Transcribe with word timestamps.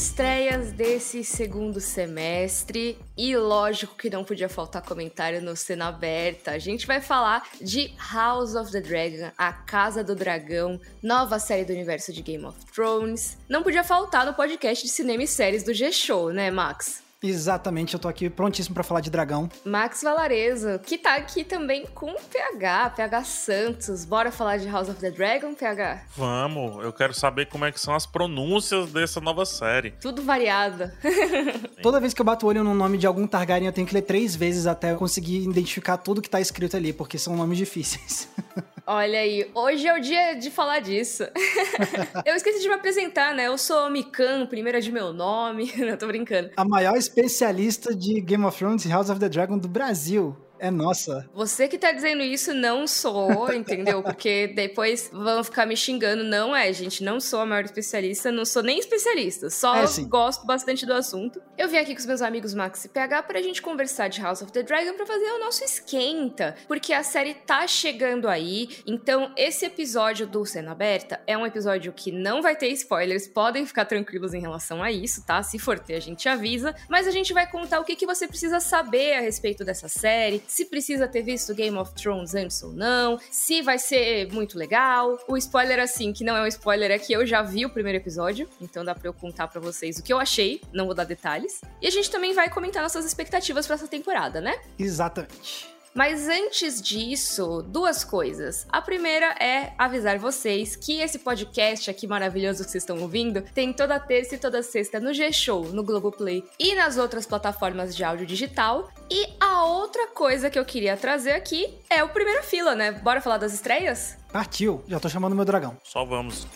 estreias 0.00 0.72
desse 0.72 1.22
segundo 1.22 1.78
semestre 1.78 2.98
e 3.18 3.36
lógico 3.36 3.94
que 3.96 4.08
não 4.08 4.24
podia 4.24 4.48
faltar 4.48 4.80
comentário 4.80 5.42
no 5.42 5.54
Cena 5.54 5.88
Aberta. 5.88 6.52
A 6.52 6.58
gente 6.58 6.86
vai 6.86 7.02
falar 7.02 7.46
de 7.60 7.92
House 8.10 8.54
of 8.54 8.72
the 8.72 8.80
Dragon, 8.80 9.30
a 9.36 9.52
Casa 9.52 10.02
do 10.02 10.16
Dragão, 10.16 10.80
nova 11.02 11.38
série 11.38 11.66
do 11.66 11.74
universo 11.74 12.14
de 12.14 12.22
Game 12.22 12.46
of 12.46 12.58
Thrones. 12.72 13.36
Não 13.46 13.62
podia 13.62 13.84
faltar 13.84 14.24
no 14.24 14.32
podcast 14.32 14.86
de 14.86 14.90
cinema 14.90 15.22
e 15.22 15.26
séries 15.26 15.64
do 15.64 15.74
G-Show, 15.74 16.32
né, 16.32 16.50
Max? 16.50 17.02
Exatamente, 17.22 17.94
eu 17.94 18.00
tô 18.00 18.08
aqui 18.08 18.30
prontíssimo 18.30 18.74
para 18.74 18.82
falar 18.82 19.00
de 19.00 19.10
dragão. 19.10 19.48
Max 19.64 20.02
Valarezo, 20.02 20.78
que 20.78 20.96
tá 20.96 21.16
aqui 21.16 21.44
também 21.44 21.84
com 21.94 22.14
PH, 22.14 22.90
PH 22.90 23.24
Santos. 23.24 24.04
Bora 24.06 24.32
falar 24.32 24.56
de 24.56 24.66
House 24.68 24.88
of 24.88 24.98
the 24.98 25.10
Dragon, 25.10 25.54
PH? 25.54 26.04
Vamos, 26.16 26.82
eu 26.82 26.92
quero 26.92 27.12
saber 27.12 27.46
como 27.46 27.66
é 27.66 27.72
que 27.72 27.80
são 27.80 27.94
as 27.94 28.06
pronúncias 28.06 28.90
dessa 28.90 29.20
nova 29.20 29.44
série. 29.44 29.90
Tudo 30.00 30.22
variado. 30.22 30.90
Toda 31.82 32.00
vez 32.00 32.14
que 32.14 32.22
eu 32.22 32.24
bato 32.24 32.46
o 32.46 32.48
olho 32.48 32.64
no 32.64 32.74
nome 32.74 32.96
de 32.96 33.06
algum 33.06 33.26
Targaryen, 33.26 33.66
eu 33.66 33.72
tenho 33.72 33.86
que 33.86 33.94
ler 33.94 34.02
três 34.02 34.34
vezes 34.34 34.66
até 34.66 34.94
conseguir 34.94 35.44
identificar 35.44 35.98
tudo 35.98 36.22
que 36.22 36.30
tá 36.30 36.40
escrito 36.40 36.76
ali, 36.76 36.92
porque 36.92 37.18
são 37.18 37.36
nomes 37.36 37.58
difíceis. 37.58 38.28
Olha 38.86 39.20
aí, 39.20 39.50
hoje 39.54 39.86
é 39.86 39.96
o 39.96 40.00
dia 40.00 40.34
de 40.34 40.50
falar 40.50 40.80
disso. 40.80 41.24
eu 42.24 42.34
esqueci 42.34 42.60
de 42.60 42.68
me 42.68 42.74
apresentar, 42.74 43.34
né? 43.34 43.46
Eu 43.46 43.58
sou 43.58 43.90
Mikan, 43.90 44.46
primeira 44.46 44.80
de 44.80 44.90
meu 44.90 45.12
nome. 45.12 45.72
Não, 45.78 45.96
tô 45.96 46.06
brincando. 46.06 46.50
A 46.56 46.64
maior 46.64 46.96
especialista 46.96 47.94
de 47.94 48.20
Game 48.20 48.44
of 48.44 48.58
Thrones 48.58 48.84
e 48.84 48.88
House 48.88 49.10
of 49.10 49.20
the 49.20 49.28
Dragon 49.28 49.58
do 49.58 49.68
Brasil 49.68 50.36
é 50.60 50.70
nossa. 50.70 51.28
Você 51.34 51.66
que 51.66 51.78
tá 51.78 51.90
dizendo 51.90 52.22
isso 52.22 52.52
não 52.52 52.86
sou, 52.86 53.52
entendeu? 53.52 54.02
Porque 54.02 54.48
depois 54.48 55.10
vão 55.12 55.42
ficar 55.42 55.66
me 55.66 55.76
xingando. 55.76 56.22
Não 56.22 56.54
é, 56.54 56.72
gente, 56.72 57.02
não 57.02 57.18
sou 57.18 57.40
a 57.40 57.46
maior 57.46 57.64
especialista, 57.64 58.30
não 58.30 58.44
sou 58.44 58.62
nem 58.62 58.78
especialista, 58.78 59.48
só 59.48 59.76
é, 59.76 59.86
gosto 60.06 60.46
bastante 60.46 60.84
do 60.84 60.92
assunto. 60.92 61.40
Eu 61.56 61.68
vim 61.68 61.78
aqui 61.78 61.94
com 61.94 62.00
os 62.00 62.06
meus 62.06 62.22
amigos 62.22 62.54
Max 62.54 62.84
e 62.84 62.88
PH 62.88 63.22
pra 63.22 63.40
gente 63.40 63.62
conversar 63.62 64.08
de 64.08 64.20
House 64.20 64.42
of 64.42 64.52
the 64.52 64.62
Dragon 64.62 64.94
pra 64.94 65.06
fazer 65.06 65.30
o 65.32 65.38
nosso 65.38 65.64
esquenta, 65.64 66.54
porque 66.68 66.92
a 66.92 67.02
série 67.02 67.34
tá 67.34 67.66
chegando 67.66 68.28
aí, 68.28 68.68
então 68.86 69.32
esse 69.36 69.64
episódio 69.64 70.26
do 70.26 70.44
Cena 70.44 70.72
Aberta 70.72 71.20
é 71.26 71.36
um 71.36 71.46
episódio 71.46 71.92
que 71.92 72.12
não 72.12 72.42
vai 72.42 72.54
ter 72.54 72.68
spoilers, 72.68 73.26
podem 73.26 73.64
ficar 73.64 73.86
tranquilos 73.86 74.34
em 74.34 74.40
relação 74.40 74.82
a 74.82 74.92
isso, 74.92 75.24
tá? 75.24 75.42
Se 75.42 75.58
for 75.58 75.78
ter, 75.78 75.94
a 75.94 76.00
gente 76.00 76.28
avisa, 76.28 76.74
mas 76.88 77.06
a 77.06 77.10
gente 77.10 77.32
vai 77.32 77.50
contar 77.50 77.80
o 77.80 77.84
que, 77.84 77.96
que 77.96 78.06
você 78.06 78.28
precisa 78.28 78.60
saber 78.60 79.14
a 79.14 79.20
respeito 79.20 79.64
dessa 79.64 79.88
série, 79.88 80.42
se 80.50 80.64
precisa 80.64 81.06
ter 81.06 81.22
visto 81.22 81.54
Game 81.54 81.76
of 81.76 81.94
Thrones 81.94 82.34
antes 82.34 82.60
ou 82.62 82.72
não, 82.72 83.20
se 83.30 83.62
vai 83.62 83.78
ser 83.78 84.30
muito 84.32 84.58
legal. 84.58 85.16
O 85.28 85.36
spoiler, 85.36 85.78
assim, 85.78 86.12
que 86.12 86.24
não 86.24 86.36
é 86.36 86.42
um 86.42 86.46
spoiler, 86.46 86.90
é 86.90 86.98
que 86.98 87.12
eu 87.12 87.24
já 87.24 87.40
vi 87.40 87.64
o 87.64 87.70
primeiro 87.70 87.98
episódio, 87.98 88.48
então 88.60 88.84
dá 88.84 88.92
pra 88.92 89.08
eu 89.08 89.14
contar 89.14 89.46
pra 89.46 89.60
vocês 89.60 89.98
o 89.98 90.02
que 90.02 90.12
eu 90.12 90.18
achei, 90.18 90.60
não 90.72 90.86
vou 90.86 90.94
dar 90.94 91.04
detalhes. 91.04 91.60
E 91.80 91.86
a 91.86 91.90
gente 91.90 92.10
também 92.10 92.34
vai 92.34 92.50
comentar 92.50 92.82
nossas 92.82 93.04
expectativas 93.04 93.64
para 93.64 93.76
essa 93.76 93.86
temporada, 93.86 94.40
né? 94.40 94.58
Exatamente. 94.76 95.79
Mas 95.94 96.28
antes 96.28 96.80
disso, 96.80 97.62
duas 97.62 98.04
coisas. 98.04 98.66
A 98.68 98.80
primeira 98.80 99.34
é 99.40 99.72
avisar 99.76 100.18
vocês 100.18 100.76
que 100.76 101.00
esse 101.00 101.18
podcast 101.18 101.90
aqui 101.90 102.06
maravilhoso 102.06 102.64
que 102.64 102.70
vocês 102.70 102.82
estão 102.82 103.00
ouvindo 103.00 103.42
tem 103.54 103.72
toda 103.72 103.98
terça 103.98 104.36
e 104.36 104.38
toda 104.38 104.62
sexta 104.62 105.00
no 105.00 105.12
G-Show, 105.12 105.64
no 105.72 105.82
Globoplay 105.82 106.44
e 106.58 106.74
nas 106.74 106.96
outras 106.96 107.26
plataformas 107.26 107.94
de 107.94 108.04
áudio 108.04 108.26
digital. 108.26 108.88
E 109.10 109.26
a 109.40 109.64
outra 109.64 110.06
coisa 110.08 110.48
que 110.48 110.58
eu 110.58 110.64
queria 110.64 110.96
trazer 110.96 111.32
aqui 111.32 111.78
é 111.88 112.04
o 112.04 112.08
Primeira 112.08 112.42
Fila, 112.42 112.74
né? 112.74 112.92
Bora 112.92 113.20
falar 113.20 113.38
das 113.38 113.52
estreias? 113.52 114.16
Partiu, 114.32 114.84
já 114.86 115.00
tô 115.00 115.08
chamando 115.08 115.34
meu 115.34 115.44
dragão. 115.44 115.76
Só 115.82 116.04
vamos. 116.04 116.46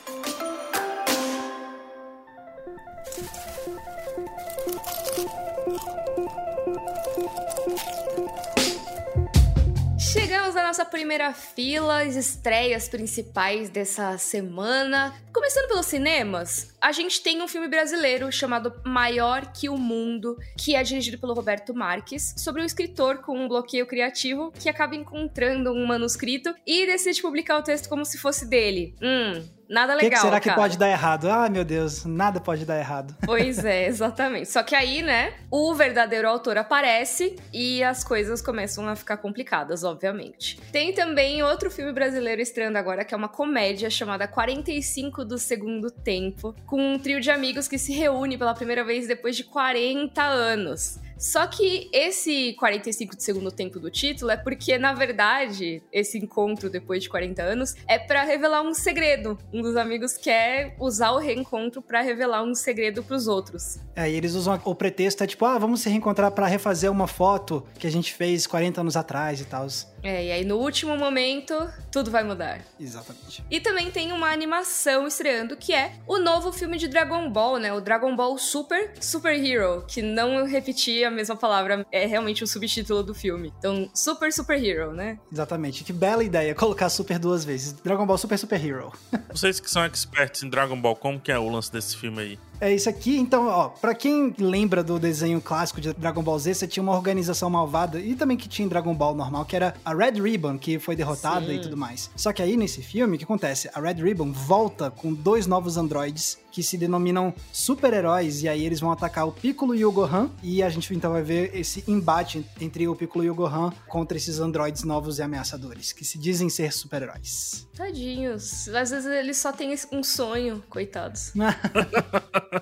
Nossa 10.74 10.84
primeira 10.84 11.32
fila, 11.32 12.02
as 12.02 12.16
estreias 12.16 12.88
principais 12.88 13.70
dessa 13.70 14.18
semana. 14.18 15.14
Começando 15.32 15.68
pelos 15.68 15.86
cinemas, 15.86 16.73
a 16.84 16.92
gente 16.92 17.22
tem 17.22 17.40
um 17.40 17.48
filme 17.48 17.66
brasileiro 17.66 18.30
chamado 18.30 18.70
Maior 18.84 19.50
que 19.54 19.70
o 19.70 19.78
Mundo, 19.78 20.36
que 20.58 20.76
é 20.76 20.82
dirigido 20.82 21.16
pelo 21.16 21.32
Roberto 21.32 21.74
Marques, 21.74 22.34
sobre 22.36 22.60
um 22.60 22.64
escritor 22.64 23.22
com 23.22 23.38
um 23.38 23.48
bloqueio 23.48 23.86
criativo 23.86 24.52
que 24.52 24.68
acaba 24.68 24.94
encontrando 24.94 25.72
um 25.72 25.86
manuscrito 25.86 26.54
e 26.66 26.84
decide 26.84 27.22
publicar 27.22 27.56
o 27.56 27.62
texto 27.62 27.88
como 27.88 28.04
se 28.04 28.18
fosse 28.18 28.44
dele. 28.44 28.94
Hum, 29.00 29.42
Nada 29.68 29.94
legal. 29.94 30.10
Que, 30.10 30.16
que, 30.16 30.20
será 30.20 30.40
cara. 30.40 30.54
que 30.54 30.60
pode 30.60 30.78
dar 30.78 30.90
errado? 30.90 31.28
Ah, 31.28 31.48
meu 31.48 31.64
Deus, 31.64 32.04
nada 32.04 32.40
pode 32.40 32.64
dar 32.64 32.78
errado. 32.78 33.14
Pois 33.24 33.64
é, 33.64 33.86
exatamente. 33.86 34.50
Só 34.50 34.62
que 34.62 34.74
aí, 34.74 35.02
né, 35.02 35.34
o 35.50 35.74
verdadeiro 35.74 36.28
autor 36.28 36.56
aparece 36.56 37.36
e 37.52 37.82
as 37.82 38.04
coisas 38.04 38.40
começam 38.40 38.86
a 38.88 38.94
ficar 38.94 39.16
complicadas, 39.16 39.82
obviamente. 39.82 40.60
Tem 40.70 40.92
também 40.92 41.42
outro 41.42 41.70
filme 41.70 41.92
brasileiro 41.92 42.40
estreando 42.40 42.78
agora, 42.78 43.04
que 43.04 43.12
é 43.12 43.16
uma 43.16 43.28
comédia 43.28 43.90
chamada 43.90 44.28
45 44.28 45.24
do 45.24 45.38
Segundo 45.38 45.90
Tempo, 45.90 46.54
com 46.74 46.94
um 46.94 46.98
trio 46.98 47.20
de 47.20 47.30
amigos 47.30 47.68
que 47.68 47.78
se 47.78 47.92
reúne 47.92 48.36
pela 48.36 48.52
primeira 48.52 48.82
vez 48.82 49.06
depois 49.06 49.36
de 49.36 49.44
40 49.44 50.20
anos. 50.20 50.98
Só 51.18 51.46
que 51.46 51.88
esse 51.92 52.54
45 52.54 53.16
de 53.16 53.22
segundo 53.22 53.50
tempo 53.50 53.78
do 53.78 53.90
título 53.90 54.30
é 54.30 54.36
porque, 54.36 54.78
na 54.78 54.92
verdade, 54.92 55.82
esse 55.92 56.18
encontro 56.18 56.68
depois 56.68 57.02
de 57.02 57.08
40 57.08 57.42
anos 57.42 57.74
é 57.88 57.98
para 57.98 58.22
revelar 58.22 58.62
um 58.62 58.74
segredo. 58.74 59.38
Um 59.52 59.62
dos 59.62 59.76
amigos 59.76 60.16
quer 60.16 60.76
usar 60.78 61.12
o 61.12 61.18
reencontro 61.18 61.80
para 61.80 62.00
revelar 62.00 62.42
um 62.42 62.54
segredo 62.54 63.02
para 63.02 63.16
os 63.16 63.26
outros. 63.26 63.78
É, 63.96 64.10
e 64.10 64.14
eles 64.14 64.34
usam 64.34 64.60
o 64.64 64.74
pretexto, 64.74 65.22
é 65.22 65.26
tipo, 65.26 65.44
ah, 65.44 65.58
vamos 65.58 65.80
se 65.80 65.88
reencontrar 65.88 66.30
para 66.32 66.46
refazer 66.46 66.90
uma 66.90 67.06
foto 67.06 67.64
que 67.78 67.86
a 67.86 67.90
gente 67.90 68.12
fez 68.12 68.46
40 68.46 68.80
anos 68.80 68.96
atrás 68.96 69.40
e 69.40 69.44
tal. 69.44 69.64
É, 70.02 70.26
e 70.26 70.32
aí 70.32 70.44
no 70.44 70.58
último 70.58 70.96
momento, 70.98 71.54
tudo 71.90 72.10
vai 72.10 72.22
mudar. 72.22 72.60
Exatamente. 72.78 73.42
E 73.50 73.58
também 73.58 73.90
tem 73.90 74.12
uma 74.12 74.30
animação 74.30 75.06
estreando 75.06 75.56
que 75.56 75.72
é 75.72 75.92
o 76.06 76.18
novo 76.18 76.52
filme 76.52 76.76
de 76.76 76.88
Dragon 76.88 77.30
Ball, 77.30 77.58
né? 77.58 77.72
O 77.72 77.80
Dragon 77.80 78.14
Ball 78.14 78.36
Super 78.36 78.92
Super 79.00 79.42
Hero, 79.42 79.84
que 79.88 80.02
não 80.02 80.44
repetir 80.44 81.03
a 81.04 81.10
mesma 81.10 81.36
palavra, 81.36 81.86
é 81.90 82.06
realmente 82.06 82.42
o 82.42 82.46
subtítulo 82.46 83.02
do 83.02 83.14
filme. 83.14 83.52
Então, 83.58 83.88
Super 83.94 84.32
Super 84.32 84.62
Hero, 84.62 84.92
né? 84.92 85.18
Exatamente. 85.32 85.84
Que 85.84 85.92
bela 85.92 86.22
ideia 86.24 86.54
colocar 86.54 86.88
Super 86.88 87.18
duas 87.18 87.44
vezes. 87.44 87.72
Dragon 87.72 88.06
Ball 88.06 88.18
Super 88.18 88.38
Super 88.38 88.64
Hero. 88.64 88.92
Vocês 89.30 89.60
que 89.60 89.70
são 89.70 89.84
experts 89.84 90.42
em 90.42 90.48
Dragon 90.48 90.80
Ball, 90.80 90.96
como 90.96 91.20
que 91.20 91.32
é 91.32 91.38
o 91.38 91.48
lance 91.48 91.72
desse 91.72 91.96
filme 91.96 92.20
aí? 92.20 92.38
É 92.64 92.72
isso 92.72 92.88
aqui, 92.88 93.18
então, 93.18 93.46
ó, 93.46 93.68
pra 93.68 93.94
quem 93.94 94.34
lembra 94.38 94.82
do 94.82 94.98
desenho 94.98 95.38
clássico 95.38 95.82
de 95.82 95.92
Dragon 95.92 96.22
Ball 96.22 96.38
Z, 96.38 96.54
você 96.54 96.66
tinha 96.66 96.82
uma 96.82 96.94
organização 96.94 97.50
malvada 97.50 98.00
e 98.00 98.14
também 98.14 98.38
que 98.38 98.48
tinha 98.48 98.64
em 98.64 98.68
Dragon 98.70 98.94
Ball 98.94 99.14
normal, 99.14 99.44
que 99.44 99.54
era 99.54 99.74
a 99.84 99.92
Red 99.92 100.12
Ribbon, 100.12 100.56
que 100.56 100.78
foi 100.78 100.96
derrotada 100.96 101.44
Sim. 101.44 101.56
e 101.56 101.60
tudo 101.60 101.76
mais. 101.76 102.10
Só 102.16 102.32
que 102.32 102.40
aí 102.40 102.56
nesse 102.56 102.80
filme, 102.80 103.16
o 103.16 103.18
que 103.18 103.24
acontece? 103.24 103.68
A 103.74 103.80
Red 103.82 104.02
Ribbon 104.02 104.32
volta 104.32 104.90
com 104.90 105.12
dois 105.12 105.46
novos 105.46 105.76
androides 105.76 106.38
que 106.50 106.62
se 106.62 106.78
denominam 106.78 107.34
super-heróis, 107.52 108.44
e 108.44 108.48
aí 108.48 108.64
eles 108.64 108.78
vão 108.78 108.92
atacar 108.92 109.26
o 109.26 109.32
Piccolo 109.32 109.74
e 109.74 109.84
o 109.84 109.90
Gohan, 109.90 110.30
e 110.40 110.62
a 110.62 110.70
gente 110.70 110.94
então 110.94 111.10
vai 111.10 111.22
ver 111.22 111.50
esse 111.52 111.82
embate 111.88 112.46
entre 112.60 112.86
o 112.86 112.94
Piccolo 112.94 113.24
e 113.24 113.30
o 113.30 113.34
Gohan 113.34 113.72
contra 113.88 114.16
esses 114.16 114.38
androides 114.38 114.84
novos 114.84 115.18
e 115.18 115.22
ameaçadores, 115.22 115.92
que 115.92 116.04
se 116.04 116.16
dizem 116.16 116.48
ser 116.48 116.72
super-heróis. 116.72 117.66
Tadinhos. 117.76 118.68
Às 118.68 118.90
vezes 118.90 119.04
eles 119.04 119.36
só 119.36 119.52
têm 119.52 119.74
um 119.90 120.04
sonho, 120.04 120.62
coitados. 120.70 121.32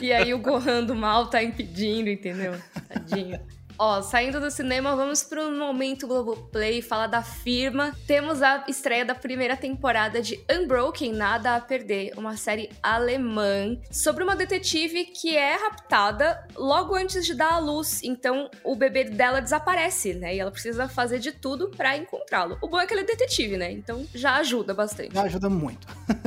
e 0.00 0.12
aí 0.12 0.32
o 0.34 0.38
Gohan 0.38 0.84
do 0.84 0.94
mal 0.94 1.28
tá 1.28 1.42
impedindo, 1.42 2.08
entendeu? 2.08 2.54
Tadinho. 2.88 3.40
Ó, 3.78 4.02
saindo 4.02 4.40
do 4.40 4.50
cinema, 4.50 4.94
vamos 4.94 5.22
para 5.22 5.42
um 5.42 5.58
momento 5.58 6.06
Globoplay 6.06 6.82
falar 6.82 7.06
da 7.06 7.22
firma. 7.22 7.92
Temos 8.06 8.42
a 8.42 8.64
estreia 8.68 9.04
da 9.04 9.14
primeira 9.14 9.56
temporada 9.56 10.20
de 10.20 10.40
Unbroken, 10.50 11.12
Nada 11.12 11.56
a 11.56 11.60
Perder, 11.60 12.12
uma 12.16 12.36
série 12.36 12.70
alemã 12.82 13.76
sobre 13.90 14.22
uma 14.22 14.36
detetive 14.36 15.04
que 15.06 15.36
é 15.36 15.56
raptada 15.56 16.46
logo 16.54 16.94
antes 16.94 17.24
de 17.24 17.34
dar 17.34 17.54
à 17.54 17.58
luz. 17.58 18.02
Então, 18.02 18.50
o 18.62 18.76
bebê 18.76 19.04
dela 19.04 19.40
desaparece, 19.40 20.14
né? 20.14 20.36
E 20.36 20.40
ela 20.40 20.50
precisa 20.50 20.88
fazer 20.88 21.18
de 21.18 21.32
tudo 21.32 21.70
para 21.70 21.96
encontrá-lo. 21.96 22.58
O 22.60 22.68
bom 22.68 22.78
é 22.78 22.86
que 22.86 22.94
ele 22.94 23.02
é 23.02 23.04
detetive, 23.04 23.56
né? 23.56 23.72
Então, 23.72 24.06
já 24.14 24.36
ajuda 24.36 24.74
bastante. 24.74 25.14
Já 25.14 25.22
ajuda 25.22 25.48
muito. 25.48 25.86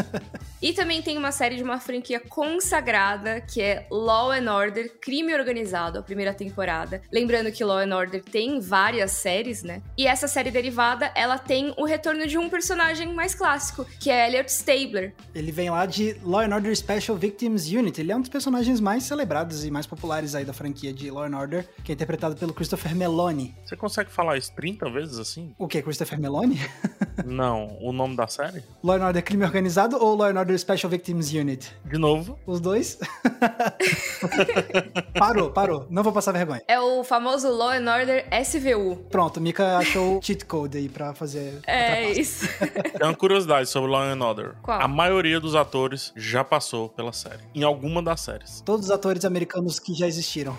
e 0.61 0.73
também 0.73 1.01
tem 1.01 1.17
uma 1.17 1.31
série 1.31 1.55
de 1.55 1.63
uma 1.63 1.79
franquia 1.79 2.19
consagrada 2.19 3.39
que 3.41 3.61
é 3.61 3.85
Law 3.89 4.31
and 4.31 4.51
Order, 4.51 4.97
Crime 4.99 5.33
Organizado, 5.33 5.99
a 5.99 6.03
primeira 6.03 6.33
temporada. 6.33 7.01
Lembrando 7.11 7.34
lembrando 7.35 7.51
que 7.51 7.63
Law 7.65 7.79
and 7.79 7.93
Order 7.93 8.23
tem 8.23 8.61
várias 8.61 9.11
séries, 9.11 9.61
né? 9.61 9.81
E 9.97 10.07
essa 10.07 10.25
série 10.27 10.49
derivada, 10.51 11.11
ela 11.13 11.37
tem 11.37 11.73
o 11.77 11.83
retorno 11.83 12.25
de 12.25 12.37
um 12.37 12.49
personagem 12.49 13.13
mais 13.13 13.35
clássico, 13.35 13.85
que 13.99 14.09
é 14.09 14.27
Elliot 14.27 14.49
Stabler. 14.49 15.13
Ele 15.33 15.51
vem 15.51 15.69
lá 15.69 15.85
de 15.85 16.15
Law 16.23 16.41
and 16.41 16.55
Order 16.55 16.73
Special 16.75 17.17
Victims 17.17 17.67
Unit. 17.67 17.99
Ele 17.99 18.13
é 18.13 18.15
um 18.15 18.21
dos 18.21 18.29
personagens 18.29 18.79
mais 18.79 19.03
celebrados 19.03 19.65
e 19.65 19.71
mais 19.71 19.85
populares 19.85 20.33
aí 20.33 20.45
da 20.45 20.53
franquia 20.53 20.93
de 20.93 21.11
Law 21.11 21.25
and 21.25 21.37
Order, 21.37 21.67
que 21.83 21.91
é 21.91 21.95
interpretado 21.95 22.37
pelo 22.37 22.53
Christopher 22.53 22.95
Meloni. 22.95 23.53
Você 23.65 23.75
consegue 23.75 24.09
falar 24.09 24.37
isso 24.37 24.53
30 24.55 24.89
vezes 24.89 25.19
assim? 25.19 25.53
O 25.57 25.67
que, 25.67 25.81
Christopher 25.81 26.17
Meloni? 26.17 26.59
Não, 27.25 27.77
o 27.81 27.91
nome 27.91 28.15
da 28.15 28.27
série? 28.27 28.63
Law 28.81 28.95
and 28.95 29.07
Order 29.07 29.23
Crime 29.23 29.43
Organizado 29.43 29.97
ou 29.97 30.15
Law 30.15 30.29
and 30.29 30.39
Order 30.39 30.57
Special 30.57 30.89
Victims 30.89 31.33
Unit? 31.33 31.75
De 31.83 31.97
novo? 31.97 32.39
Os 32.45 32.61
dois? 32.61 32.97
parou, 35.19 35.51
parou. 35.51 35.85
Não 35.89 36.03
vou 36.03 36.13
passar 36.13 36.31
vergonha. 36.31 36.61
É 36.67 36.79
o 36.79 37.03
famoso 37.03 37.24
Law 37.33 37.71
and 37.71 37.91
Order 37.91 38.25
SVU. 38.43 38.97
Pronto, 39.09 39.41
Mika 39.41 39.77
achou 39.77 40.17
o 40.17 40.21
cheat 40.21 40.45
code 40.45 40.77
aí 40.77 40.87
pra 40.89 41.13
fazer. 41.13 41.59
É 41.67 42.11
isso. 42.11 42.47
Tem 42.97 43.07
uma 43.07 43.15
curiosidade 43.15 43.67
sobre 43.69 43.89
Law 43.91 44.03
and 44.03 44.21
Order. 44.23 44.53
Qual? 44.61 44.79
A 44.79 44.87
maioria 44.87 45.39
dos 45.39 45.55
atores 45.55 46.11
já 46.15 46.43
passou 46.43 46.89
pela 46.89 47.11
série. 47.13 47.39
Em 47.53 47.63
alguma 47.63 48.01
das 48.01 48.21
séries. 48.21 48.61
Todos 48.65 48.85
os 48.85 48.91
atores 48.91 49.25
americanos 49.25 49.79
que 49.79 49.93
já 49.93 50.07
existiram. 50.07 50.55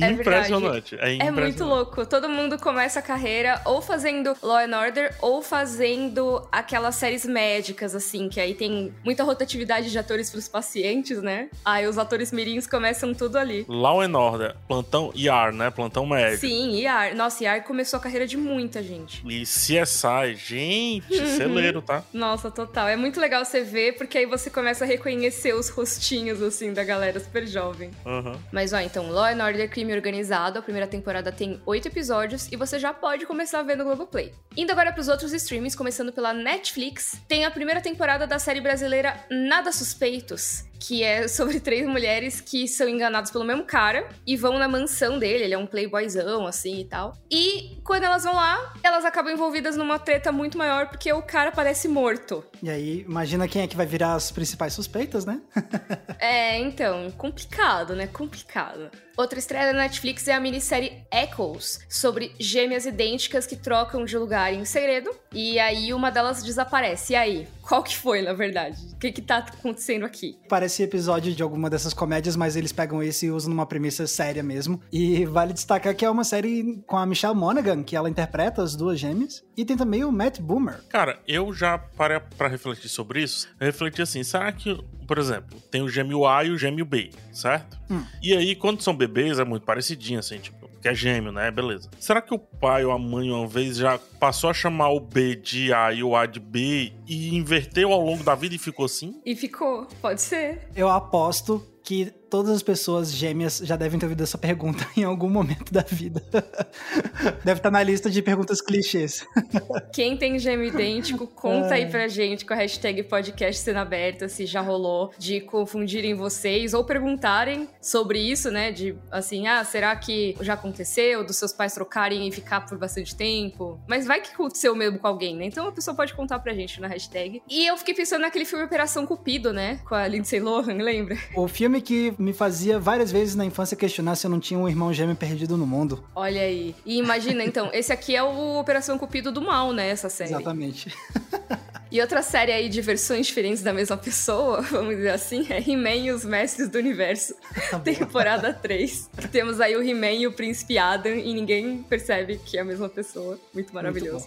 É 0.00 0.10
impressionante. 0.10 0.96
É, 0.96 1.10
É 1.10 1.14
impressionante. 1.14 1.40
muito 1.42 1.64
louco. 1.64 2.06
Todo 2.06 2.28
mundo 2.28 2.58
começa 2.58 2.98
a 2.98 3.02
carreira 3.02 3.60
ou 3.64 3.80
fazendo 3.80 4.34
Law 4.42 4.58
and 4.58 4.76
Order 4.78 5.14
ou 5.20 5.42
fazendo 5.42 6.46
aquelas 6.52 6.94
séries 6.94 7.24
médicas, 7.24 7.94
assim, 7.94 8.28
que 8.28 8.40
aí 8.40 8.54
tem 8.54 8.92
muita 9.04 9.24
rotatividade 9.24 9.90
de 9.90 9.98
atores 9.98 10.30
pros 10.30 10.48
pacientes, 10.48 11.20
né? 11.22 11.48
Aí 11.64 11.86
os 11.86 11.98
atores 11.98 12.32
mirins 12.32 12.66
começam 12.66 13.12
tudo 13.14 13.36
ali. 13.36 13.64
Law 13.68 14.00
and 14.00 14.16
Order, 14.16 14.56
plantão 14.68 15.10
IAR, 15.14 15.52
né? 15.52 15.70
Plantão 15.70 15.83
médico. 16.06 16.40
Sim, 16.46 16.76
IAR. 16.76 17.14
Nossa, 17.16 17.42
IAR 17.44 17.62
começou 17.64 17.98
a 17.98 18.00
carreira 18.02 18.26
de 18.26 18.36
muita 18.36 18.82
gente. 18.82 19.22
E 19.26 19.42
CSI, 19.42 20.34
gente, 20.36 21.14
Uhum. 21.18 21.36
celeiro, 21.36 21.82
tá? 21.82 22.02
Nossa, 22.12 22.50
total. 22.50 22.88
É 22.88 22.96
muito 22.96 23.20
legal 23.20 23.44
você 23.44 23.62
ver, 23.62 23.92
porque 23.96 24.18
aí 24.18 24.26
você 24.26 24.50
começa 24.50 24.84
a 24.84 24.86
reconhecer 24.86 25.54
os 25.54 25.68
rostinhos, 25.68 26.42
assim, 26.42 26.72
da 26.72 26.84
galera 26.84 27.18
super 27.20 27.46
jovem. 27.46 27.90
Uhum. 28.04 28.38
Mas 28.52 28.72
ó, 28.72 28.78
então, 28.80 29.10
Law 29.10 29.24
and 29.26 29.44
Order 29.44 29.68
Crime 29.70 29.92
Organizado, 29.92 30.58
a 30.58 30.62
primeira 30.62 30.86
temporada 30.86 31.30
tem 31.32 31.60
oito 31.66 31.88
episódios 31.88 32.50
e 32.52 32.56
você 32.56 32.78
já 32.78 32.92
pode 32.92 33.26
começar 33.26 33.60
a 33.60 33.62
ver 33.62 33.76
no 33.76 33.84
Globoplay. 33.84 34.32
Indo 34.56 34.72
agora 34.72 34.92
pros 34.92 35.08
outros 35.08 35.32
streamings, 35.32 35.74
começando 35.74 36.12
pela 36.12 36.32
Netflix, 36.32 37.20
tem 37.28 37.44
a 37.44 37.50
primeira 37.50 37.80
temporada 37.80 38.26
da 38.26 38.38
série 38.38 38.60
brasileira 38.60 39.16
Nada 39.30 39.72
Suspeitos, 39.72 40.64
que 40.78 41.02
é 41.02 41.26
sobre 41.28 41.60
três 41.60 41.86
mulheres 41.86 42.40
que 42.40 42.68
são 42.68 42.88
enganadas 42.88 43.30
pelo 43.30 43.44
mesmo 43.44 43.64
cara 43.64 44.08
e 44.26 44.36
vão 44.36 44.58
na 44.58 44.68
mansão 44.68 45.18
dele, 45.18 45.44
ele 45.44 45.54
é 45.54 45.58
um 45.58 45.66
playboyzão, 45.74 46.46
assim 46.46 46.80
e 46.80 46.84
tal. 46.84 47.18
E 47.28 47.80
quando 47.82 48.04
elas 48.04 48.22
vão 48.22 48.34
lá, 48.34 48.72
elas 48.80 49.04
acabam 49.04 49.32
envolvidas 49.32 49.76
numa 49.76 49.98
treta 49.98 50.30
muito 50.30 50.56
maior 50.56 50.88
porque 50.88 51.12
o 51.12 51.20
cara 51.20 51.50
parece 51.50 51.88
morto. 51.88 52.44
E 52.62 52.70
aí, 52.70 53.00
imagina 53.00 53.48
quem 53.48 53.62
é 53.62 53.66
que 53.66 53.76
vai 53.76 53.84
virar 53.84 54.14
as 54.14 54.30
principais 54.30 54.72
suspeitas, 54.72 55.24
né? 55.24 55.40
É, 56.20 56.58
então, 56.58 57.10
complicado, 57.18 57.94
né? 57.94 58.06
Complicado. 58.06 58.90
Outra 59.16 59.38
estreia 59.38 59.72
da 59.72 59.78
Netflix 59.78 60.26
é 60.26 60.32
a 60.32 60.40
minissérie 60.40 61.04
Echoes, 61.12 61.78
sobre 61.88 62.32
gêmeas 62.38 62.84
idênticas 62.84 63.46
que 63.46 63.54
trocam 63.54 64.04
de 64.04 64.18
lugar 64.18 64.52
em 64.52 64.64
segredo. 64.64 65.10
E 65.32 65.58
aí 65.58 65.94
uma 65.94 66.10
delas 66.10 66.42
desaparece. 66.42 67.12
E 67.12 67.16
aí? 67.16 67.48
Qual 67.62 67.82
que 67.82 67.96
foi, 67.96 68.20
na 68.20 68.32
verdade? 68.32 68.76
O 68.92 68.96
que 68.98 69.12
que 69.12 69.22
tá 69.22 69.38
acontecendo 69.38 70.04
aqui? 70.04 70.36
Parece 70.48 70.82
episódio 70.82 71.34
de 71.34 71.42
alguma 71.42 71.70
dessas 71.70 71.94
comédias, 71.94 72.36
mas 72.36 72.56
eles 72.56 72.72
pegam 72.72 73.02
esse 73.02 73.26
e 73.26 73.30
usam 73.30 73.50
numa 73.50 73.64
premissa 73.64 74.06
séria 74.06 74.42
mesmo. 74.42 74.82
E 74.92 75.24
vale 75.24 75.52
destacar 75.52 75.94
que 75.94 76.04
é 76.04 76.10
uma 76.10 76.24
série 76.24 76.82
com 76.86 76.96
a 76.96 77.06
Michelle 77.06 77.34
Monaghan, 77.34 77.82
que 77.82 77.96
ela 77.96 78.10
interpreta 78.10 78.62
as 78.62 78.76
duas 78.76 78.98
gêmeas. 78.98 79.42
E 79.56 79.64
tem 79.64 79.76
também 79.76 80.04
o 80.04 80.12
Matt 80.12 80.40
Boomer. 80.40 80.82
Cara, 80.88 81.18
eu 81.26 81.52
já 81.52 81.78
parei 81.78 82.18
pra 82.36 82.48
refletir 82.48 82.88
sobre 82.88 83.22
isso. 83.22 83.48
Eu 83.60 83.66
refleti 83.66 84.02
assim, 84.02 84.22
será 84.22 84.50
que, 84.50 84.82
por 85.06 85.18
exemplo, 85.18 85.60
tem 85.70 85.82
o 85.82 85.88
gêmeo 85.88 86.26
A 86.26 86.44
e 86.44 86.50
o 86.50 86.58
gêmeo 86.58 86.84
B, 86.84 87.10
certo? 87.32 87.78
Hum. 87.90 88.04
E 88.22 88.34
aí, 88.34 88.54
quando 88.56 88.82
são 88.82 88.94
bebês, 88.94 89.38
é 89.38 89.44
muito 89.44 89.64
parecidinho, 89.64 90.18
assim, 90.18 90.38
tipo, 90.38 90.68
que 90.80 90.88
é 90.88 90.94
gêmeo, 90.94 91.32
né? 91.32 91.50
Beleza. 91.50 91.88
Será 91.98 92.20
que 92.20 92.34
o 92.34 92.38
pai 92.38 92.84
ou 92.84 92.92
a 92.92 92.98
mãe, 92.98 93.30
uma 93.30 93.46
vez, 93.46 93.76
já 93.76 93.98
passou 94.20 94.50
a 94.50 94.54
chamar 94.54 94.90
o 94.90 95.00
B 95.00 95.34
de 95.34 95.72
A 95.72 95.92
e 95.92 96.02
o 96.02 96.14
A 96.14 96.26
de 96.26 96.38
B 96.38 96.92
e 97.06 97.34
inverteu 97.34 97.90
ao 97.90 98.04
longo 98.04 98.22
da 98.22 98.34
vida 98.34 98.54
e 98.54 98.58
ficou 98.58 98.84
assim? 98.84 99.18
E 99.24 99.34
ficou. 99.34 99.86
Pode 100.02 100.20
ser. 100.20 100.68
Eu 100.76 100.90
aposto 100.90 101.64
que 101.84 102.10
todas 102.34 102.50
as 102.50 102.62
pessoas 102.64 103.12
gêmeas 103.12 103.58
já 103.58 103.76
devem 103.76 103.96
ter 103.96 104.06
ouvido 104.06 104.24
essa 104.24 104.36
pergunta 104.36 104.84
em 104.96 105.04
algum 105.04 105.28
momento 105.28 105.72
da 105.72 105.82
vida. 105.82 106.20
Deve 107.44 107.60
estar 107.60 107.70
na 107.70 107.82
lista 107.82 108.10
de 108.10 108.20
perguntas 108.22 108.60
clichês. 108.60 109.24
Quem 109.94 110.16
tem 110.16 110.36
gêmeo 110.36 110.66
idêntico, 110.66 111.28
conta 111.28 111.74
aí 111.74 111.86
pra 111.86 112.08
gente 112.08 112.44
com 112.44 112.52
a 112.52 112.56
hashtag 112.56 113.04
podcast 113.04 113.62
sendo 113.62 113.76
aberta 113.76 114.28
se 114.28 114.46
já 114.46 114.60
rolou 114.60 115.12
de 115.16 115.42
confundirem 115.42 116.14
vocês 116.14 116.74
ou 116.74 116.82
perguntarem 116.82 117.68
sobre 117.80 118.18
isso, 118.18 118.50
né? 118.50 118.72
De 118.72 118.96
assim, 119.12 119.46
ah, 119.46 119.62
será 119.62 119.94
que 119.94 120.34
já 120.40 120.54
aconteceu 120.54 121.24
dos 121.24 121.36
seus 121.36 121.52
pais 121.52 121.74
trocarem 121.74 122.26
e 122.26 122.32
ficar 122.32 122.62
por 122.62 122.78
bastante 122.78 123.14
tempo? 123.14 123.78
Mas 123.86 124.06
vai 124.06 124.20
que 124.20 124.32
aconteceu 124.32 124.74
mesmo 124.74 124.98
com 124.98 125.06
alguém, 125.06 125.36
né? 125.36 125.44
Então 125.44 125.68
a 125.68 125.72
pessoa 125.72 125.94
pode 125.94 126.14
contar 126.14 126.40
pra 126.40 126.54
gente 126.54 126.80
na 126.80 126.88
hashtag. 126.88 127.42
E 127.48 127.66
eu 127.66 127.76
fiquei 127.76 127.94
pensando 127.94 128.22
naquele 128.22 128.44
filme 128.44 128.64
Operação 128.64 129.06
Cupido, 129.06 129.52
né? 129.52 129.78
Com 129.86 129.94
a 129.94 130.08
Lindsay 130.08 130.40
Lohan, 130.40 130.82
lembra? 130.82 131.16
O 131.36 131.46
filme 131.46 131.73
que 131.80 132.14
me 132.18 132.32
fazia 132.32 132.78
várias 132.78 133.10
vezes 133.10 133.34
na 133.34 133.44
infância 133.44 133.76
questionar 133.76 134.16
se 134.16 134.26
eu 134.26 134.30
não 134.30 134.40
tinha 134.40 134.58
um 134.58 134.68
irmão 134.68 134.92
gêmeo 134.92 135.16
perdido 135.16 135.56
no 135.56 135.66
mundo. 135.66 136.04
Olha 136.14 136.40
aí. 136.40 136.74
E 136.84 136.98
imagina, 136.98 137.44
então, 137.44 137.70
esse 137.72 137.92
aqui 137.92 138.14
é 138.14 138.22
o 138.22 138.58
Operação 138.58 138.98
Cupido 138.98 139.30
do 139.30 139.40
mal, 139.40 139.72
né? 139.72 139.88
Essa 139.88 140.08
série. 140.08 140.30
Exatamente. 140.30 140.92
E 141.94 142.00
outra 142.00 142.22
série 142.22 142.50
aí 142.50 142.68
de 142.68 142.80
versões 142.80 143.24
diferentes 143.24 143.62
da 143.62 143.72
mesma 143.72 143.96
pessoa, 143.96 144.60
vamos 144.68 144.96
dizer 144.96 145.10
assim, 145.10 145.46
é 145.48 145.58
He-Man 145.58 145.94
e 145.94 146.10
os 146.10 146.24
Mestres 146.24 146.68
do 146.68 146.76
Universo, 146.76 147.36
temporada 147.84 148.52
3. 148.52 149.10
Temos 149.30 149.60
aí 149.60 149.76
o 149.76 149.80
He-Man 149.80 150.10
e 150.10 150.26
o 150.26 150.32
Príncipe 150.32 150.76
Adam 150.76 151.14
e 151.14 151.32
ninguém 151.32 151.84
percebe 151.84 152.40
que 152.44 152.58
é 152.58 152.62
a 152.62 152.64
mesma 152.64 152.88
pessoa. 152.88 153.38
Muito 153.54 153.72
maravilhoso. 153.72 154.26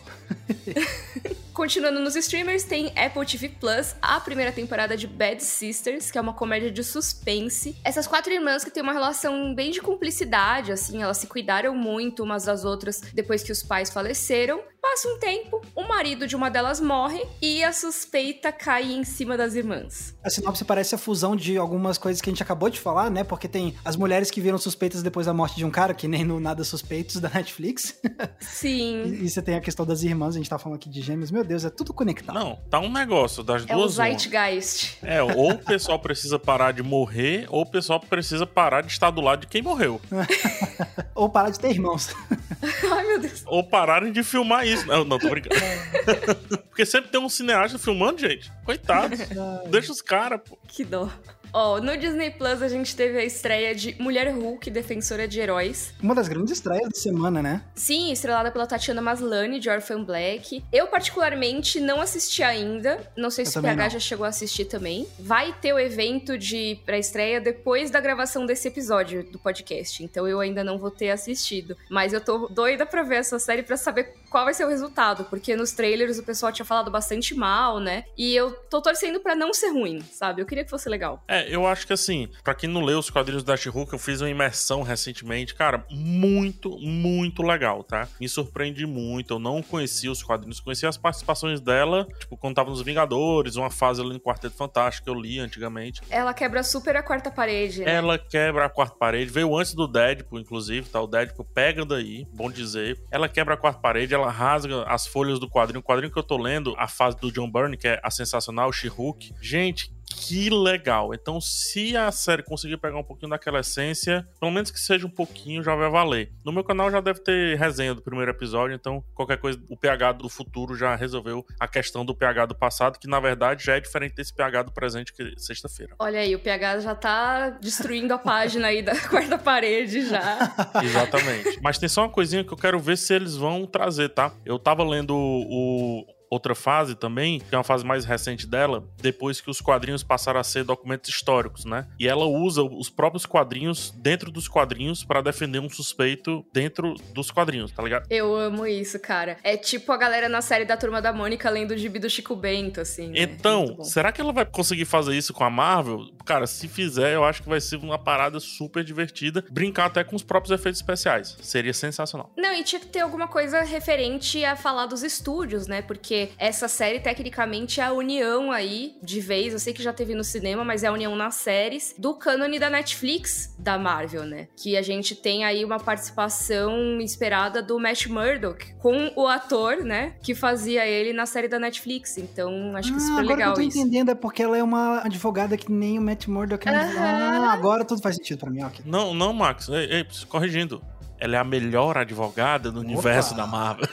Continuando 1.58 2.00
nos 2.00 2.16
streamers, 2.16 2.64
tem 2.64 2.94
Apple 2.96 3.26
TV 3.26 3.50
Plus, 3.50 3.96
a 4.00 4.20
primeira 4.20 4.52
temporada 4.52 4.96
de 4.96 5.08
Bad 5.08 5.44
Sisters, 5.44 6.12
que 6.12 6.18
é 6.20 6.22
uma 6.22 6.32
comédia 6.32 6.70
de 6.70 6.84
suspense. 6.84 7.76
Essas 7.84 8.06
quatro 8.06 8.32
irmãs 8.32 8.64
que 8.64 8.70
têm 8.70 8.84
uma 8.84 8.94
relação 8.94 9.56
bem 9.56 9.72
de 9.72 9.82
cumplicidade, 9.82 10.72
assim, 10.72 11.02
elas 11.02 11.18
se 11.18 11.26
cuidaram 11.26 11.74
muito 11.74 12.22
umas 12.22 12.46
das 12.46 12.64
outras 12.64 13.02
depois 13.12 13.42
que 13.42 13.52
os 13.52 13.64
pais 13.64 13.90
faleceram. 13.90 14.62
Passa 14.90 15.10
um 15.10 15.20
tempo, 15.20 15.62
o 15.76 15.86
marido 15.86 16.26
de 16.26 16.34
uma 16.34 16.50
delas 16.50 16.80
morre 16.80 17.22
e 17.42 17.62
a 17.62 17.74
suspeita 17.74 18.54
cai 18.54 18.86
em 18.94 19.04
cima 19.04 19.36
das 19.36 19.54
irmãs. 19.54 20.16
A 20.24 20.30
sinopse 20.30 20.64
parece 20.64 20.96
a 20.96 20.98
fusão 20.98 21.36
de 21.36 21.58
algumas 21.58 21.98
coisas 21.98 22.22
que 22.22 22.30
a 22.30 22.32
gente 22.32 22.42
acabou 22.42 22.70
de 22.70 22.80
falar, 22.80 23.12
né? 23.12 23.22
Porque 23.26 23.50
tem 23.50 23.76
as 23.84 23.98
mulheres 23.98 24.32
que 24.32 24.40
viram 24.40 24.58
suspeitas 24.58 25.04
depois 25.04 25.26
da 25.26 25.34
morte 25.34 25.58
de 25.58 25.66
um 25.66 25.70
cara, 25.70 25.94
que 25.94 26.08
nem 26.08 26.24
no 26.24 26.40
Nada 26.40 26.64
Suspeitos 26.64 27.20
da 27.20 27.28
Netflix. 27.28 28.00
Sim. 28.40 29.04
e, 29.08 29.26
e 29.26 29.30
você 29.30 29.42
tem 29.42 29.56
a 29.56 29.62
questão 29.62 29.86
das 29.86 30.04
irmãs, 30.04 30.36
a 30.36 30.38
gente 30.38 30.50
tá 30.50 30.58
falando 30.58 30.78
aqui 30.78 30.90
de 30.90 31.02
gêmeos. 31.02 31.32
Meu 31.32 31.44
Deus, 31.44 31.66
é 31.66 31.70
tudo 31.70 31.94
conectado. 31.94 32.34
Não, 32.34 32.56
tá 32.70 32.80
um 32.80 32.90
negócio 32.92 33.44
das 33.44 33.64
É 33.68 33.76
o 33.76 33.80
duas. 33.80 33.98
uma. 33.98 34.06
Zeitgeist. 34.06 35.00
É, 35.04 35.22
ou 35.22 35.52
o 35.52 35.58
pessoal 35.58 36.00
precisa 36.00 36.40
parar 36.40 36.72
de 36.72 36.82
morrer, 36.82 37.46
ou 37.50 37.64
o 37.64 37.66
pessoal 37.66 38.00
precisa 38.00 38.48
parar 38.48 38.82
de 38.82 38.92
estar 38.94 39.12
do 39.12 39.20
lado 39.20 39.42
de 39.42 39.48
quem 39.48 39.62
morreu. 39.62 40.00
Ou 41.14 41.28
parar 41.28 41.50
de 41.50 41.60
ter 41.60 41.72
irmãos. 41.72 42.14
Ai, 42.92 43.08
meu 43.08 43.20
Deus. 43.20 43.44
Ou 43.48 43.64
pararem 43.64 44.12
de 44.12 44.22
filmar 44.22 44.68
isso. 44.68 44.77
Não, 44.86 45.04
não, 45.04 45.18
tô 45.18 45.30
brincando. 45.30 45.56
Porque 46.70 46.86
sempre 46.86 47.10
tem 47.10 47.20
um 47.20 47.30
cineasta 47.30 47.78
filmando, 47.78 48.20
gente. 48.20 48.52
Coitados. 48.64 49.20
Deixa 49.70 49.92
os 49.92 50.02
caras, 50.02 50.42
pô. 50.48 50.58
Que 50.68 50.84
dó. 50.84 51.10
Ó, 51.60 51.80
no 51.82 51.98
Disney 51.98 52.30
Plus 52.30 52.62
a 52.62 52.68
gente 52.68 52.96
teve 52.96 53.18
a 53.18 53.24
estreia 53.24 53.74
de 53.74 53.96
Mulher 54.00 54.32
Hulk, 54.32 54.70
Defensora 54.70 55.28
de 55.28 55.40
Heróis. 55.40 55.92
Uma 56.00 56.14
das 56.14 56.28
grandes 56.28 56.54
estreias 56.54 56.88
da 56.88 56.96
semana, 56.96 57.42
né? 57.42 57.64
Sim, 57.74 58.12
estrelada 58.12 58.52
pela 58.52 58.68
Tatiana 58.68 59.02
Maslany, 59.02 59.60
de 59.60 59.68
Orphan 59.68 60.04
Black. 60.04 60.64
Eu, 60.72 60.86
particularmente, 60.86 61.80
não 61.80 62.00
assisti 62.00 62.44
ainda. 62.44 63.00
Não 63.18 63.32
sei 63.32 63.44
Eu 63.44 63.50
se 63.50 63.58
o 63.58 63.62
PH 63.64 63.84
não. 63.86 63.90
já 63.90 63.98
chegou 63.98 64.24
a 64.28 64.30
assistir 64.30 64.66
também. 64.66 65.08
Vai 65.20 65.52
ter 65.52 65.74
o 65.74 65.80
evento 65.80 66.38
de 66.38 66.78
pré-estreia 66.86 67.42
depois 67.42 67.90
da 67.90 68.00
gravação 68.00 68.46
desse 68.46 68.68
episódio 68.68 69.24
do 69.24 69.40
podcast. 69.40 70.04
Então 70.04 70.28
eu 70.28 70.40
ainda 70.40 70.64
não 70.64 70.78
vou 70.78 70.92
ter 70.92 71.10
assistido. 71.10 71.76
Mas 71.90 72.14
eu 72.14 72.22
tô 72.22 72.48
doida 72.50 72.86
pra 72.86 73.02
ver 73.02 73.16
essa 73.16 73.40
série 73.40 73.64
pra 73.64 73.78
saber 73.78 74.14
qual 74.30 74.46
vai 74.46 74.54
ser 74.54 74.64
o 74.66 74.70
resultado. 74.70 75.24
Porque 75.24 75.56
nos 75.56 75.72
trailers 75.72 76.20
o 76.20 76.24
pessoal 76.24 76.52
tinha 76.52 76.66
falado 76.68 76.92
bastante 76.92 77.34
mal, 77.34 77.80
né? 77.80 78.04
E 78.16 78.36
eu 78.36 78.52
tô 78.70 78.80
torcendo 78.80 79.20
pra 79.22 79.36
não 79.36 79.52
ser 79.56 79.70
ruim, 79.70 80.04
sabe? 80.12 80.40
Eu 80.40 80.46
queria 80.46 80.64
que 80.64 80.70
fosse 80.70 80.88
legal. 80.88 81.24
É, 81.28 81.47
É, 81.48 81.56
eu 81.56 81.66
acho 81.66 81.88
que 81.88 81.94
assim, 81.94 82.28
para 82.44 82.54
quem 82.54 82.70
não 82.70 82.84
leu 82.84 83.00
os 83.00 83.10
quadrinhos 83.10 83.44
da 83.44 83.56
She-Hulk, 83.56 83.94
eu 83.94 84.00
fiz 84.00 84.22
uma 84.22 84.30
imersão 84.30 84.82
recentemente, 84.82 85.56
cara, 85.56 85.86
muito, 85.90 86.78
muito 86.80 87.42
legal, 87.42 87.84
tá? 87.84 88.08
Me 88.20 88.28
surpreendi 88.28 88.86
muito, 88.86 89.36
eu 89.36 89.40
não 89.40 89.62
conhecia 89.62 90.12
os 90.12 90.24
quadrinhos, 90.24 90.60
conhecia 90.60 90.90
as 90.90 90.98
participações 90.98 91.60
dela, 91.60 92.08
tipo, 92.20 92.38
quando 92.38 92.56
tava 92.56 92.70
nos 92.70 92.82
Vingadores, 92.82 93.56
uma 93.56 93.70
fase 93.70 94.02
ali 94.02 94.14
no 94.14 94.20
Quarteto 94.20 94.56
Fantástico 94.56 95.06
que 95.06 95.10
eu 95.10 95.20
li 95.20 95.40
antigamente. 95.40 96.02
Ela 96.10 96.34
quebra 96.34 96.64
super 96.64 96.96
a 96.96 97.04
quarta 97.04 97.30
parede, 97.30 97.84
né? 97.84 97.94
Ela 97.94 98.18
quebra 98.18 98.66
a 98.66 98.70
quarta 98.70 98.96
parede, 98.96 99.32
veio 99.32 99.56
antes 99.56 99.74
do 99.74 99.88
Deadpool, 99.88 100.40
inclusive, 100.40 100.90
tá? 100.90 101.02
O 101.02 101.08
Deadpool 101.08 101.46
pega 101.46 101.86
daí, 101.86 102.26
bom 102.34 102.52
dizer. 102.52 103.00
Ela 103.12 103.28
quebra 103.28 103.54
a 103.54 103.58
quarta 103.58 103.80
parede, 103.80 104.14
ela 104.14 104.30
rasga 104.30 104.84
as 104.84 105.08
folhas 105.08 105.40
do 105.40 105.50
quadrinho. 105.50 105.80
O 105.80 105.84
quadrinho 105.84 106.12
que 106.12 106.20
eu 106.20 106.24
tô 106.24 106.38
lendo, 106.38 106.74
a 106.78 106.88
fase 106.88 107.18
do 107.18 107.32
John 107.32 107.52
Byrne, 107.52 107.78
que 107.78 107.88
é 107.88 108.00
a 108.04 108.10
sensacional 108.10 108.72
She-Hulk. 108.72 109.34
Gente, 109.42 109.92
que 110.10 110.50
legal. 110.50 111.14
Então, 111.14 111.40
se 111.40 111.96
a 111.96 112.12
série 112.12 112.44
conseguir 112.44 112.78
pegar 112.78 112.98
um 112.98 113.04
pouquinho 113.04 113.30
daquela 113.30 113.60
essência, 113.60 114.28
pelo 114.40 114.52
menos 114.52 114.72
que 114.72 114.80
seja 114.80 115.06
um 115.06 115.10
pouquinho, 115.10 115.64
já 115.64 115.76
vai 115.76 115.90
valer. 115.90 116.32
No 116.46 116.52
meu 116.52 116.64
canal 116.64 116.90
já 116.92 117.00
deve 117.00 117.20
ter 117.20 117.58
resenha 117.58 117.94
do 117.94 118.02
primeiro 118.02 118.32
episódio, 118.32 118.76
então 118.76 119.04
qualquer 119.14 119.38
coisa, 119.38 119.60
o 119.70 119.78
PH 119.78 120.14
do 120.14 120.30
futuro 120.30 120.76
já 120.76 120.96
resolveu 120.96 121.46
a 121.60 121.68
questão 121.68 122.06
do 122.06 122.16
PH 122.16 122.48
do 122.48 122.56
passado, 122.56 123.00
que 123.00 123.08
na 123.08 123.20
verdade 123.20 123.64
já 123.64 123.76
é 123.76 123.80
diferente 123.80 124.16
desse 124.16 124.34
PH 124.34 124.64
do 124.64 124.72
presente 124.72 125.14
que 125.14 125.34
sexta-feira. 125.38 125.96
Olha 126.00 126.20
aí, 126.20 126.36
o 126.36 126.40
PH 126.40 126.80
já 126.80 126.96
tá 126.96 127.50
destruindo 127.50 128.14
a 128.14 128.18
página 128.18 128.68
aí 128.68 128.82
da 128.82 129.00
quarta 129.08 129.38
parede 129.38 130.08
já. 130.08 130.54
Exatamente. 130.84 131.60
Mas 131.62 131.78
tem 131.78 131.90
só 131.90 132.02
uma 132.02 132.10
coisinha 132.10 132.44
que 132.44 132.52
eu 132.52 132.58
quero 132.58 132.80
ver 132.80 132.98
se 132.98 133.14
eles 133.14 133.36
vão 133.36 133.66
trazer, 133.66 134.10
tá? 134.10 134.34
Eu 134.46 134.58
tava 134.58 134.84
lendo 134.84 135.16
o 135.16 136.06
outra 136.30 136.56
fase 136.56 136.96
também, 136.96 137.40
que 137.40 137.54
é 137.54 137.58
uma 137.58 137.64
fase 137.64 137.86
mais 137.86 138.06
recente 138.06 138.48
dela, 138.48 138.88
depois 138.98 139.42
que 139.42 139.50
os 139.50 139.62
quadrinhos 139.62 140.04
passaram 140.04 140.40
a 140.40 140.44
ser 140.44 140.64
documentos 140.64 141.10
históricos, 141.10 141.66
né? 141.66 141.88
E 142.00 142.08
ela 142.08 142.26
usa 142.26 142.62
os 142.64 142.90
próprios 142.90 143.26
quadrinhos 143.26 143.92
dentro 143.92 144.32
dos 144.32 144.48
quadrinhos 144.48 145.04
para 145.04 145.22
defender 145.22 145.60
um 145.60 145.70
suspeito 145.70 146.46
dentro 146.54 146.96
dos 147.14 147.32
quadrinhos, 147.32 147.72
tá 147.72 147.84
ligado? 147.84 148.08
Eu 148.10 148.36
amo 148.36 148.66
isso, 148.66 149.00
cara. 149.00 149.38
É 149.44 149.58
tipo 149.58 149.92
a 149.92 149.98
galera 149.98 150.30
na 150.30 150.42
série 150.42 150.66
da 150.66 150.78
Turma 150.78 151.02
da 151.02 151.14
Mônica 151.14 151.50
lendo 151.50 151.72
o 151.72 151.78
gibi 151.78 152.00
do 152.00 152.10
Chico 152.10 152.36
Bento, 152.36 152.82
assim. 152.82 153.10
Né? 153.10 153.20
Então, 153.22 153.84
será 153.84 154.12
que 154.12 154.22
ela 154.22 154.34
vai 154.34 154.46
conseguir 154.46 154.86
fazer 154.86 155.16
isso 155.16 155.34
com 155.34 155.44
a 155.44 155.50
Marvel? 155.50 156.08
Cara, 156.26 156.48
se 156.48 156.68
fizer, 156.68 157.14
eu 157.14 157.24
acho 157.24 157.42
que 157.42 157.50
vai 157.50 157.62
ser 157.62 157.78
uma 157.78 157.98
parada 157.98 158.40
super 158.40 158.84
divertida. 158.84 159.44
Brincar 159.50 159.86
até 159.86 160.04
com 160.04 160.16
os 160.16 160.24
próprios 160.24 160.58
efeitos 160.58 160.80
especiais. 160.80 161.38
Seria 161.42 161.74
sensacional. 161.74 162.32
Não, 162.38 162.54
e 162.54 162.64
tinha 162.64 162.80
que 162.80 162.88
ter 162.88 163.00
alguma 163.00 163.28
coisa 163.28 163.62
referente 163.62 164.44
a 164.44 164.56
falar 164.56 164.86
dos 164.86 165.04
estúdios, 165.04 165.68
né? 165.68 165.82
Porque 165.82 166.17
porque 166.18 166.30
essa 166.40 166.68
série, 166.68 167.00
tecnicamente, 167.00 167.80
é 167.80 167.84
a 167.84 167.94
união 167.94 168.52
aí, 168.52 168.96
de 169.04 169.20
vez, 169.20 169.54
eu 169.54 169.60
sei 169.60 169.74
que 169.74 169.84
já 169.84 169.94
teve 169.94 170.16
no 170.16 170.24
cinema, 170.24 170.64
mas 170.64 170.84
é 170.84 170.88
a 170.88 170.92
união 170.92 171.16
nas 171.16 171.36
séries, 171.36 171.94
do 171.98 172.16
cânone 172.16 172.58
da 172.58 172.70
Netflix 172.70 173.56
da 173.60 173.78
Marvel, 173.78 174.24
né? 174.24 174.48
Que 174.56 174.76
a 174.76 174.82
gente 174.82 175.16
tem 175.16 175.46
aí 175.46 175.64
uma 175.64 175.80
participação 175.80 177.00
esperada 177.00 177.62
do 177.62 177.80
Matt 177.80 178.08
Murdock 178.08 178.74
com 178.76 179.12
o 179.16 179.28
ator, 179.28 179.84
né? 179.84 180.16
Que 180.24 180.34
fazia 180.34 180.86
ele 180.86 181.14
na 181.14 181.26
série 181.26 181.48
da 181.48 181.60
Netflix. 181.60 182.18
Então, 182.18 182.76
acho 182.76 182.90
que 182.90 182.98
é 182.98 183.02
ah, 183.02 183.06
super 183.06 183.20
agora 183.20 183.36
legal 183.36 183.54
que 183.54 183.60
eu 183.60 183.64
tô 183.64 183.70
isso. 183.70 183.78
entendendo, 183.78 184.10
é 184.10 184.16
porque 184.16 184.42
ela 184.42 184.58
é 184.58 184.64
uma 184.64 185.02
advogada 185.04 185.56
que 185.58 185.72
nem 185.72 186.00
o 186.00 186.02
Matt 186.02 186.28
Murdock 186.28 186.68
é. 186.68 186.72
Uhum. 186.72 186.78
Ah, 186.98 187.54
agora 187.54 187.86
tudo 187.86 188.02
faz 188.02 188.16
sentido 188.16 188.40
pra 188.40 188.50
mim, 188.50 188.64
ok. 188.64 188.84
Não, 188.86 189.14
não, 189.14 189.34
Max, 189.34 189.70
ei, 189.70 189.86
ei, 189.92 190.08
corrigindo 190.28 190.82
ela 191.20 191.36
é 191.36 191.40
a 191.40 191.44
melhor 191.44 191.98
advogada 191.98 192.72
no 192.72 192.80
Opa. 192.80 192.90
universo 192.90 193.36
da 193.36 193.48
Marvel. 193.48 193.88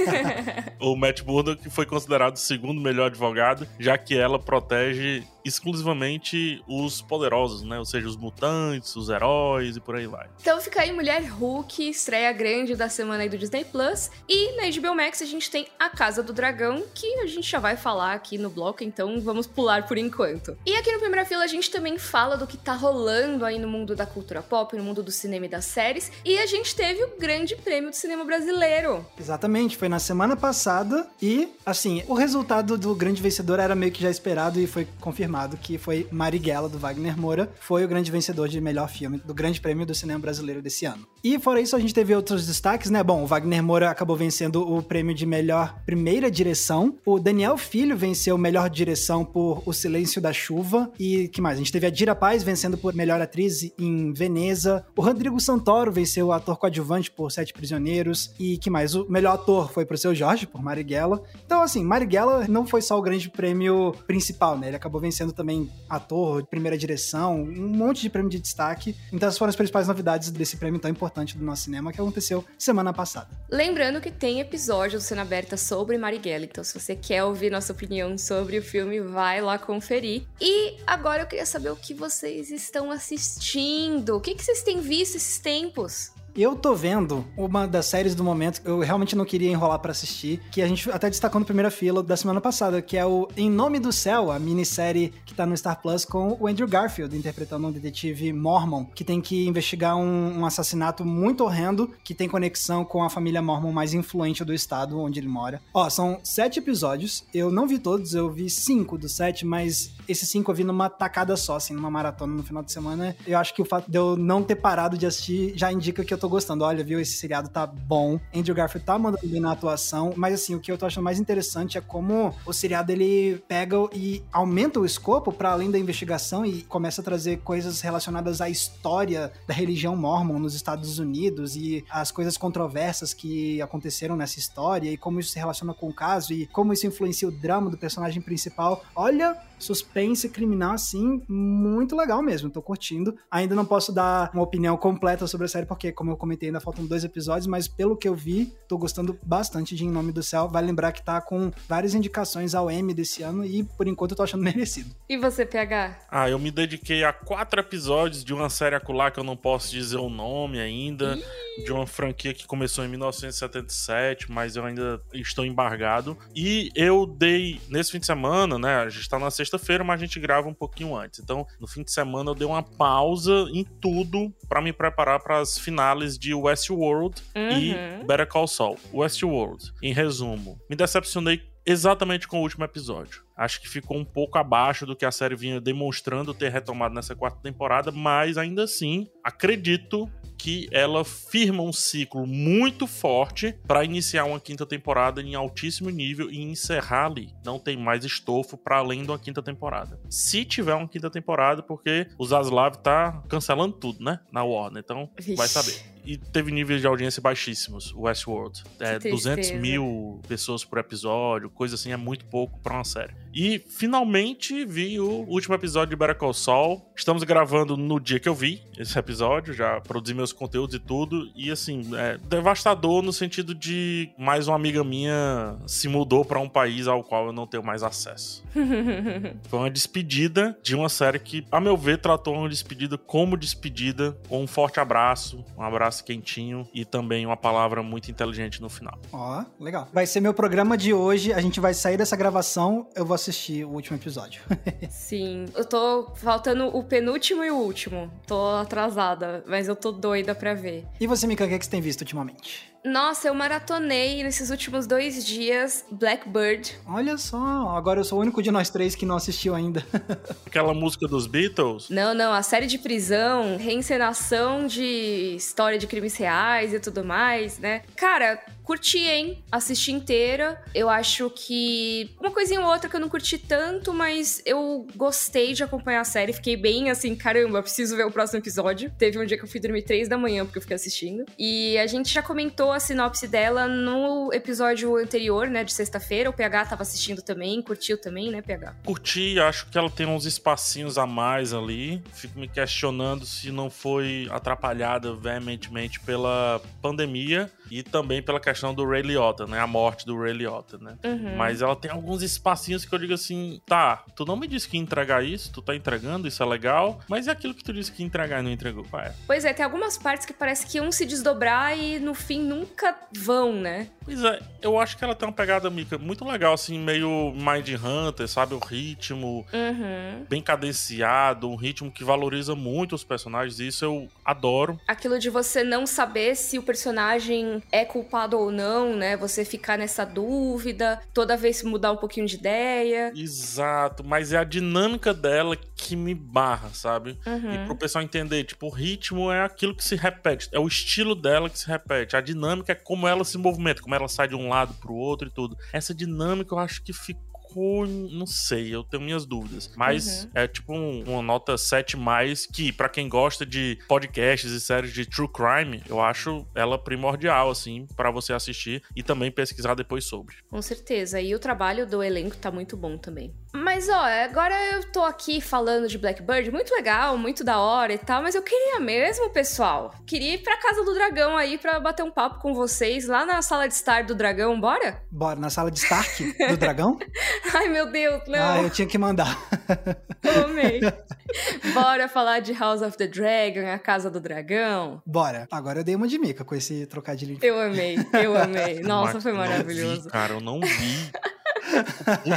o 0.80 0.96
Matt 0.96 1.22
Murdock 1.22 1.68
foi 1.70 1.86
considerado 1.86 2.36
o 2.36 2.38
segundo 2.38 2.80
melhor 2.80 3.06
advogado, 3.06 3.66
já 3.78 3.96
que 3.98 4.16
ela 4.16 4.38
protege 4.38 5.24
exclusivamente 5.46 6.62
os 6.66 7.00
poderosos, 7.00 7.62
né? 7.62 7.78
Ou 7.78 7.84
seja, 7.84 8.08
os 8.08 8.16
mutantes, 8.16 8.96
os 8.96 9.08
heróis 9.08 9.76
e 9.76 9.80
por 9.80 9.94
aí 9.94 10.06
vai. 10.06 10.28
Então 10.40 10.60
fica 10.60 10.82
aí 10.82 10.92
Mulher 10.92 11.22
Hulk, 11.22 11.88
estreia 11.88 12.32
grande 12.32 12.74
da 12.74 12.88
semana 12.88 13.22
aí 13.22 13.28
do 13.28 13.38
Disney 13.38 13.64
Plus. 13.64 14.10
E 14.28 14.52
na 14.56 14.68
HBO 14.68 14.96
Max 14.96 15.22
a 15.22 15.26
gente 15.26 15.50
tem 15.50 15.68
A 15.78 15.88
Casa 15.88 16.22
do 16.22 16.32
Dragão, 16.32 16.82
que 16.94 17.06
a 17.20 17.26
gente 17.26 17.48
já 17.48 17.60
vai 17.60 17.76
falar 17.76 18.12
aqui 18.12 18.36
no 18.36 18.50
bloco, 18.50 18.82
então 18.82 19.20
vamos 19.20 19.46
pular 19.46 19.86
por 19.86 19.96
enquanto. 19.96 20.56
E 20.66 20.74
aqui 20.74 20.90
no 20.92 20.98
Primeira 20.98 21.24
Fila 21.24 21.44
a 21.44 21.48
gente 21.48 21.70
também 21.70 21.96
fala 21.96 22.36
do 22.36 22.46
que 22.46 22.56
tá 22.56 22.74
rolando 22.74 23.44
aí 23.44 23.58
no 23.58 23.68
mundo 23.68 23.94
da 23.94 24.06
cultura 24.06 24.42
pop, 24.42 24.76
no 24.76 24.82
mundo 24.82 25.02
do 25.02 25.12
cinema 25.12 25.46
e 25.46 25.48
das 25.48 25.64
séries. 25.64 26.10
E 26.24 26.38
a 26.38 26.46
gente 26.46 26.74
teve 26.74 27.04
o 27.04 27.18
grande 27.18 27.54
prêmio 27.54 27.90
do 27.90 27.96
cinema 27.96 28.24
brasileiro. 28.24 29.06
Exatamente, 29.18 29.76
foi 29.76 29.88
na 29.88 29.98
semana 29.98 30.36
passada 30.36 31.06
e, 31.22 31.48
assim, 31.64 32.02
o 32.08 32.14
resultado 32.14 32.76
do 32.76 32.94
grande 32.94 33.22
vencedor 33.22 33.60
era 33.60 33.74
meio 33.74 33.92
que 33.92 34.02
já 34.02 34.10
esperado 34.10 34.58
e 34.58 34.66
foi 34.66 34.86
confirmado 35.00 35.35
confirmado 35.36 35.56
que 35.58 35.76
foi 35.76 36.06
Marighella, 36.10 36.68
do 36.68 36.78
Wagner 36.78 37.18
Moura, 37.18 37.50
foi 37.60 37.84
o 37.84 37.88
grande 37.88 38.10
vencedor 38.10 38.48
de 38.48 38.60
melhor 38.60 38.88
filme 38.88 39.18
do 39.18 39.34
Grande 39.34 39.60
Prêmio 39.60 39.84
do 39.84 39.94
Cinema 39.94 40.18
Brasileiro 40.18 40.62
desse 40.62 40.86
ano. 40.86 41.06
E 41.22 41.38
fora 41.38 41.60
isso, 41.60 41.76
a 41.76 41.78
gente 41.78 41.92
teve 41.92 42.14
outros 42.14 42.46
destaques, 42.46 42.90
né? 42.90 43.02
Bom, 43.02 43.22
o 43.22 43.26
Wagner 43.26 43.62
Moura 43.62 43.90
acabou 43.90 44.16
vencendo 44.16 44.62
o 44.62 44.82
prêmio 44.82 45.14
de 45.14 45.26
melhor 45.26 45.78
primeira 45.84 46.30
direção. 46.30 46.96
O 47.04 47.18
Daniel 47.18 47.58
Filho 47.58 47.96
venceu 47.96 48.38
melhor 48.38 48.70
direção 48.70 49.24
por 49.24 49.62
O 49.66 49.72
Silêncio 49.72 50.20
da 50.20 50.32
Chuva. 50.32 50.90
E 50.98 51.28
que 51.28 51.40
mais? 51.40 51.56
A 51.56 51.58
gente 51.58 51.72
teve 51.72 51.86
a 51.86 51.90
Dira 51.90 52.14
Paz 52.14 52.42
vencendo 52.42 52.78
por 52.78 52.94
melhor 52.94 53.20
atriz 53.20 53.70
em 53.78 54.12
Veneza. 54.12 54.86
O 54.96 55.02
Rodrigo 55.02 55.38
Santoro 55.40 55.92
venceu 55.92 56.28
o 56.28 56.32
ator 56.32 56.56
coadjuvante 56.56 57.10
por 57.10 57.30
Sete 57.30 57.52
Prisioneiros. 57.52 58.32
E 58.38 58.56
que 58.56 58.70
mais? 58.70 58.94
O 58.94 59.10
melhor 59.10 59.34
ator 59.34 59.70
foi 59.72 59.84
pro 59.84 59.98
seu 59.98 60.14
Jorge, 60.14 60.46
por 60.46 60.62
Marighella. 60.62 61.22
Então, 61.44 61.60
assim, 61.62 61.84
Marighella 61.84 62.46
não 62.48 62.66
foi 62.66 62.80
só 62.80 62.98
o 62.98 63.02
grande 63.02 63.28
prêmio 63.28 63.92
principal, 64.06 64.56
né? 64.56 64.68
Ele 64.68 64.76
acabou 64.76 65.00
vencendo 65.00 65.25
sendo 65.26 65.32
também 65.32 65.70
ator, 65.88 66.46
primeira 66.46 66.78
direção, 66.78 67.42
um 67.42 67.68
monte 67.68 68.02
de 68.02 68.10
prêmio 68.10 68.30
de 68.30 68.38
destaque. 68.38 68.96
Então 69.12 69.28
essas 69.28 69.38
foram 69.38 69.50
as 69.50 69.56
principais 69.56 69.88
novidades 69.88 70.30
desse 70.30 70.56
prêmio 70.56 70.80
tão 70.80 70.90
importante 70.90 71.36
do 71.36 71.44
nosso 71.44 71.64
cinema 71.64 71.92
que 71.92 72.00
aconteceu 72.00 72.44
semana 72.58 72.92
passada. 72.92 73.28
Lembrando 73.50 74.00
que 74.00 74.10
tem 74.10 74.40
episódio 74.40 74.98
do 74.98 75.02
Cena 75.02 75.22
Aberta 75.22 75.56
sobre 75.56 75.98
Marighella, 75.98 76.44
então 76.44 76.62
se 76.62 76.78
você 76.78 76.94
quer 76.94 77.24
ouvir 77.24 77.50
nossa 77.50 77.72
opinião 77.72 78.16
sobre 78.16 78.58
o 78.58 78.62
filme, 78.62 79.00
vai 79.00 79.40
lá 79.40 79.58
conferir. 79.58 80.22
E 80.40 80.76
agora 80.86 81.22
eu 81.22 81.26
queria 81.26 81.46
saber 81.46 81.70
o 81.70 81.76
que 81.76 81.94
vocês 81.94 82.50
estão 82.50 82.90
assistindo. 82.90 84.16
O 84.16 84.20
que, 84.20 84.34
que 84.34 84.44
vocês 84.44 84.62
têm 84.62 84.80
visto 84.80 85.16
esses 85.16 85.38
tempos? 85.38 86.12
Eu 86.36 86.54
tô 86.54 86.74
vendo 86.74 87.24
uma 87.34 87.66
das 87.66 87.86
séries 87.86 88.14
do 88.14 88.22
momento 88.22 88.60
que 88.60 88.68
eu 88.68 88.80
realmente 88.80 89.16
não 89.16 89.24
queria 89.24 89.50
enrolar 89.50 89.78
para 89.78 89.92
assistir, 89.92 90.38
que 90.50 90.60
a 90.60 90.68
gente 90.68 90.90
até 90.90 91.08
destacou 91.08 91.40
no 91.40 91.46
primeira 91.46 91.70
fila 91.70 92.02
da 92.02 92.14
semana 92.14 92.42
passada, 92.42 92.82
que 92.82 92.94
é 92.94 93.06
o 93.06 93.26
Em 93.34 93.48
Nome 93.48 93.78
do 93.78 93.90
Céu, 93.90 94.30
a 94.30 94.38
minissérie 94.38 95.14
que 95.24 95.32
tá 95.32 95.46
no 95.46 95.56
Star 95.56 95.80
Plus 95.80 96.04
com 96.04 96.36
o 96.38 96.46
Andrew 96.46 96.68
Garfield 96.68 97.16
interpretando 97.16 97.66
um 97.66 97.72
detetive 97.72 98.34
mormon 98.34 98.84
que 98.94 99.02
tem 99.02 99.18
que 99.18 99.46
investigar 99.46 99.96
um, 99.96 100.40
um 100.40 100.44
assassinato 100.44 101.06
muito 101.06 101.42
horrendo 101.42 101.90
que 102.04 102.14
tem 102.14 102.28
conexão 102.28 102.84
com 102.84 103.02
a 103.02 103.08
família 103.08 103.40
mormon 103.40 103.72
mais 103.72 103.94
influente 103.94 104.44
do 104.44 104.52
estado 104.52 105.00
onde 105.00 105.18
ele 105.18 105.28
mora. 105.28 105.62
Ó, 105.72 105.88
são 105.88 106.20
sete 106.22 106.58
episódios, 106.58 107.24
eu 107.32 107.50
não 107.50 107.66
vi 107.66 107.78
todos, 107.78 108.12
eu 108.12 108.30
vi 108.30 108.50
cinco 108.50 108.98
dos 108.98 109.12
sete, 109.12 109.46
mas 109.46 109.90
esses 110.06 110.28
cinco 110.28 110.50
eu 110.50 110.54
vi 110.54 110.64
numa 110.64 110.90
tacada 110.90 111.34
só, 111.34 111.56
assim, 111.56 111.72
numa 111.72 111.90
maratona 111.90 112.34
no 112.34 112.42
final 112.42 112.62
de 112.62 112.72
semana. 112.72 113.16
Eu 113.26 113.38
acho 113.38 113.54
que 113.54 113.62
o 113.62 113.64
fato 113.64 113.90
de 113.90 113.96
eu 113.96 114.18
não 114.18 114.42
ter 114.42 114.56
parado 114.56 114.98
de 114.98 115.06
assistir 115.06 115.54
já 115.56 115.72
indica 115.72 116.04
que 116.04 116.12
eu 116.12 116.18
tô 116.18 116.25
tô 116.26 116.28
gostando. 116.28 116.64
Olha, 116.64 116.82
viu, 116.82 117.00
esse 117.00 117.12
seriado 117.12 117.48
tá 117.48 117.66
bom. 117.66 118.18
Andrew 118.34 118.54
Garfield 118.54 118.84
tá 118.84 118.98
mandando 118.98 119.26
bem 119.26 119.40
na 119.40 119.52
atuação, 119.52 120.12
mas 120.16 120.34
assim, 120.34 120.54
o 120.54 120.60
que 120.60 120.70
eu 120.70 120.76
tô 120.76 120.84
achando 120.84 121.04
mais 121.04 121.20
interessante 121.20 121.78
é 121.78 121.80
como 121.80 122.34
o 122.44 122.52
seriado 122.52 122.90
ele 122.90 123.42
pega 123.46 123.76
e 123.92 124.22
aumenta 124.32 124.80
o 124.80 124.84
escopo 124.84 125.32
para 125.32 125.50
além 125.50 125.70
da 125.70 125.78
investigação 125.78 126.44
e 126.44 126.62
começa 126.62 127.00
a 127.00 127.04
trazer 127.04 127.38
coisas 127.38 127.80
relacionadas 127.80 128.40
à 128.40 128.50
história 128.50 129.32
da 129.46 129.54
religião 129.54 129.94
mormon 129.96 130.38
nos 130.38 130.54
Estados 130.54 130.98
Unidos 130.98 131.54
e 131.54 131.84
as 131.88 132.10
coisas 132.10 132.36
controversas 132.36 133.14
que 133.14 133.62
aconteceram 133.62 134.16
nessa 134.16 134.38
história 134.38 134.90
e 134.90 134.96
como 134.96 135.20
isso 135.20 135.30
se 135.30 135.38
relaciona 135.38 135.72
com 135.72 135.88
o 135.88 135.94
caso 135.94 136.32
e 136.32 136.46
como 136.48 136.72
isso 136.72 136.86
influencia 136.86 137.28
o 137.28 137.32
drama 137.32 137.70
do 137.70 137.78
personagem 137.78 138.20
principal. 138.20 138.84
Olha, 138.94 139.36
suspense 139.58 140.28
criminal 140.28 140.72
assim, 140.72 141.22
muito 141.28 141.96
legal 141.96 142.22
mesmo. 142.22 142.50
Tô 142.50 142.62
curtindo. 142.62 143.16
Ainda 143.30 143.54
não 143.54 143.64
posso 143.64 143.92
dar 143.92 144.30
uma 144.32 144.42
opinião 144.42 144.76
completa 144.76 145.26
sobre 145.26 145.46
a 145.46 145.48
série 145.48 145.66
porque 145.66 145.92
como 145.92 146.10
eu 146.10 146.16
comentei, 146.16 146.48
ainda 146.48 146.60
faltam 146.60 146.86
dois 146.86 147.04
episódios, 147.04 147.46
mas 147.46 147.68
pelo 147.68 147.96
que 147.96 148.08
eu 148.08 148.14
vi, 148.14 148.52
tô 148.68 148.78
gostando 148.78 149.18
bastante 149.22 149.74
de 149.74 149.84
Em 149.84 149.90
Nome 149.90 150.12
do 150.12 150.22
Céu. 150.22 150.48
Vai 150.48 150.62
lembrar 150.62 150.92
que 150.92 151.02
tá 151.02 151.20
com 151.20 151.50
várias 151.68 151.94
indicações 151.94 152.54
ao 152.54 152.70
M 152.70 152.92
desse 152.94 153.22
ano 153.22 153.44
e 153.44 153.64
por 153.64 153.86
enquanto 153.86 154.12
eu 154.12 154.16
tô 154.16 154.22
achando 154.22 154.42
merecido. 154.44 154.94
E 155.08 155.16
você, 155.16 155.44
PH? 155.44 155.98
Ah, 156.10 156.28
eu 156.28 156.38
me 156.38 156.50
dediquei 156.50 157.04
a 157.04 157.12
quatro 157.12 157.60
episódios 157.60 158.24
de 158.24 158.32
uma 158.34 158.50
série 158.50 158.74
acular 158.74 159.12
que 159.12 159.20
eu 159.20 159.24
não 159.24 159.36
posso 159.36 159.70
dizer 159.70 159.98
o 159.98 160.08
nome 160.08 160.60
ainda. 160.60 161.16
Ih! 161.16 161.46
de 161.64 161.72
uma 161.72 161.86
franquia 161.86 162.34
que 162.34 162.46
começou 162.46 162.84
em 162.84 162.88
1977, 162.88 164.30
mas 164.30 164.56
eu 164.56 164.64
ainda 164.64 165.00
estou 165.14 165.44
embargado. 165.44 166.16
E 166.34 166.70
eu 166.74 167.06
dei, 167.06 167.60
nesse 167.68 167.92
fim 167.92 167.98
de 167.98 168.06
semana, 168.06 168.58
né? 168.58 168.76
A 168.76 168.88
gente 168.88 169.08
tá 169.08 169.18
na 169.18 169.30
sexta-feira, 169.46 169.84
mas 169.84 170.00
a 170.00 170.04
gente 170.04 170.18
grava 170.20 170.48
um 170.48 170.54
pouquinho 170.54 170.96
antes. 170.96 171.20
Então, 171.20 171.46
no 171.60 171.66
fim 171.66 171.82
de 171.82 171.92
semana, 171.92 172.30
eu 172.30 172.34
dei 172.34 172.46
uma 172.46 172.62
pausa 172.62 173.46
em 173.52 173.64
tudo 173.64 174.32
para 174.48 174.60
me 174.60 174.72
preparar 174.72 175.20
para 175.20 175.38
as 175.38 175.58
finales 175.58 176.18
de 176.18 176.34
Westworld 176.34 177.22
uhum. 177.34 177.58
e 177.58 178.04
Better 178.04 178.26
Call 178.26 178.46
Saul. 178.46 178.78
Westworld, 178.92 179.72
em 179.82 179.92
resumo, 179.92 180.58
me 180.68 180.76
decepcionei 180.76 181.40
exatamente 181.66 182.28
com 182.28 182.38
o 182.38 182.42
último 182.42 182.64
episódio. 182.64 183.24
Acho 183.36 183.60
que 183.60 183.68
ficou 183.68 183.96
um 183.96 184.04
pouco 184.04 184.38
abaixo 184.38 184.86
do 184.86 184.94
que 184.94 185.04
a 185.04 185.10
série 185.10 185.34
vinha 185.34 185.60
demonstrando 185.60 186.32
ter 186.32 186.50
retomado 186.50 186.94
nessa 186.94 187.14
quarta 187.14 187.40
temporada, 187.42 187.90
mas 187.90 188.38
ainda 188.38 188.62
assim, 188.62 189.08
acredito 189.22 190.08
que 190.46 190.68
ela 190.70 191.04
firma 191.04 191.60
um 191.60 191.72
ciclo 191.72 192.24
muito 192.24 192.86
forte 192.86 193.58
para 193.66 193.82
iniciar 193.82 194.26
uma 194.26 194.38
quinta 194.38 194.64
temporada 194.64 195.20
em 195.20 195.34
altíssimo 195.34 195.90
nível 195.90 196.30
e 196.30 196.40
encerrar 196.40 197.06
ali. 197.06 197.34
Não 197.44 197.58
tem 197.58 197.76
mais 197.76 198.04
estofo 198.04 198.56
para 198.56 198.76
além 198.76 199.02
de 199.02 199.10
uma 199.10 199.18
quinta 199.18 199.42
temporada. 199.42 199.98
Se 200.08 200.44
tiver 200.44 200.74
uma 200.74 200.86
quinta 200.86 201.10
temporada, 201.10 201.64
porque 201.64 202.06
o 202.16 202.24
Zaslav 202.24 202.76
tá 202.76 203.24
cancelando 203.28 203.72
tudo, 203.72 204.04
né? 204.04 204.20
Na 204.30 204.44
Warner, 204.44 204.84
então 204.84 205.10
vai 205.36 205.48
saber 205.48 205.96
e 206.06 206.16
teve 206.16 206.52
níveis 206.52 206.80
de 206.80 206.86
audiência 206.86 207.20
baixíssimos, 207.20 207.92
Westworld. 207.92 208.62
É, 208.78 208.98
200 208.98 209.50
mil 209.52 210.20
pessoas 210.28 210.64
por 210.64 210.78
episódio, 210.78 211.50
coisa 211.50 211.74
assim, 211.74 211.90
é 211.90 211.96
muito 211.96 212.24
pouco 212.26 212.60
pra 212.60 212.74
uma 212.74 212.84
série. 212.84 213.12
E 213.38 213.58
finalmente 213.68 214.64
vi 214.64 214.98
o 214.98 215.26
último 215.28 215.54
episódio 215.54 215.90
de 215.90 215.96
Better 215.96 216.16
Call 216.16 216.32
Saul. 216.32 216.80
Estamos 216.96 217.22
gravando 217.22 217.76
no 217.76 218.00
dia 218.00 218.18
que 218.18 218.26
eu 218.26 218.34
vi 218.34 218.62
esse 218.78 218.98
episódio, 218.98 219.52
já 219.52 219.78
produzi 219.78 220.14
meus 220.14 220.32
conteúdos 220.32 220.74
e 220.74 220.78
tudo. 220.78 221.30
E 221.36 221.50
assim, 221.50 221.94
é 221.94 222.16
devastador 222.16 223.02
no 223.02 223.12
sentido 223.12 223.54
de 223.54 224.08
mais 224.16 224.48
uma 224.48 224.56
amiga 224.56 224.82
minha 224.82 225.58
se 225.66 225.86
mudou 225.86 226.24
para 226.24 226.40
um 226.40 226.48
país 226.48 226.88
ao 226.88 227.04
qual 227.04 227.26
eu 227.26 227.32
não 227.32 227.46
tenho 227.46 227.62
mais 227.62 227.82
acesso. 227.82 228.42
Foi 229.50 229.58
uma 229.58 229.70
despedida 229.70 230.58
de 230.62 230.74
uma 230.74 230.88
série 230.88 231.18
que, 231.18 231.46
a 231.52 231.60
meu 231.60 231.76
ver, 231.76 231.98
tratou 231.98 232.36
uma 232.36 232.48
despedida 232.48 232.96
como 232.96 233.36
despedida, 233.36 234.16
com 234.30 234.44
um 234.44 234.46
forte 234.46 234.80
abraço, 234.80 235.44
um 235.58 235.62
abraço 235.62 236.02
quentinho 236.04 236.66
e 236.72 236.86
também 236.86 237.26
uma 237.26 237.36
palavra 237.36 237.82
muito 237.82 238.10
inteligente 238.10 238.62
no 238.62 238.70
final. 238.70 238.98
Ó, 239.12 239.42
oh, 239.42 239.62
legal. 239.62 239.88
Vai 239.92 240.06
ser 240.06 240.20
meu 240.20 240.32
programa 240.32 240.74
de 240.78 240.94
hoje. 240.94 241.34
A 241.34 241.40
gente 241.42 241.60
vai 241.60 241.74
sair 241.74 241.98
dessa 241.98 242.16
gravação, 242.16 242.88
eu 242.96 243.04
vou 243.04 243.25
assistir 243.30 243.64
o 243.64 243.70
último 243.70 243.96
episódio. 243.96 244.42
Sim, 244.88 245.46
eu 245.54 245.64
tô 245.64 246.10
faltando 246.14 246.66
o 246.76 246.82
penúltimo 246.82 247.44
e 247.44 247.50
o 247.50 247.56
último. 247.56 248.10
Tô 248.26 248.50
atrasada, 248.50 249.44
mas 249.46 249.68
eu 249.68 249.76
tô 249.76 249.92
doida 249.92 250.34
pra 250.34 250.54
ver. 250.54 250.84
E 251.00 251.06
você, 251.06 251.26
Mika, 251.26 251.44
o 251.44 251.48
que, 251.48 251.54
é 251.54 251.58
que 251.58 251.64
você 251.64 251.70
tem 251.70 251.80
visto 251.80 252.00
ultimamente? 252.02 252.75
Nossa, 252.86 253.26
eu 253.26 253.34
maratonei 253.34 254.22
nesses 254.22 254.48
últimos 254.48 254.86
dois 254.86 255.26
dias 255.26 255.84
Blackbird. 255.90 256.78
Olha 256.86 257.18
só, 257.18 257.76
agora 257.76 257.98
eu 257.98 258.04
sou 258.04 258.18
o 258.18 258.22
único 258.22 258.40
de 258.40 258.52
nós 258.52 258.70
três 258.70 258.94
que 258.94 259.04
não 259.04 259.16
assistiu 259.16 259.56
ainda. 259.56 259.84
Aquela 260.46 260.72
música 260.72 261.08
dos 261.08 261.26
Beatles? 261.26 261.90
Não, 261.90 262.14
não, 262.14 262.32
a 262.32 262.44
série 262.44 262.66
de 262.66 262.78
prisão, 262.78 263.56
reencenação 263.56 264.68
de 264.68 265.34
história 265.34 265.78
de 265.78 265.88
crimes 265.88 266.14
reais 266.14 266.72
e 266.72 266.78
tudo 266.78 267.04
mais, 267.04 267.58
né? 267.58 267.82
Cara, 267.96 268.40
Curti, 268.66 268.98
hein? 268.98 269.44
Assisti 269.50 269.92
inteira. 269.92 270.60
Eu 270.74 270.90
acho 270.90 271.30
que. 271.30 272.10
Uma 272.18 272.32
coisinha 272.32 272.60
ou 272.60 272.66
outra 272.66 272.90
que 272.90 272.96
eu 272.96 273.00
não 273.00 273.08
curti 273.08 273.38
tanto, 273.38 273.94
mas 273.94 274.42
eu 274.44 274.84
gostei 274.96 275.52
de 275.52 275.62
acompanhar 275.62 276.00
a 276.00 276.04
série. 276.04 276.32
Fiquei 276.32 276.56
bem 276.56 276.90
assim, 276.90 277.14
caramba, 277.14 277.62
preciso 277.62 277.96
ver 277.96 278.04
o 278.04 278.10
próximo 278.10 278.40
episódio. 278.40 278.92
Teve 278.98 279.20
um 279.20 279.24
dia 279.24 279.38
que 279.38 279.44
eu 279.44 279.48
fui 279.48 279.60
dormir 279.60 279.82
três 279.82 280.08
da 280.08 280.18
manhã 280.18 280.44
porque 280.44 280.58
eu 280.58 280.62
fiquei 280.62 280.74
assistindo. 280.74 281.24
E 281.38 281.78
a 281.78 281.86
gente 281.86 282.12
já 282.12 282.20
comentou 282.20 282.72
a 282.76 282.80
sinopse 282.80 283.26
dela 283.26 283.66
no 283.66 284.32
episódio 284.32 284.96
anterior, 284.96 285.48
né? 285.48 285.64
De 285.64 285.72
sexta-feira. 285.72 286.30
O 286.30 286.32
PH 286.32 286.66
tava 286.66 286.82
assistindo 286.82 287.22
também, 287.22 287.60
curtiu 287.62 288.00
também, 288.00 288.30
né, 288.30 288.42
PH? 288.42 288.76
Curti, 288.84 289.38
acho 289.40 289.66
que 289.68 289.78
ela 289.78 289.90
tem 289.90 290.06
uns 290.06 290.24
espacinhos 290.26 290.98
a 290.98 291.06
mais 291.06 291.52
ali. 291.52 292.02
Fico 292.12 292.38
me 292.38 292.48
questionando 292.48 293.24
se 293.24 293.50
não 293.50 293.70
foi 293.70 294.28
atrapalhada 294.30 295.14
veementemente 295.14 295.98
pela 296.00 296.60
pandemia 296.80 297.50
e 297.70 297.82
também 297.82 298.22
pela 298.22 298.38
questão 298.38 298.74
do 298.74 298.88
Ray 298.88 299.02
Liotta, 299.02 299.46
né? 299.46 299.58
A 299.58 299.66
morte 299.66 300.06
do 300.06 300.18
Ray 300.18 300.32
Liotta, 300.32 300.78
né? 300.78 300.96
Uhum. 301.04 301.36
Mas 301.36 301.62
ela 301.62 301.74
tem 301.74 301.90
alguns 301.90 302.22
espacinhos 302.22 302.84
que 302.84 302.94
eu 302.94 302.98
digo 302.98 303.14
assim, 303.14 303.60
tá, 303.66 304.04
tu 304.14 304.24
não 304.24 304.36
me 304.36 304.46
disse 304.46 304.68
que 304.68 304.76
ia 304.76 304.82
entregar 304.82 305.24
isso, 305.24 305.52
tu 305.52 305.62
tá 305.62 305.74
entregando, 305.74 306.28
isso 306.28 306.42
é 306.42 306.46
legal, 306.46 307.00
mas 307.08 307.26
é 307.26 307.32
aquilo 307.32 307.54
que 307.54 307.64
tu 307.64 307.72
disse 307.72 307.90
que 307.90 308.02
ia 308.02 308.06
entregar 308.06 308.40
e 308.40 308.42
não 308.42 308.50
entregou, 308.50 308.86
é? 308.94 309.12
Pois 309.26 309.44
é, 309.44 309.52
tem 309.52 309.64
algumas 309.64 309.98
partes 309.98 310.26
que 310.26 310.32
parece 310.32 310.66
que 310.66 310.78
iam 310.78 310.92
se 310.92 311.04
desdobrar 311.04 311.76
e 311.76 311.98
no 311.98 312.14
fim 312.14 312.42
nunca 312.42 312.65
vão, 313.12 313.52
né? 313.52 313.88
Pois 314.04 314.22
é, 314.22 314.40
eu 314.62 314.78
acho 314.78 314.96
que 314.96 315.02
ela 315.02 315.14
tem 315.14 315.26
uma 315.28 315.34
pegada, 315.34 315.68
Mika, 315.68 315.98
muito 315.98 316.24
legal, 316.24 316.54
assim, 316.54 316.78
meio 316.78 317.32
Mind 317.32 317.68
Hunter, 317.82 318.28
sabe? 318.28 318.54
O 318.54 318.58
ritmo 318.58 319.44
uhum. 319.52 320.24
bem 320.28 320.40
cadenciado, 320.40 321.50
um 321.50 321.56
ritmo 321.56 321.90
que 321.90 322.04
valoriza 322.04 322.54
muito 322.54 322.94
os 322.94 323.02
personagens, 323.02 323.58
isso 323.58 323.84
eu 323.84 324.08
adoro. 324.24 324.78
Aquilo 324.86 325.18
de 325.18 325.28
você 325.28 325.64
não 325.64 325.86
saber 325.86 326.36
se 326.36 326.58
o 326.58 326.62
personagem 326.62 327.62
é 327.72 327.84
culpado 327.84 328.38
ou 328.38 328.52
não, 328.52 328.94
né? 328.94 329.16
Você 329.16 329.44
ficar 329.44 329.76
nessa 329.76 330.04
dúvida, 330.04 331.00
toda 331.12 331.36
vez 331.36 331.62
mudar 331.62 331.92
um 331.92 331.96
pouquinho 331.96 332.26
de 332.26 332.36
ideia. 332.36 333.12
Exato, 333.14 334.04
mas 334.04 334.32
é 334.32 334.38
a 334.38 334.44
dinâmica 334.44 335.12
dela 335.12 335.56
que 335.76 335.94
me 335.94 336.14
barra, 336.14 336.70
sabe? 336.72 337.18
Uhum. 337.26 337.54
E 337.54 337.66
pro 337.66 337.76
pessoal 337.76 338.02
entender, 338.02 338.44
tipo, 338.44 338.66
o 338.66 338.70
ritmo 338.70 339.30
é 339.30 339.42
aquilo 339.42 339.74
que 339.74 339.84
se 339.84 339.94
repete, 339.94 340.48
é 340.50 340.58
o 340.58 340.66
estilo 340.66 341.14
dela 341.14 341.50
que 341.50 341.58
se 341.58 341.66
repete, 341.66 342.16
a 342.16 342.20
dinâmica 342.20 342.72
é 342.72 342.74
como 342.74 343.06
ela 343.06 343.24
se 343.24 343.36
movimenta, 343.36 343.82
como 343.82 343.94
ela 343.94 344.08
sai 344.08 344.26
de 344.26 344.34
um 344.34 344.48
lado 344.48 344.74
pro 344.74 344.94
outro 344.94 345.28
e 345.28 345.30
tudo. 345.30 345.56
Essa 345.72 345.94
dinâmica 345.94 346.54
eu 346.54 346.58
acho 346.58 346.82
que 346.82 346.92
ficou 346.92 347.35
não 347.60 348.26
sei, 348.26 348.74
eu 348.74 348.82
tenho 348.84 349.02
minhas 349.02 349.24
dúvidas. 349.24 349.70
Mas 349.76 350.24
uhum. 350.24 350.30
é 350.34 350.48
tipo 350.48 350.72
um, 350.74 351.02
uma 351.04 351.22
nota 351.22 351.56
7 351.56 351.96
mais 351.96 352.46
que, 352.46 352.72
para 352.72 352.88
quem 352.88 353.08
gosta 353.08 353.46
de 353.46 353.78
podcasts 353.88 354.50
e 354.50 354.60
séries 354.60 354.92
de 354.92 355.06
true 355.06 355.28
crime, 355.28 355.82
eu 355.88 356.00
acho 356.00 356.46
ela 356.54 356.78
primordial, 356.78 357.50
assim, 357.50 357.86
para 357.96 358.10
você 358.10 358.32
assistir 358.32 358.82
e 358.94 359.02
também 359.02 359.30
pesquisar 359.30 359.74
depois 359.74 360.04
sobre. 360.04 360.36
Com 360.50 360.60
certeza. 360.60 361.20
E 361.20 361.34
o 361.34 361.38
trabalho 361.38 361.86
do 361.86 362.02
elenco 362.02 362.36
tá 362.36 362.50
muito 362.50 362.76
bom 362.76 362.98
também. 362.98 363.34
Mas, 363.52 363.88
ó, 363.88 364.04
agora 364.24 364.54
eu 364.72 364.90
tô 364.92 365.02
aqui 365.02 365.40
falando 365.40 365.88
de 365.88 365.96
Blackbird, 365.96 366.50
muito 366.50 366.74
legal, 366.74 367.16
muito 367.16 367.42
da 367.42 367.58
hora 367.58 367.92
e 367.92 367.98
tal, 367.98 368.22
mas 368.22 368.34
eu 368.34 368.42
queria 368.42 368.78
mesmo, 368.80 369.30
pessoal, 369.30 369.94
queria 370.06 370.34
ir 370.34 370.38
pra 370.38 370.58
Casa 370.58 370.84
do 370.84 370.92
Dragão 370.92 371.36
aí 371.36 371.56
pra 371.56 371.80
bater 371.80 372.02
um 372.02 372.10
papo 372.10 372.40
com 372.40 372.52
vocês 372.52 373.06
lá 373.06 373.24
na 373.24 373.40
sala 373.40 373.66
de 373.66 373.74
estar 373.74 374.04
do 374.04 374.14
Dragão, 374.14 374.60
bora? 374.60 375.02
Bora, 375.10 375.38
na 375.38 375.48
sala 375.48 375.70
de 375.70 375.78
Stark 375.78 376.36
do 376.48 376.56
Dragão? 376.56 376.98
Ai, 377.54 377.68
meu 377.68 377.90
Deus, 377.90 378.22
não. 378.26 378.38
Ah, 378.38 378.62
eu 378.62 378.70
tinha 378.70 378.86
que 378.86 378.98
mandar. 378.98 379.36
amei. 380.44 380.80
Bora 381.74 382.08
falar 382.08 382.40
de 382.40 382.52
House 382.52 382.82
of 382.82 382.96
the 382.96 383.06
Dragon, 383.06 383.66
a 383.68 383.78
Casa 383.78 384.10
do 384.10 384.20
Dragão? 384.20 385.02
Bora. 385.04 385.46
Agora 385.50 385.80
eu 385.80 385.84
dei 385.84 385.94
uma 385.94 386.08
de 386.08 386.18
mica 386.18 386.44
com 386.44 386.54
esse 386.54 386.86
trocadilho. 386.86 387.38
Eu 387.42 387.60
amei, 387.60 387.96
eu 388.22 388.36
amei. 388.36 388.80
Nossa, 388.80 389.20
foi 389.20 389.32
maravilhoso. 389.32 390.02
Vi, 390.04 390.08
cara, 390.08 390.34
eu 390.34 390.40
não 390.40 390.60
vi. 390.60 391.10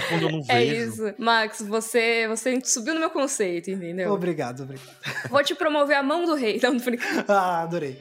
quando 0.09 0.23
eu 0.23 0.31
não 0.31 0.39
é 0.39 0.41
vejo. 0.41 0.51
É 0.51 0.63
isso. 0.63 1.13
Max, 1.17 1.61
você, 1.61 2.27
você 2.27 2.59
subiu 2.63 2.93
no 2.93 2.99
meu 2.99 3.09
conceito, 3.09 3.69
entendeu? 3.69 4.11
Obrigado, 4.11 4.63
obrigado. 4.63 4.89
Vou 5.29 5.43
te 5.43 5.55
promover 5.55 5.95
a 5.95 6.03
mão 6.03 6.25
do 6.25 6.35
rei. 6.35 6.59
Não, 6.61 6.73
não 6.73 6.81
Ah, 7.27 7.61
adorei. 7.61 7.99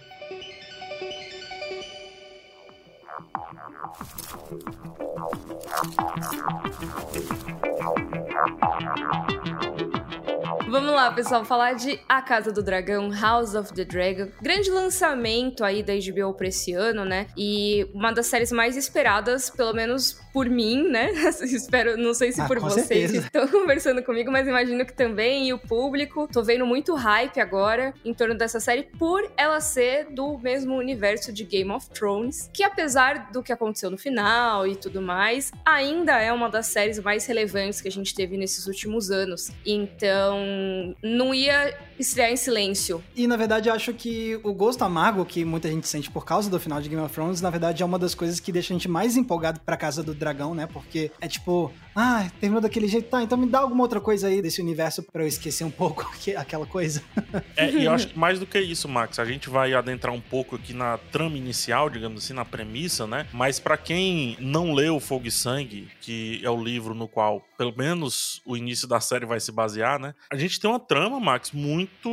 Vamos 10.71 10.93
lá, 10.93 11.11
pessoal, 11.11 11.45
falar 11.47 11.73
de 11.73 11.99
A 12.07 12.21
Casa 12.21 12.53
do 12.53 12.62
Dragão, 12.62 13.11
House 13.11 13.55
of 13.55 13.73
the 13.73 13.85
Dragon. 13.85 14.29
Grande 14.41 14.71
lançamento 14.71 15.64
aí 15.64 15.83
da 15.83 15.95
HBO 15.95 16.35
pra 16.35 16.49
esse 16.49 16.75
ano, 16.75 17.07
né? 17.07 17.27
E 17.37 17.88
uma 17.95 18.12
das 18.12 18.27
séries 18.27 18.53
mais 18.53 18.77
esperadas, 18.77 19.49
pelo 19.49 19.73
menos 19.73 20.21
por 20.33 20.49
mim, 20.49 20.88
né? 20.88 21.11
Espero, 21.43 21.97
não 21.97 22.14
sei 22.14 22.33
se 22.33 22.41
ah, 22.41 22.47
por 22.47 22.59
vocês 22.59 22.87
certeza. 22.87 23.12
que 23.12 23.19
estão 23.27 23.49
conversando 23.61 24.03
comigo, 24.03 24.31
mas 24.31 24.47
imagino 24.47 24.85
que 24.85 24.93
também, 24.93 25.49
e 25.49 25.53
o 25.53 25.59
público. 25.59 26.29
Tô 26.31 26.43
vendo 26.43 26.67
muito 26.67 26.95
hype 26.95 27.41
agora 27.41 27.95
em 28.05 28.12
torno 28.12 28.35
dessa 28.35 28.61
série 28.61 28.83
por 28.83 29.31
ela 29.37 29.61
ser 29.61 30.07
do 30.11 30.38
mesmo 30.38 30.77
universo 30.77 31.33
de 31.33 31.45
Game 31.45 31.71
of 31.71 31.88
Thrones, 31.91 32.51
que 32.53 32.62
apesar 32.62 33.31
do 33.33 33.43
que 33.43 33.53
aconteceu 33.53 33.91
no 33.91 33.99
final 33.99 34.67
e 34.67 34.77
tudo 34.77 35.01
mais, 35.01 35.51
ainda 35.64 36.19
é 36.19 36.33
uma 36.33 36.49
das 36.49 36.67
séries 36.67 36.99
mais 36.99 37.27
relevantes 37.27 37.81
que 37.81 37.88
a 37.88 37.91
gente 37.91 38.14
teve 38.14 38.37
nesses 38.37 38.67
últimos 38.67 39.11
anos. 39.11 39.51
Então, 39.64 40.95
não 41.03 41.35
ia 41.35 41.75
estrear 41.99 42.31
em 42.31 42.37
silêncio. 42.37 43.03
E 43.14 43.27
na 43.27 43.37
verdade 43.37 43.69
eu 43.69 43.75
acho 43.75 43.93
que 43.93 44.38
o 44.43 44.53
gosto 44.53 44.83
amargo 44.83 45.25
que 45.25 45.45
muita 45.45 45.69
gente 45.69 45.88
sente 45.88 46.11
por 46.11 46.25
causa 46.25 46.49
do 46.49 46.61
final 46.61 46.81
de 46.81 46.88
Game 46.88 47.03
of 47.03 47.12
Thrones, 47.12 47.41
na 47.41 47.51
verdade 47.51 47.83
é 47.83 47.87
uma 47.87 47.99
das 47.99 48.14
coisas 48.14 48.38
que 48.38 48.53
deixa 48.53 48.73
a 48.73 48.75
gente 48.75 48.88
mais 48.88 49.17
empolgado 49.17 49.61
pra 49.61 49.77
Casa 49.77 50.03
do 50.03 50.14
Dragão, 50.19 50.55
né? 50.55 50.67
Porque 50.67 51.11
é 51.21 51.29
tipo, 51.29 51.73
ah, 51.95 52.31
terminou 52.41 52.61
daquele 52.61 52.87
jeito, 52.87 53.09
tá, 53.09 53.23
então 53.23 53.37
me 53.37 53.47
dá 53.47 53.61
alguma 53.61 53.83
outra 53.83 54.01
coisa 54.01 54.29
aí 54.29 54.43
desse 54.43 54.61
universo 54.61 55.03
pra 55.03 55.23
eu 55.23 55.27
esquecer 55.27 55.65
um 55.65 55.71
pouco 55.71 56.09
aquela 56.37 56.67
coisa. 56.67 57.03
É, 57.57 57.71
e 57.71 57.85
eu 57.85 57.93
acho 57.93 58.09
que 58.09 58.19
mais 58.19 58.39
do 58.39 58.47
que 58.47 58.59
isso, 58.61 58.89
Max, 58.89 59.19
a 59.19 59.25
gente 59.25 59.49
vai 59.49 59.75
adentrar 59.75 60.15
um 60.15 60.21
pouco 60.21 60.57
aqui 60.57 60.73
na 60.73 60.99
trama 60.99 61.37
inicial, 61.37 61.91
digamos 61.91 62.25
assim, 62.25 62.33
na 62.33 62.45
premissa, 62.45 63.07
né? 63.07 63.27
Mas 63.33 63.59
para 63.59 63.77
quem 63.77 64.37
não 64.41 64.73
leu 64.73 65.01
Fogo 65.01 65.27
e 65.27 65.31
Sangue, 65.31 65.89
que 66.01 66.41
é 66.45 66.51
o 66.51 66.63
livro 66.63 66.95
no 66.95 67.09
qual, 67.09 67.45
pelo 67.57 67.75
menos, 67.77 68.41
o 68.45 68.57
início 68.57 68.87
da 68.87 69.01
série 69.01 69.27
vai 69.27 69.41
se 69.41 69.51
basear, 69.51 69.99
né? 69.99 70.15
A 70.31 70.37
gente 70.37 70.61
tem 70.61 70.71
uma 70.71 70.81
trama, 70.81 71.19
Max, 71.19 71.51
muito. 71.53 72.09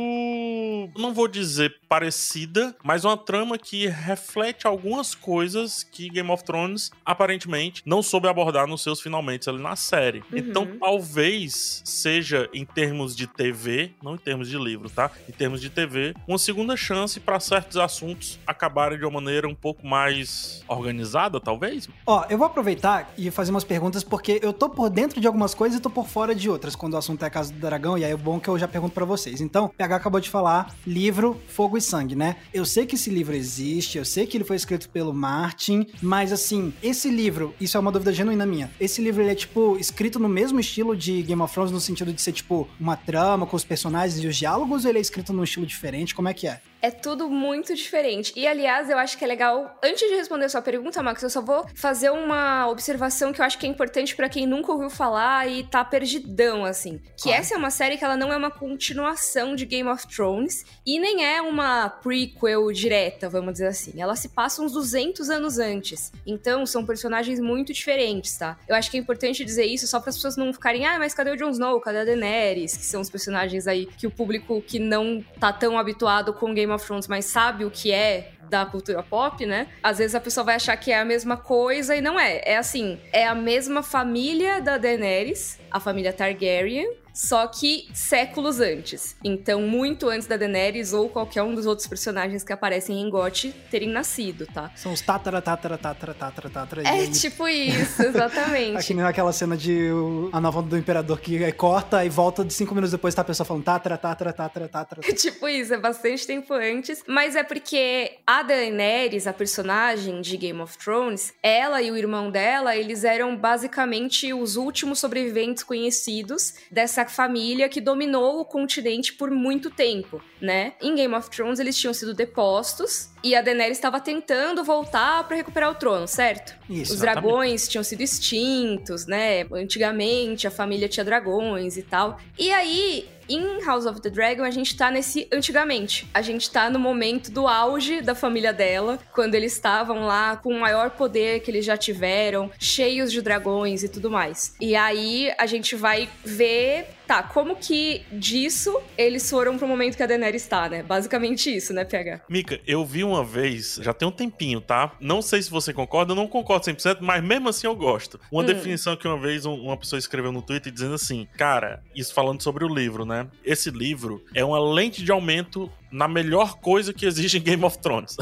Não 0.96 1.14
vou 1.14 1.28
dizer 1.28 1.76
parecida, 1.88 2.74
mas 2.82 3.04
uma 3.04 3.16
trama 3.16 3.58
que 3.58 3.86
reflete 3.86 4.66
algumas 4.66 5.14
coisas 5.14 5.82
que 5.82 6.08
Game 6.08 6.30
of 6.30 6.44
Thrones 6.44 6.90
aparentemente 7.04 7.82
não 7.86 7.95
soube 8.02 8.28
abordar 8.28 8.66
nos 8.66 8.82
seus 8.82 9.00
finalmente 9.00 9.48
ali 9.48 9.62
na 9.62 9.76
série. 9.76 10.18
Uhum. 10.30 10.38
Então, 10.38 10.66
talvez 10.78 11.82
seja 11.84 12.48
em 12.52 12.64
termos 12.64 13.14
de 13.14 13.26
TV, 13.26 13.92
não 14.02 14.14
em 14.14 14.18
termos 14.18 14.48
de 14.48 14.58
livro, 14.58 14.88
tá? 14.88 15.10
Em 15.28 15.32
termos 15.32 15.60
de 15.60 15.70
TV, 15.70 16.14
uma 16.26 16.38
segunda 16.38 16.76
chance 16.76 17.20
para 17.20 17.38
certos 17.40 17.76
assuntos 17.76 18.38
acabarem 18.46 18.98
de 18.98 19.04
uma 19.04 19.20
maneira 19.20 19.48
um 19.48 19.54
pouco 19.54 19.86
mais 19.86 20.62
organizada, 20.68 21.40
talvez. 21.40 21.88
Ó, 22.06 22.24
eu 22.28 22.38
vou 22.38 22.46
aproveitar 22.46 23.12
e 23.16 23.30
fazer 23.30 23.50
umas 23.50 23.64
perguntas 23.64 24.02
porque 24.02 24.40
eu 24.42 24.52
tô 24.52 24.68
por 24.68 24.90
dentro 24.90 25.20
de 25.20 25.26
algumas 25.26 25.54
coisas 25.54 25.78
e 25.78 25.82
tô 25.82 25.90
por 25.90 26.06
fora 26.06 26.34
de 26.34 26.48
outras 26.48 26.76
quando 26.76 26.94
o 26.94 26.96
assunto 26.96 27.22
é 27.22 27.26
a 27.26 27.30
Casa 27.30 27.52
do 27.52 27.58
Dragão, 27.58 27.98
e 27.98 28.04
aí 28.04 28.12
é 28.12 28.16
bom 28.16 28.40
que 28.40 28.48
eu 28.48 28.58
já 28.58 28.68
pergunto 28.68 28.94
para 28.94 29.04
vocês. 29.04 29.40
Então, 29.40 29.68
PH 29.68 29.96
acabou 29.96 30.20
de 30.20 30.30
falar 30.30 30.74
livro 30.86 31.40
Fogo 31.48 31.76
e 31.76 31.80
Sangue, 31.80 32.14
né? 32.14 32.36
Eu 32.52 32.64
sei 32.64 32.86
que 32.86 32.94
esse 32.94 33.10
livro 33.10 33.34
existe, 33.34 33.98
eu 33.98 34.04
sei 34.04 34.26
que 34.26 34.36
ele 34.36 34.44
foi 34.44 34.56
escrito 34.56 34.88
pelo 34.88 35.12
Martin, 35.12 35.86
mas 36.02 36.32
assim, 36.32 36.72
esse 36.82 37.10
livro, 37.10 37.54
isso 37.60 37.76
é 37.76 37.80
uma 37.80 37.85
dúvida 37.90 38.12
genuína 38.12 38.46
minha. 38.46 38.70
Esse 38.80 39.00
livro 39.02 39.22
ele 39.22 39.32
é 39.32 39.34
tipo 39.34 39.76
escrito 39.78 40.18
no 40.18 40.28
mesmo 40.28 40.60
estilo 40.60 40.96
de 40.96 41.22
Game 41.22 41.40
of 41.42 41.52
Thrones 41.52 41.72
no 41.72 41.80
sentido 41.80 42.12
de 42.12 42.20
ser 42.20 42.32
tipo 42.32 42.68
uma 42.78 42.96
trama 42.96 43.46
com 43.46 43.56
os 43.56 43.64
personagens 43.64 44.22
e 44.22 44.26
os 44.26 44.36
diálogos, 44.36 44.84
ou 44.84 44.90
ele 44.90 44.98
é 44.98 45.00
escrito 45.00 45.32
num 45.32 45.44
estilo 45.44 45.66
diferente? 45.66 46.14
Como 46.14 46.28
é 46.28 46.34
que 46.34 46.46
é? 46.46 46.60
É 46.86 46.90
tudo 46.92 47.28
muito 47.28 47.74
diferente. 47.74 48.32
E, 48.36 48.46
aliás, 48.46 48.88
eu 48.88 48.98
acho 48.98 49.16
que 49.16 49.24
é 49.24 49.26
legal. 49.26 49.76
Antes 49.82 50.08
de 50.08 50.14
responder 50.14 50.44
a 50.44 50.48
sua 50.48 50.62
pergunta, 50.62 51.02
Max, 51.02 51.22
eu 51.22 51.30
só 51.30 51.40
vou 51.40 51.66
fazer 51.74 52.10
uma 52.10 52.68
observação 52.68 53.32
que 53.32 53.40
eu 53.40 53.44
acho 53.44 53.58
que 53.58 53.66
é 53.66 53.68
importante 53.68 54.14
para 54.14 54.28
quem 54.28 54.46
nunca 54.46 54.70
ouviu 54.70 54.88
falar 54.88 55.48
e 55.48 55.64
tá 55.64 55.84
perdidão, 55.84 56.64
assim. 56.64 57.00
Que 57.20 57.32
essa 57.32 57.54
é 57.54 57.56
uma 57.56 57.70
série 57.70 57.96
que 57.96 58.04
ela 58.04 58.16
não 58.16 58.32
é 58.32 58.36
uma 58.36 58.50
continuação 58.52 59.56
de 59.56 59.66
Game 59.66 59.88
of 59.88 60.06
Thrones 60.06 60.64
e 60.86 61.00
nem 61.00 61.24
é 61.24 61.42
uma 61.42 61.88
prequel 61.88 62.70
direta, 62.70 63.28
vamos 63.28 63.54
dizer 63.54 63.66
assim. 63.66 64.00
Ela 64.00 64.14
se 64.14 64.28
passa 64.28 64.62
uns 64.62 64.72
200 64.72 65.30
anos 65.30 65.58
antes. 65.58 66.12
Então, 66.24 66.64
são 66.64 66.86
personagens 66.86 67.40
muito 67.40 67.72
diferentes, 67.72 68.36
tá? 68.36 68.56
Eu 68.68 68.76
acho 68.76 68.92
que 68.92 68.96
é 68.96 69.00
importante 69.00 69.44
dizer 69.44 69.64
isso 69.64 69.88
só 69.88 69.98
para 69.98 70.10
as 70.10 70.16
pessoas 70.16 70.36
não 70.36 70.52
ficarem, 70.52 70.86
ah, 70.86 71.00
mas 71.00 71.14
cadê 71.14 71.30
o 71.30 71.36
Jon 71.36 71.50
Snow? 71.50 71.80
Cadê 71.80 71.98
a 71.98 72.04
Daenerys? 72.04 72.76
Que 72.76 72.84
são 72.84 73.00
os 73.00 73.10
personagens 73.10 73.66
aí 73.66 73.86
que 73.86 74.06
o 74.06 74.10
público 74.10 74.62
que 74.62 74.78
não 74.78 75.24
tá 75.40 75.52
tão 75.52 75.76
habituado 75.76 76.32
com 76.32 76.54
Game 76.54 76.66
Game 76.66 76.74
of 76.74 76.75
Thrones, 76.84 77.08
mas 77.08 77.26
sabe 77.26 77.64
o 77.64 77.70
que 77.70 77.92
é 77.92 78.32
da 78.48 78.64
cultura 78.64 79.02
pop, 79.02 79.44
né? 79.44 79.68
Às 79.82 79.98
vezes 79.98 80.14
a 80.14 80.20
pessoa 80.20 80.44
vai 80.44 80.56
achar 80.56 80.76
que 80.76 80.92
é 80.92 80.98
a 80.98 81.04
mesma 81.04 81.36
coisa 81.36 81.96
e 81.96 82.00
não 82.00 82.18
é. 82.18 82.40
É 82.44 82.56
assim, 82.56 83.00
é 83.12 83.26
a 83.26 83.34
mesma 83.34 83.82
família 83.82 84.60
da 84.60 84.78
Daenerys, 84.78 85.58
a 85.70 85.80
família 85.80 86.12
Targaryen, 86.12 86.88
só 87.16 87.46
que 87.46 87.88
séculos 87.94 88.60
antes. 88.60 89.16
Então, 89.24 89.62
muito 89.62 90.06
antes 90.10 90.28
da 90.28 90.36
Daenerys 90.36 90.92
ou 90.92 91.08
qualquer 91.08 91.42
um 91.42 91.54
dos 91.54 91.64
outros 91.64 91.88
personagens 91.88 92.44
que 92.44 92.52
aparecem 92.52 93.00
em 93.00 93.08
GOT 93.08 93.54
terem 93.70 93.88
nascido, 93.88 94.46
tá? 94.46 94.70
São 94.76 94.92
os 94.92 95.00
tatara, 95.00 95.40
tatara, 95.40 95.78
tatara, 95.78 96.12
tatara, 96.12 96.50
tatara. 96.50 96.82
É 96.86 97.06
tipo 97.06 97.48
isso, 97.48 98.02
exatamente. 98.02 98.76
Aqui 98.76 98.92
nem 98.92 99.02
aquela 99.02 99.32
cena 99.32 99.56
de 99.56 99.88
a 100.30 100.38
nova 100.38 100.60
do 100.60 100.76
Imperador 100.76 101.18
que 101.18 101.50
corta 101.52 102.04
e 102.04 102.10
volta 102.10 102.44
de 102.44 102.52
cinco 102.52 102.74
minutos 102.74 102.92
depois 102.92 103.14
tá 103.14 103.22
a 103.22 103.24
pessoa 103.24 103.46
falando 103.46 103.64
tatara, 103.64 103.96
tatara, 103.96 104.32
tatara, 104.34 104.68
tatara. 104.68 105.00
tipo 105.16 105.48
isso, 105.48 105.72
é 105.72 105.78
bastante 105.78 106.26
tempo 106.26 106.52
antes. 106.52 107.02
Mas 107.08 107.34
é 107.34 107.42
porque 107.42 108.18
a 108.26 108.42
Daenerys, 108.42 109.26
a 109.26 109.32
personagem 109.32 110.20
de 110.20 110.36
Game 110.36 110.60
of 110.60 110.76
Thrones, 110.76 111.32
ela 111.42 111.80
e 111.80 111.90
o 111.90 111.96
irmão 111.96 112.30
dela, 112.30 112.76
eles 112.76 113.04
eram 113.04 113.34
basicamente 113.34 114.34
os 114.34 114.56
últimos 114.56 114.98
sobreviventes 114.98 115.62
conhecidos 115.62 116.52
dessa 116.70 117.05
família 117.06 117.68
que 117.68 117.80
dominou 117.80 118.40
o 118.40 118.44
continente 118.44 119.12
por 119.12 119.30
muito 119.30 119.70
tempo, 119.70 120.20
né? 120.40 120.74
Em 120.80 120.94
Game 120.94 121.14
of 121.14 121.30
Thrones 121.30 121.58
eles 121.58 121.76
tinham 121.76 121.94
sido 121.94 122.14
depostos 122.14 123.10
e 123.22 123.34
a 123.34 123.42
Daenerys 123.42 123.78
estava 123.78 124.00
tentando 124.00 124.62
voltar 124.62 125.24
para 125.24 125.36
recuperar 125.36 125.70
o 125.70 125.74
trono, 125.74 126.06
certo? 126.06 126.54
Isso, 126.68 126.94
Os 126.94 127.00
dragões 127.00 127.68
tinham 127.68 127.82
sido 127.82 128.00
extintos, 128.00 129.06
né? 129.06 129.46
Antigamente 129.52 130.46
a 130.46 130.50
família 130.50 130.88
tinha 130.88 131.04
dragões 131.04 131.76
e 131.76 131.82
tal. 131.82 132.18
E 132.38 132.52
aí 132.52 133.08
em 133.28 133.64
House 133.64 133.86
of 133.86 134.00
the 134.00 134.10
Dragon, 134.10 134.44
a 134.44 134.50
gente 134.50 134.76
tá 134.76 134.90
nesse 134.90 135.28
antigamente. 135.32 136.06
A 136.14 136.22
gente 136.22 136.50
tá 136.50 136.70
no 136.70 136.78
momento 136.78 137.30
do 137.30 137.46
auge 137.46 138.00
da 138.00 138.14
família 138.14 138.52
dela, 138.52 138.98
quando 139.12 139.34
eles 139.34 139.52
estavam 139.52 140.06
lá 140.06 140.36
com 140.36 140.52
o 140.52 140.60
maior 140.60 140.90
poder 140.90 141.40
que 141.40 141.50
eles 141.50 141.64
já 141.64 141.76
tiveram, 141.76 142.50
cheios 142.58 143.10
de 143.10 143.20
dragões 143.20 143.82
e 143.82 143.88
tudo 143.88 144.10
mais. 144.10 144.54
E 144.60 144.76
aí 144.76 145.32
a 145.38 145.46
gente 145.46 145.74
vai 145.74 146.08
ver 146.24 146.86
Tá, 147.06 147.22
como 147.22 147.54
que 147.56 148.02
disso 148.10 148.80
eles 148.98 149.28
foram 149.30 149.56
pro 149.56 149.68
momento 149.68 149.96
que 149.96 150.02
a 150.02 150.06
Daenerys 150.06 150.42
está, 150.42 150.68
né? 150.68 150.82
Basicamente 150.82 151.54
isso, 151.54 151.72
né, 151.72 151.84
PH? 151.84 152.22
Mika, 152.28 152.60
eu 152.66 152.84
vi 152.84 153.04
uma 153.04 153.22
vez, 153.24 153.78
já 153.80 153.92
tem 153.92 154.08
um 154.08 154.10
tempinho, 154.12 154.60
tá? 154.60 154.92
Não 155.00 155.22
sei 155.22 155.40
se 155.42 155.50
você 155.50 155.72
concorda, 155.72 156.12
eu 156.12 156.16
não 156.16 156.26
concordo 156.26 156.66
100%, 156.66 156.98
mas 157.00 157.22
mesmo 157.22 157.48
assim 157.48 157.66
eu 157.66 157.76
gosto. 157.76 158.18
Uma 158.30 158.42
hum. 158.42 158.46
definição 158.46 158.96
que 158.96 159.06
uma 159.06 159.18
vez 159.18 159.44
uma 159.46 159.76
pessoa 159.76 159.98
escreveu 159.98 160.32
no 160.32 160.42
Twitter 160.42 160.72
dizendo 160.72 160.94
assim: 160.94 161.28
Cara, 161.36 161.82
isso 161.94 162.12
falando 162.12 162.42
sobre 162.42 162.64
o 162.64 162.68
livro, 162.68 163.04
né? 163.04 163.28
Esse 163.44 163.70
livro 163.70 164.24
é 164.34 164.44
uma 164.44 164.58
lente 164.58 165.02
de 165.04 165.12
aumento 165.12 165.70
na 165.90 166.08
melhor 166.08 166.58
coisa 166.58 166.92
que 166.92 167.06
existe 167.06 167.38
em 167.38 167.42
Game 167.42 167.64
of 167.64 167.78
Thrones. 167.78 168.16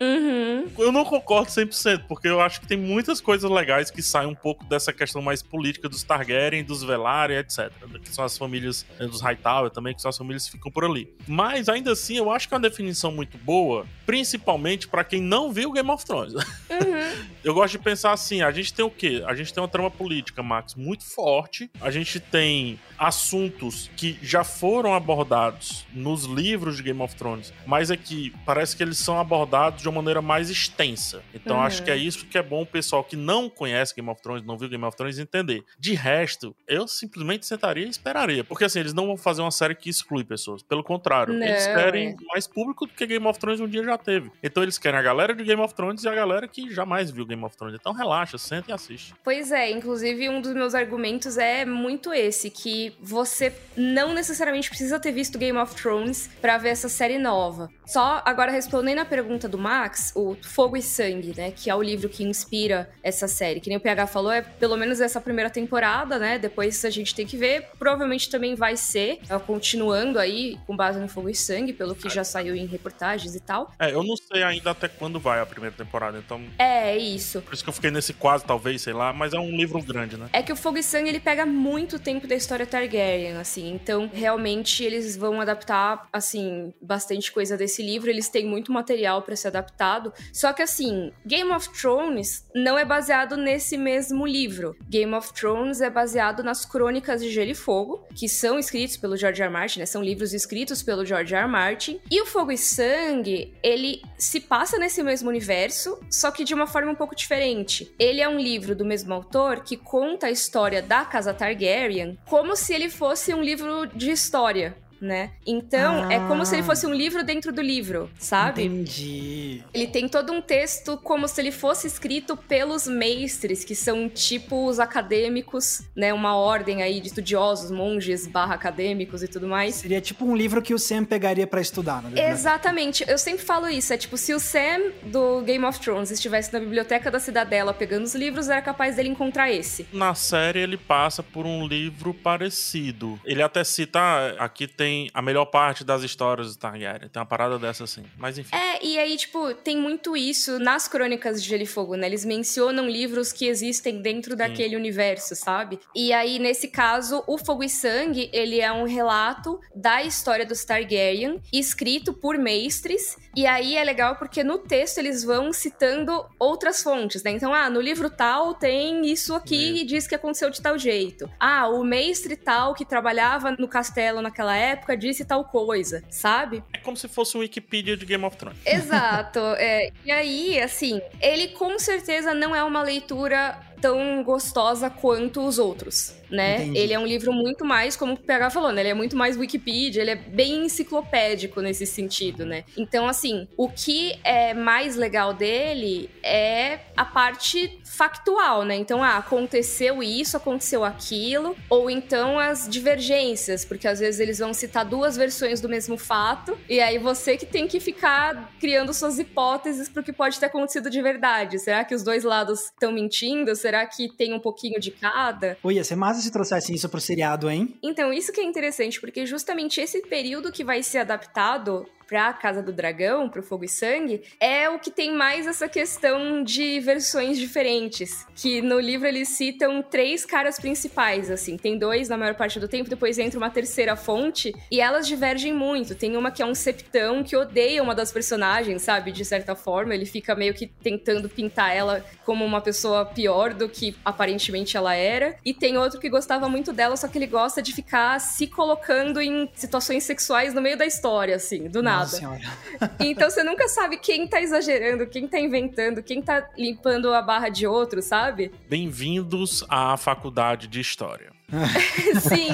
Uhum. 0.00 0.68
eu 0.78 0.92
não 0.92 1.04
concordo 1.04 1.50
100%, 1.50 2.06
porque 2.06 2.28
eu 2.28 2.40
acho 2.40 2.60
que 2.60 2.66
tem 2.66 2.78
muitas 2.78 3.20
coisas 3.20 3.50
legais 3.50 3.90
que 3.90 4.02
saem 4.02 4.28
um 4.28 4.34
pouco 4.34 4.64
dessa 4.64 4.92
questão 4.92 5.22
mais 5.22 5.42
política 5.42 5.88
dos 5.88 6.02
Targaryen, 6.02 6.64
dos 6.64 6.82
Velaryon, 6.82 7.38
etc. 7.38 7.70
Que 8.02 8.14
são 8.14 8.24
as 8.24 8.36
famílias 8.36 8.86
né, 8.98 9.06
dos 9.06 9.20
Hightower 9.20 9.70
também, 9.70 9.94
que 9.94 10.02
são 10.02 10.08
as 10.08 10.16
famílias 10.16 10.46
que 10.46 10.52
ficam 10.52 10.70
por 10.70 10.84
ali. 10.84 11.12
Mas 11.26 11.68
ainda 11.68 11.92
assim, 11.92 12.16
eu 12.16 12.30
acho 12.30 12.48
que 12.48 12.54
é 12.54 12.56
uma 12.56 12.62
definição 12.62 13.12
muito 13.12 13.36
boa, 13.38 13.86
principalmente 14.06 14.88
para 14.88 15.04
quem 15.04 15.20
não 15.20 15.52
viu 15.52 15.72
Game 15.72 15.90
of 15.90 16.04
Thrones. 16.04 16.34
Uhum. 16.34 16.42
eu 17.44 17.54
gosto 17.54 17.72
de 17.72 17.78
pensar 17.78 18.12
assim: 18.12 18.42
a 18.42 18.50
gente 18.50 18.72
tem 18.72 18.84
o 18.84 18.90
quê? 18.90 19.22
A 19.26 19.34
gente 19.34 19.52
tem 19.52 19.62
uma 19.62 19.68
trama 19.68 19.90
política, 19.90 20.42
Max, 20.42 20.74
muito 20.74 21.04
forte. 21.04 21.70
A 21.80 21.90
gente 21.90 22.20
tem 22.20 22.78
assuntos 22.98 23.90
que 23.96 24.18
já 24.22 24.44
foram 24.44 24.94
abordados 24.94 25.84
nos 25.92 26.24
livros 26.24 26.76
de 26.76 26.81
Game 26.82 27.00
of 27.00 27.14
Thrones, 27.16 27.52
mas 27.66 27.90
é 27.90 27.96
que 27.96 28.32
parece 28.44 28.76
que 28.76 28.82
eles 28.82 28.98
são 28.98 29.18
abordados 29.18 29.82
de 29.82 29.88
uma 29.88 29.96
maneira 29.96 30.22
mais 30.22 30.50
extensa. 30.50 31.22
Então 31.34 31.56
uhum. 31.56 31.62
acho 31.62 31.82
que 31.82 31.90
é 31.90 31.96
isso 31.96 32.26
que 32.26 32.38
é 32.38 32.42
bom 32.42 32.62
o 32.62 32.66
pessoal 32.66 33.04
que 33.04 33.16
não 33.16 33.48
conhece 33.48 33.94
Game 33.94 34.08
of 34.08 34.20
Thrones, 34.22 34.44
não 34.44 34.56
viu 34.56 34.68
Game 34.68 34.84
of 34.84 34.96
Thrones 34.96 35.18
entender. 35.18 35.64
De 35.78 35.94
resto, 35.94 36.54
eu 36.66 36.86
simplesmente 36.88 37.46
sentaria 37.46 37.86
e 37.86 37.90
esperaria, 37.90 38.44
porque 38.44 38.64
assim, 38.64 38.80
eles 38.80 38.92
não 38.92 39.06
vão 39.06 39.16
fazer 39.16 39.42
uma 39.42 39.50
série 39.50 39.74
que 39.74 39.88
exclui 39.88 40.24
pessoas. 40.24 40.62
Pelo 40.62 40.82
contrário, 40.82 41.34
não, 41.34 41.46
eles 41.46 41.66
querem 41.66 42.10
é. 42.10 42.16
mais 42.32 42.46
público 42.46 42.86
do 42.86 42.92
que 42.92 43.06
Game 43.06 43.26
of 43.26 43.38
Thrones 43.38 43.60
um 43.60 43.68
dia 43.68 43.84
já 43.84 43.98
teve. 43.98 44.30
Então 44.42 44.62
eles 44.62 44.78
querem 44.78 44.98
a 44.98 45.02
galera 45.02 45.34
de 45.34 45.44
Game 45.44 45.60
of 45.60 45.74
Thrones 45.74 46.04
e 46.04 46.08
a 46.08 46.14
galera 46.14 46.48
que 46.48 46.72
jamais 46.72 47.10
viu 47.10 47.26
Game 47.26 47.44
of 47.44 47.56
Thrones. 47.56 47.76
Então 47.78 47.92
relaxa, 47.92 48.38
senta 48.38 48.70
e 48.70 48.74
assiste. 48.74 49.14
Pois 49.22 49.52
é, 49.52 49.70
inclusive 49.70 50.28
um 50.28 50.40
dos 50.40 50.52
meus 50.54 50.74
argumentos 50.74 51.36
é 51.36 51.64
muito 51.64 52.12
esse, 52.12 52.50
que 52.50 52.94
você 53.00 53.54
não 53.76 54.12
necessariamente 54.12 54.68
precisa 54.68 54.98
ter 54.98 55.12
visto 55.12 55.38
Game 55.38 55.58
of 55.58 55.74
Thrones 55.74 56.30
para 56.40 56.58
ver 56.58 56.70
essa 56.72 56.88
série 56.88 57.18
nova. 57.18 57.70
Só 57.86 58.22
agora 58.24 58.50
respondendo 58.50 59.00
a 59.00 59.04
pergunta 59.04 59.48
do 59.48 59.58
Max, 59.58 60.12
o 60.14 60.36
Fogo 60.42 60.76
e 60.76 60.82
Sangue, 60.82 61.34
né, 61.36 61.50
que 61.50 61.70
é 61.70 61.74
o 61.74 61.82
livro 61.82 62.08
que 62.08 62.24
inspira 62.24 62.90
essa 63.02 63.28
série. 63.28 63.60
Que 63.60 63.68
nem 63.68 63.78
o 63.78 63.80
PH 63.80 64.06
falou, 64.06 64.32
é 64.32 64.42
pelo 64.42 64.76
menos 64.76 65.00
essa 65.00 65.20
primeira 65.20 65.50
temporada, 65.50 66.18
né? 66.18 66.38
Depois 66.38 66.84
a 66.84 66.90
gente 66.90 67.14
tem 67.14 67.26
que 67.26 67.36
ver. 67.36 67.68
Provavelmente 67.78 68.30
também 68.30 68.54
vai 68.54 68.76
ser, 68.76 69.18
é, 69.28 69.38
continuando 69.38 70.18
aí 70.18 70.58
com 70.66 70.76
base 70.76 70.98
no 70.98 71.08
Fogo 71.08 71.28
e 71.28 71.34
Sangue, 71.34 71.72
pelo 71.72 71.94
que 71.94 72.08
já 72.08 72.24
saiu 72.24 72.54
em 72.54 72.66
reportagens 72.66 73.34
e 73.34 73.40
tal. 73.40 73.72
É, 73.78 73.92
eu 73.92 74.02
não 74.02 74.16
sei 74.16 74.42
ainda 74.42 74.70
até 74.70 74.88
quando 74.88 75.18
vai 75.18 75.40
a 75.40 75.46
primeira 75.46 75.74
temporada, 75.76 76.18
então. 76.18 76.40
É, 76.58 76.96
isso. 76.96 77.42
Por 77.42 77.54
isso 77.54 77.62
que 77.62 77.68
eu 77.68 77.74
fiquei 77.74 77.90
nesse 77.90 78.12
quase, 78.12 78.44
talvez, 78.44 78.82
sei 78.82 78.92
lá, 78.92 79.12
mas 79.12 79.32
é 79.32 79.38
um 79.38 79.50
livro 79.50 79.82
grande, 79.82 80.16
né? 80.16 80.28
É 80.32 80.42
que 80.42 80.52
o 80.52 80.56
Fogo 80.56 80.78
e 80.78 80.82
Sangue 80.82 81.08
ele 81.08 81.20
pega 81.20 81.44
muito 81.44 81.98
tempo 81.98 82.26
da 82.26 82.34
história 82.34 82.66
Targaryen, 82.66 83.36
assim. 83.36 83.72
Então, 83.72 84.10
realmente, 84.12 84.84
eles 84.84 85.16
vão 85.16 85.40
adaptar, 85.40 86.08
assim, 86.12 86.61
bastante 86.80 87.32
coisa 87.32 87.56
desse 87.56 87.82
livro. 87.82 88.10
Eles 88.10 88.28
têm 88.28 88.46
muito 88.46 88.72
material 88.72 89.22
para 89.22 89.36
ser 89.36 89.48
adaptado. 89.48 90.12
Só 90.32 90.52
que, 90.52 90.62
assim, 90.62 91.12
Game 91.26 91.50
of 91.50 91.68
Thrones 91.70 92.46
não 92.54 92.78
é 92.78 92.84
baseado 92.84 93.36
nesse 93.36 93.76
mesmo 93.76 94.26
livro. 94.26 94.76
Game 94.88 95.14
of 95.14 95.32
Thrones 95.32 95.80
é 95.80 95.90
baseado 95.90 96.42
nas 96.42 96.64
Crônicas 96.64 97.22
de 97.22 97.30
Gelo 97.30 97.50
e 97.50 97.54
Fogo, 97.54 98.06
que 98.14 98.28
são 98.28 98.58
escritos 98.58 98.96
pelo 98.96 99.16
George 99.16 99.42
R. 99.42 99.50
Martin, 99.50 99.80
né? 99.80 99.86
São 99.86 100.02
livros 100.02 100.32
escritos 100.32 100.82
pelo 100.82 101.04
George. 101.04 101.32
R. 101.34 101.46
Martin. 101.46 102.00
E 102.10 102.20
o 102.20 102.26
Fogo 102.26 102.52
e 102.52 102.58
Sangue, 102.58 103.54
ele 103.62 104.02
se 104.18 104.40
passa 104.40 104.78
nesse 104.78 105.02
mesmo 105.02 105.28
universo, 105.28 106.00
só 106.10 106.30
que 106.30 106.44
de 106.44 106.54
uma 106.54 106.66
forma 106.66 106.92
um 106.92 106.94
pouco 106.94 107.14
diferente. 107.14 107.92
Ele 107.98 108.20
é 108.20 108.28
um 108.28 108.38
livro 108.38 108.74
do 108.74 108.84
mesmo 108.84 109.12
autor 109.12 109.62
que 109.62 109.76
conta 109.76 110.26
a 110.26 110.30
história 110.30 110.82
da 110.82 111.04
Casa 111.04 111.34
Targaryen 111.34 112.18
como 112.26 112.56
se 112.56 112.74
ele 112.74 112.88
fosse 112.88 113.34
um 113.34 113.42
livro 113.42 113.86
de 113.86 114.10
história 114.10 114.76
né? 115.02 115.32
Então, 115.46 116.04
ah. 116.04 116.12
é 116.12 116.18
como 116.28 116.46
se 116.46 116.54
ele 116.54 116.62
fosse 116.62 116.86
um 116.86 116.94
livro 116.94 117.24
dentro 117.24 117.52
do 117.52 117.60
livro, 117.60 118.08
sabe? 118.18 118.64
Entendi. 118.64 119.62
Ele 119.74 119.86
tem 119.88 120.08
todo 120.08 120.32
um 120.32 120.40
texto 120.40 120.96
como 120.98 121.26
se 121.26 121.40
ele 121.40 121.50
fosse 121.50 121.86
escrito 121.86 122.36
pelos 122.36 122.86
mestres, 122.86 123.64
que 123.64 123.74
são 123.74 124.08
tipo 124.08 124.66
os 124.68 124.78
acadêmicos, 124.78 125.82
né? 125.96 126.14
Uma 126.14 126.36
ordem 126.36 126.82
aí 126.82 127.00
de 127.00 127.08
estudiosos, 127.08 127.70
monges 127.70 128.26
barra 128.26 128.54
acadêmicos 128.54 129.22
e 129.22 129.28
tudo 129.28 129.48
mais. 129.48 129.74
Seria 129.74 130.00
tipo 130.00 130.24
um 130.24 130.36
livro 130.36 130.62
que 130.62 130.72
o 130.72 130.78
Sam 130.78 131.04
pegaria 131.04 131.46
para 131.46 131.60
estudar, 131.60 132.02
né? 132.02 132.30
Exatamente. 132.30 133.04
Eu 133.08 133.18
sempre 133.18 133.44
falo 133.44 133.68
isso. 133.68 133.92
É 133.92 133.96
tipo, 133.96 134.16
se 134.16 134.32
o 134.32 134.38
Sam 134.38 134.92
do 135.02 135.42
Game 135.42 135.64
of 135.64 135.80
Thrones 135.80 136.10
estivesse 136.10 136.52
na 136.52 136.60
biblioteca 136.60 137.10
da 137.10 137.18
Cidadela 137.18 137.74
pegando 137.74 138.04
os 138.04 138.14
livros, 138.14 138.48
era 138.48 138.62
capaz 138.62 138.96
dele 138.96 139.08
encontrar 139.08 139.50
esse. 139.50 139.86
Na 139.92 140.14
série, 140.14 140.60
ele 140.60 140.76
passa 140.76 141.22
por 141.22 141.44
um 141.44 141.66
livro 141.66 142.14
parecido. 142.14 143.18
Ele 143.24 143.42
até 143.42 143.64
cita, 143.64 143.98
ah, 143.98 144.44
aqui 144.44 144.66
tem 144.66 144.91
a 145.12 145.22
melhor 145.22 145.46
parte 145.46 145.84
das 145.84 146.02
histórias 146.02 146.54
do 146.54 146.58
Targaryen. 146.58 147.08
Tem 147.08 147.20
uma 147.20 147.26
parada 147.26 147.58
dessa 147.58 147.84
assim. 147.84 148.04
Mas 148.16 148.38
enfim. 148.38 148.54
É, 148.54 148.84
e 148.84 148.98
aí, 148.98 149.16
tipo, 149.16 149.54
tem 149.54 149.76
muito 149.76 150.16
isso 150.16 150.58
nas 150.58 150.88
crônicas 150.88 151.42
de 151.42 151.48
Gelo 151.48 151.62
e 151.62 151.66
Fogo, 151.66 151.94
né? 151.94 152.06
Eles 152.06 152.24
mencionam 152.24 152.88
livros 152.88 153.32
que 153.32 153.46
existem 153.46 154.00
dentro 154.00 154.36
daquele 154.36 154.70
Sim. 154.70 154.76
universo, 154.76 155.36
sabe? 155.36 155.78
E 155.94 156.12
aí, 156.12 156.38
nesse 156.38 156.68
caso, 156.68 157.22
o 157.26 157.38
Fogo 157.38 157.62
e 157.62 157.68
Sangue, 157.68 158.30
ele 158.32 158.60
é 158.60 158.72
um 158.72 158.84
relato 158.84 159.60
da 159.74 160.02
história 160.02 160.44
dos 160.44 160.64
Targaryen, 160.64 161.40
escrito 161.52 162.12
por 162.12 162.36
mestres. 162.38 163.16
E 163.34 163.46
aí 163.46 163.76
é 163.76 163.84
legal 163.84 164.16
porque 164.16 164.44
no 164.44 164.58
texto 164.58 164.98
eles 164.98 165.24
vão 165.24 165.52
citando 165.52 166.26
outras 166.38 166.82
fontes, 166.82 167.22
né? 167.22 167.30
Então, 167.30 167.54
ah, 167.54 167.70
no 167.70 167.80
livro 167.80 168.10
tal 168.10 168.54
tem 168.54 169.06
isso 169.06 169.34
aqui 169.34 169.80
e 169.80 169.84
diz 169.84 170.06
que 170.06 170.14
aconteceu 170.14 170.50
de 170.50 170.60
tal 170.60 170.78
jeito. 170.78 171.30
Ah, 171.40 171.68
o 171.68 171.82
mestre 171.82 172.36
tal 172.36 172.74
que 172.74 172.84
trabalhava 172.84 173.52
no 173.58 173.68
castelo 173.68 174.20
naquela 174.20 174.54
época 174.54 174.81
disse 174.96 175.24
tal 175.24 175.44
coisa, 175.44 176.02
sabe? 176.10 176.62
É 176.72 176.78
como 176.78 176.96
se 176.96 177.08
fosse 177.08 177.36
um 177.36 177.40
Wikipedia 177.40 177.96
de 177.96 178.04
Game 178.04 178.24
of 178.24 178.36
Thrones. 178.36 178.58
Exato. 178.66 179.40
é, 179.58 179.90
e 180.04 180.10
aí, 180.10 180.60
assim, 180.60 181.00
ele 181.20 181.48
com 181.48 181.78
certeza 181.78 182.34
não 182.34 182.54
é 182.54 182.62
uma 182.62 182.82
leitura 182.82 183.58
tão 183.80 184.22
gostosa 184.22 184.88
quanto 184.88 185.44
os 185.44 185.58
outros 185.58 186.21
né? 186.32 186.62
Entendi. 186.62 186.78
Ele 186.78 186.92
é 186.94 186.98
um 186.98 187.06
livro 187.06 187.32
muito 187.32 187.64
mais, 187.64 187.96
como 187.96 188.14
o 188.14 188.16
PH 188.16 188.50
falou, 188.50 188.72
né? 188.72 188.82
Ele 188.82 188.88
é 188.88 188.94
muito 188.94 189.16
mais 189.16 189.36
Wikipedia, 189.36 190.02
ele 190.02 190.10
é 190.10 190.16
bem 190.16 190.64
enciclopédico 190.64 191.60
nesse 191.60 191.86
sentido, 191.86 192.46
né? 192.46 192.64
Então, 192.76 193.06
assim, 193.06 193.46
o 193.56 193.68
que 193.68 194.18
é 194.24 194.54
mais 194.54 194.96
legal 194.96 195.34
dele 195.34 196.10
é 196.22 196.80
a 196.96 197.04
parte 197.04 197.80
factual, 197.84 198.64
né? 198.64 198.74
Então, 198.74 199.04
ah, 199.04 199.18
aconteceu 199.18 200.02
isso, 200.02 200.36
aconteceu 200.36 200.82
aquilo, 200.84 201.54
ou 201.68 201.90
então 201.90 202.38
as 202.38 202.66
divergências, 202.68 203.64
porque 203.64 203.86
às 203.86 204.00
vezes 204.00 204.18
eles 204.18 204.38
vão 204.38 204.54
citar 204.54 204.84
duas 204.84 205.16
versões 205.16 205.60
do 205.60 205.68
mesmo 205.68 205.98
fato, 205.98 206.58
e 206.68 206.80
aí 206.80 206.98
você 206.98 207.36
que 207.36 207.44
tem 207.44 207.68
que 207.68 207.78
ficar 207.78 208.50
criando 208.58 208.94
suas 208.94 209.18
hipóteses 209.18 209.88
pro 209.88 210.02
que 210.02 210.12
pode 210.12 210.40
ter 210.40 210.46
acontecido 210.46 210.88
de 210.88 211.02
verdade. 211.02 211.58
Será 211.58 211.84
que 211.84 211.94
os 211.94 212.02
dois 212.02 212.24
lados 212.24 212.64
estão 212.64 212.90
mentindo? 212.92 213.54
Será 213.54 213.84
que 213.84 214.08
tem 214.16 214.32
um 214.32 214.40
pouquinho 214.40 214.80
de 214.80 214.90
cada? 214.90 215.58
Oi, 215.62 215.74
ia 215.74 215.84
ser 215.84 215.96
massa 215.96 216.21
se 216.22 216.30
trouxessem 216.30 216.74
isso 216.74 216.88
pro 216.88 217.00
seriado, 217.00 217.50
hein? 217.50 217.78
Então, 217.82 218.12
isso 218.12 218.32
que 218.32 218.40
é 218.40 218.44
interessante, 218.44 219.00
porque 219.00 219.26
justamente 219.26 219.80
esse 219.80 220.00
período 220.02 220.52
que 220.52 220.64
vai 220.64 220.82
ser 220.82 220.98
adaptado 220.98 221.86
pra 222.12 222.30
Casa 222.34 222.62
do 222.62 222.74
Dragão, 222.74 223.26
pro 223.26 223.42
Fogo 223.42 223.64
e 223.64 223.68
Sangue, 223.68 224.20
é 224.38 224.68
o 224.68 224.78
que 224.78 224.90
tem 224.90 225.14
mais 225.14 225.46
essa 225.46 225.66
questão 225.66 226.44
de 226.44 226.78
versões 226.80 227.38
diferentes. 227.38 228.26
Que 228.34 228.60
no 228.60 228.78
livro 228.78 229.08
eles 229.08 229.30
citam 229.30 229.82
três 229.82 230.26
caras 230.26 230.60
principais, 230.60 231.30
assim. 231.30 231.56
Tem 231.56 231.78
dois 231.78 232.10
na 232.10 232.18
maior 232.18 232.34
parte 232.34 232.60
do 232.60 232.68
tempo, 232.68 232.90
depois 232.90 233.18
entra 233.18 233.38
uma 233.38 233.48
terceira 233.48 233.96
fonte, 233.96 234.54
e 234.70 234.78
elas 234.78 235.06
divergem 235.06 235.54
muito. 235.54 235.94
Tem 235.94 236.14
uma 236.14 236.30
que 236.30 236.42
é 236.42 236.44
um 236.44 236.54
septão 236.54 237.24
que 237.24 237.34
odeia 237.34 237.82
uma 237.82 237.94
das 237.94 238.12
personagens, 238.12 238.82
sabe? 238.82 239.10
De 239.10 239.24
certa 239.24 239.56
forma, 239.56 239.94
ele 239.94 240.04
fica 240.04 240.34
meio 240.34 240.52
que 240.52 240.66
tentando 240.66 241.30
pintar 241.30 241.74
ela 241.74 242.04
como 242.26 242.44
uma 242.44 242.60
pessoa 242.60 243.06
pior 243.06 243.54
do 243.54 243.70
que 243.70 243.96
aparentemente 244.04 244.76
ela 244.76 244.94
era. 244.94 245.34
E 245.42 245.54
tem 245.54 245.78
outro 245.78 245.98
que 245.98 246.10
gostava 246.10 246.46
muito 246.46 246.74
dela, 246.74 246.94
só 246.94 247.08
que 247.08 247.16
ele 247.16 247.26
gosta 247.26 247.62
de 247.62 247.72
ficar 247.72 248.20
se 248.20 248.46
colocando 248.46 249.18
em 249.18 249.48
situações 249.54 250.04
sexuais 250.04 250.52
no 250.52 250.60
meio 250.60 250.76
da 250.76 250.84
história, 250.84 251.36
assim, 251.36 251.68
do 251.68 251.82
nada 251.82 252.01
nada. 252.04 252.94
então 253.00 253.30
você 253.30 253.42
nunca 253.42 253.68
sabe 253.68 253.96
quem 253.96 254.26
tá 254.26 254.40
exagerando, 254.40 255.06
quem 255.06 255.28
tá 255.28 255.38
inventando, 255.38 256.02
quem 256.02 256.20
tá 256.22 256.48
limpando 256.56 257.12
a 257.12 257.22
barra 257.22 257.48
de 257.48 257.66
outro, 257.66 258.02
sabe? 258.02 258.52
Bem-vindos 258.68 259.64
à 259.68 259.96
faculdade 259.96 260.66
de 260.68 260.80
História. 260.80 261.32
Sim. 262.20 262.48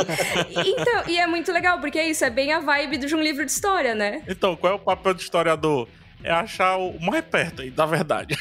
Então, 0.66 1.04
e 1.08 1.18
é 1.18 1.26
muito 1.26 1.52
legal, 1.52 1.80
porque 1.80 1.98
é 1.98 2.08
isso, 2.08 2.24
é 2.24 2.30
bem 2.30 2.52
a 2.52 2.61
vibe 2.61 2.98
de 2.98 3.14
um 3.14 3.22
livro 3.22 3.44
de 3.44 3.50
história, 3.50 3.94
né? 3.94 4.22
Então, 4.28 4.56
qual 4.56 4.72
é 4.72 4.76
o 4.76 4.78
papel 4.78 5.14
do 5.14 5.20
historiador? 5.20 5.88
É 6.22 6.32
achar 6.32 6.76
o 6.76 7.00
mais 7.00 7.24
perto 7.24 7.62
aí 7.62 7.70
da 7.70 7.87
verdade. 7.87 8.37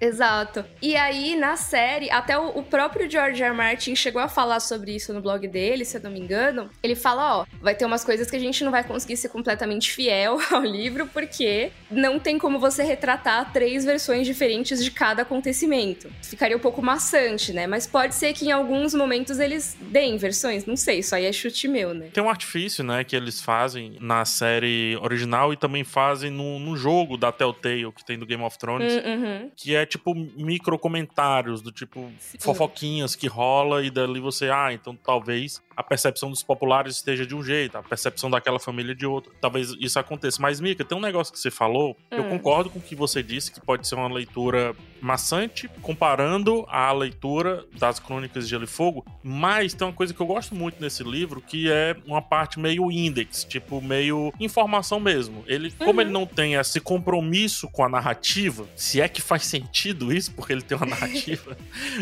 Exato. 0.00 0.64
E 0.80 0.96
aí, 0.96 1.36
na 1.36 1.56
série, 1.56 2.10
até 2.10 2.38
o, 2.38 2.58
o, 2.58 2.62
próprio 2.62 3.10
George 3.10 3.42
R. 3.42 3.50
R. 3.50 3.56
Martin 3.56 3.94
chegou 3.94 4.20
a 4.20 4.28
falar 4.28 4.60
sobre 4.60 4.94
isso 4.94 5.12
no 5.12 5.20
blog 5.20 5.46
dele, 5.48 5.84
se 5.84 5.96
eu 5.96 6.02
não 6.02 6.10
me 6.10 6.20
engano. 6.20 6.70
Ele 6.82 6.94
fala, 6.94 7.40
ó, 7.40 7.46
vai 7.60 7.74
ter 7.74 7.84
umas 7.84 8.04
coisas 8.04 8.30
que 8.30 8.36
a 8.36 8.40
gente 8.40 8.64
não 8.64 8.70
vai 8.70 8.84
conseguir 8.84 9.16
ser 9.16 9.28
completamente 9.28 9.92
fiel 9.92 10.38
ao 10.52 10.62
livro, 10.62 11.06
porque 11.06 11.70
não 11.90 12.18
tem 12.18 12.38
como 12.38 12.58
você 12.58 12.82
retratar 12.82 13.52
três 13.52 13.84
versões 13.84 14.26
diferentes 14.26 14.82
de 14.82 14.90
cada 14.90 15.22
acontecimento. 15.22 16.10
Ficaria 16.22 16.56
um 16.56 16.60
pouco 16.60 16.82
maçante, 16.82 17.52
né? 17.52 17.66
Mas 17.66 17.86
pode 17.86 18.14
ser 18.14 18.32
que 18.32 18.46
em 18.46 18.52
alguns 18.52 18.94
momentos 18.94 19.38
eles 19.38 19.76
deem 19.80 20.16
versões, 20.16 20.66
não 20.66 20.76
sei, 20.76 21.00
isso 21.00 21.14
aí 21.14 21.24
é 21.24 21.32
chute 21.32 21.68
meu, 21.68 21.94
né? 21.94 22.08
Tem 22.12 22.22
um 22.22 22.28
artifício, 22.28 22.84
né, 22.84 23.04
que 23.04 23.14
eles 23.14 23.40
fazem 23.40 23.96
na 24.00 24.24
série 24.24 24.96
original 25.02 25.52
e 25.52 25.56
também 25.56 25.84
fazem 25.84 26.30
no, 26.30 26.58
no 26.58 26.76
jogo 26.76 27.16
da 27.16 27.32
Telltale, 27.32 27.92
que 27.92 28.04
tem 28.04 28.18
do 28.18 28.26
Game 28.26 28.42
of 28.42 28.58
Thrones. 28.58 28.94
Hum, 28.94 29.45
uhum 29.46 29.52
que 29.56 29.74
é 29.74 29.86
tipo 29.86 30.14
micro 30.14 30.78
comentários 30.78 31.62
do 31.62 31.72
tipo 31.72 32.10
Sim. 32.18 32.38
fofoquinhas 32.38 33.14
que 33.14 33.26
rola 33.26 33.84
e 33.84 33.90
dali 33.90 34.20
você, 34.20 34.50
ah, 34.50 34.72
então 34.72 34.94
talvez 34.96 35.62
a 35.76 35.82
percepção 35.82 36.30
dos 36.30 36.42
populares 36.42 36.96
esteja 36.96 37.26
de 37.26 37.34
um 37.34 37.42
jeito, 37.42 37.76
a 37.76 37.82
percepção 37.82 38.30
daquela 38.30 38.58
família 38.58 38.94
de 38.94 39.04
outro. 39.04 39.32
Talvez 39.40 39.74
isso 39.78 39.98
aconteça. 39.98 40.40
Mas, 40.40 40.60
Mika, 40.60 40.84
tem 40.84 40.96
um 40.96 41.00
negócio 41.00 41.32
que 41.32 41.38
você 41.38 41.50
falou, 41.50 41.90
hum. 42.10 42.16
eu 42.16 42.24
concordo 42.24 42.70
com 42.70 42.78
o 42.78 42.82
que 42.82 42.96
você 42.96 43.22
disse, 43.22 43.52
que 43.52 43.60
pode 43.60 43.86
ser 43.86 43.94
uma 43.94 44.08
leitura 44.08 44.74
maçante, 45.00 45.68
comparando 45.82 46.64
a 46.68 46.90
leitura 46.92 47.64
das 47.78 48.00
Crônicas 48.00 48.44
de 48.44 48.50
Gelo 48.50 48.64
e 48.64 48.66
Fogo, 48.66 49.04
mas 49.22 49.74
tem 49.74 49.86
uma 49.86 49.92
coisa 49.92 50.14
que 50.14 50.20
eu 50.20 50.26
gosto 50.26 50.54
muito 50.54 50.80
nesse 50.80 51.04
livro, 51.04 51.40
que 51.40 51.70
é 51.70 51.94
uma 52.06 52.22
parte 52.22 52.58
meio 52.58 52.90
index, 52.90 53.44
tipo, 53.44 53.82
meio 53.82 54.32
informação 54.40 54.98
mesmo. 54.98 55.44
Ele, 55.46 55.68
uhum. 55.68 55.86
como 55.86 56.00
ele 56.00 56.10
não 56.10 56.26
tem 56.26 56.54
esse 56.54 56.80
compromisso 56.80 57.68
com 57.68 57.84
a 57.84 57.88
narrativa, 57.88 58.66
se 58.74 59.00
é 59.00 59.08
que 59.08 59.20
faz 59.20 59.44
sentido 59.44 60.12
isso, 60.12 60.32
porque 60.32 60.52
ele 60.52 60.62
tem 60.62 60.76
uma 60.76 60.86
narrativa, 60.96 61.56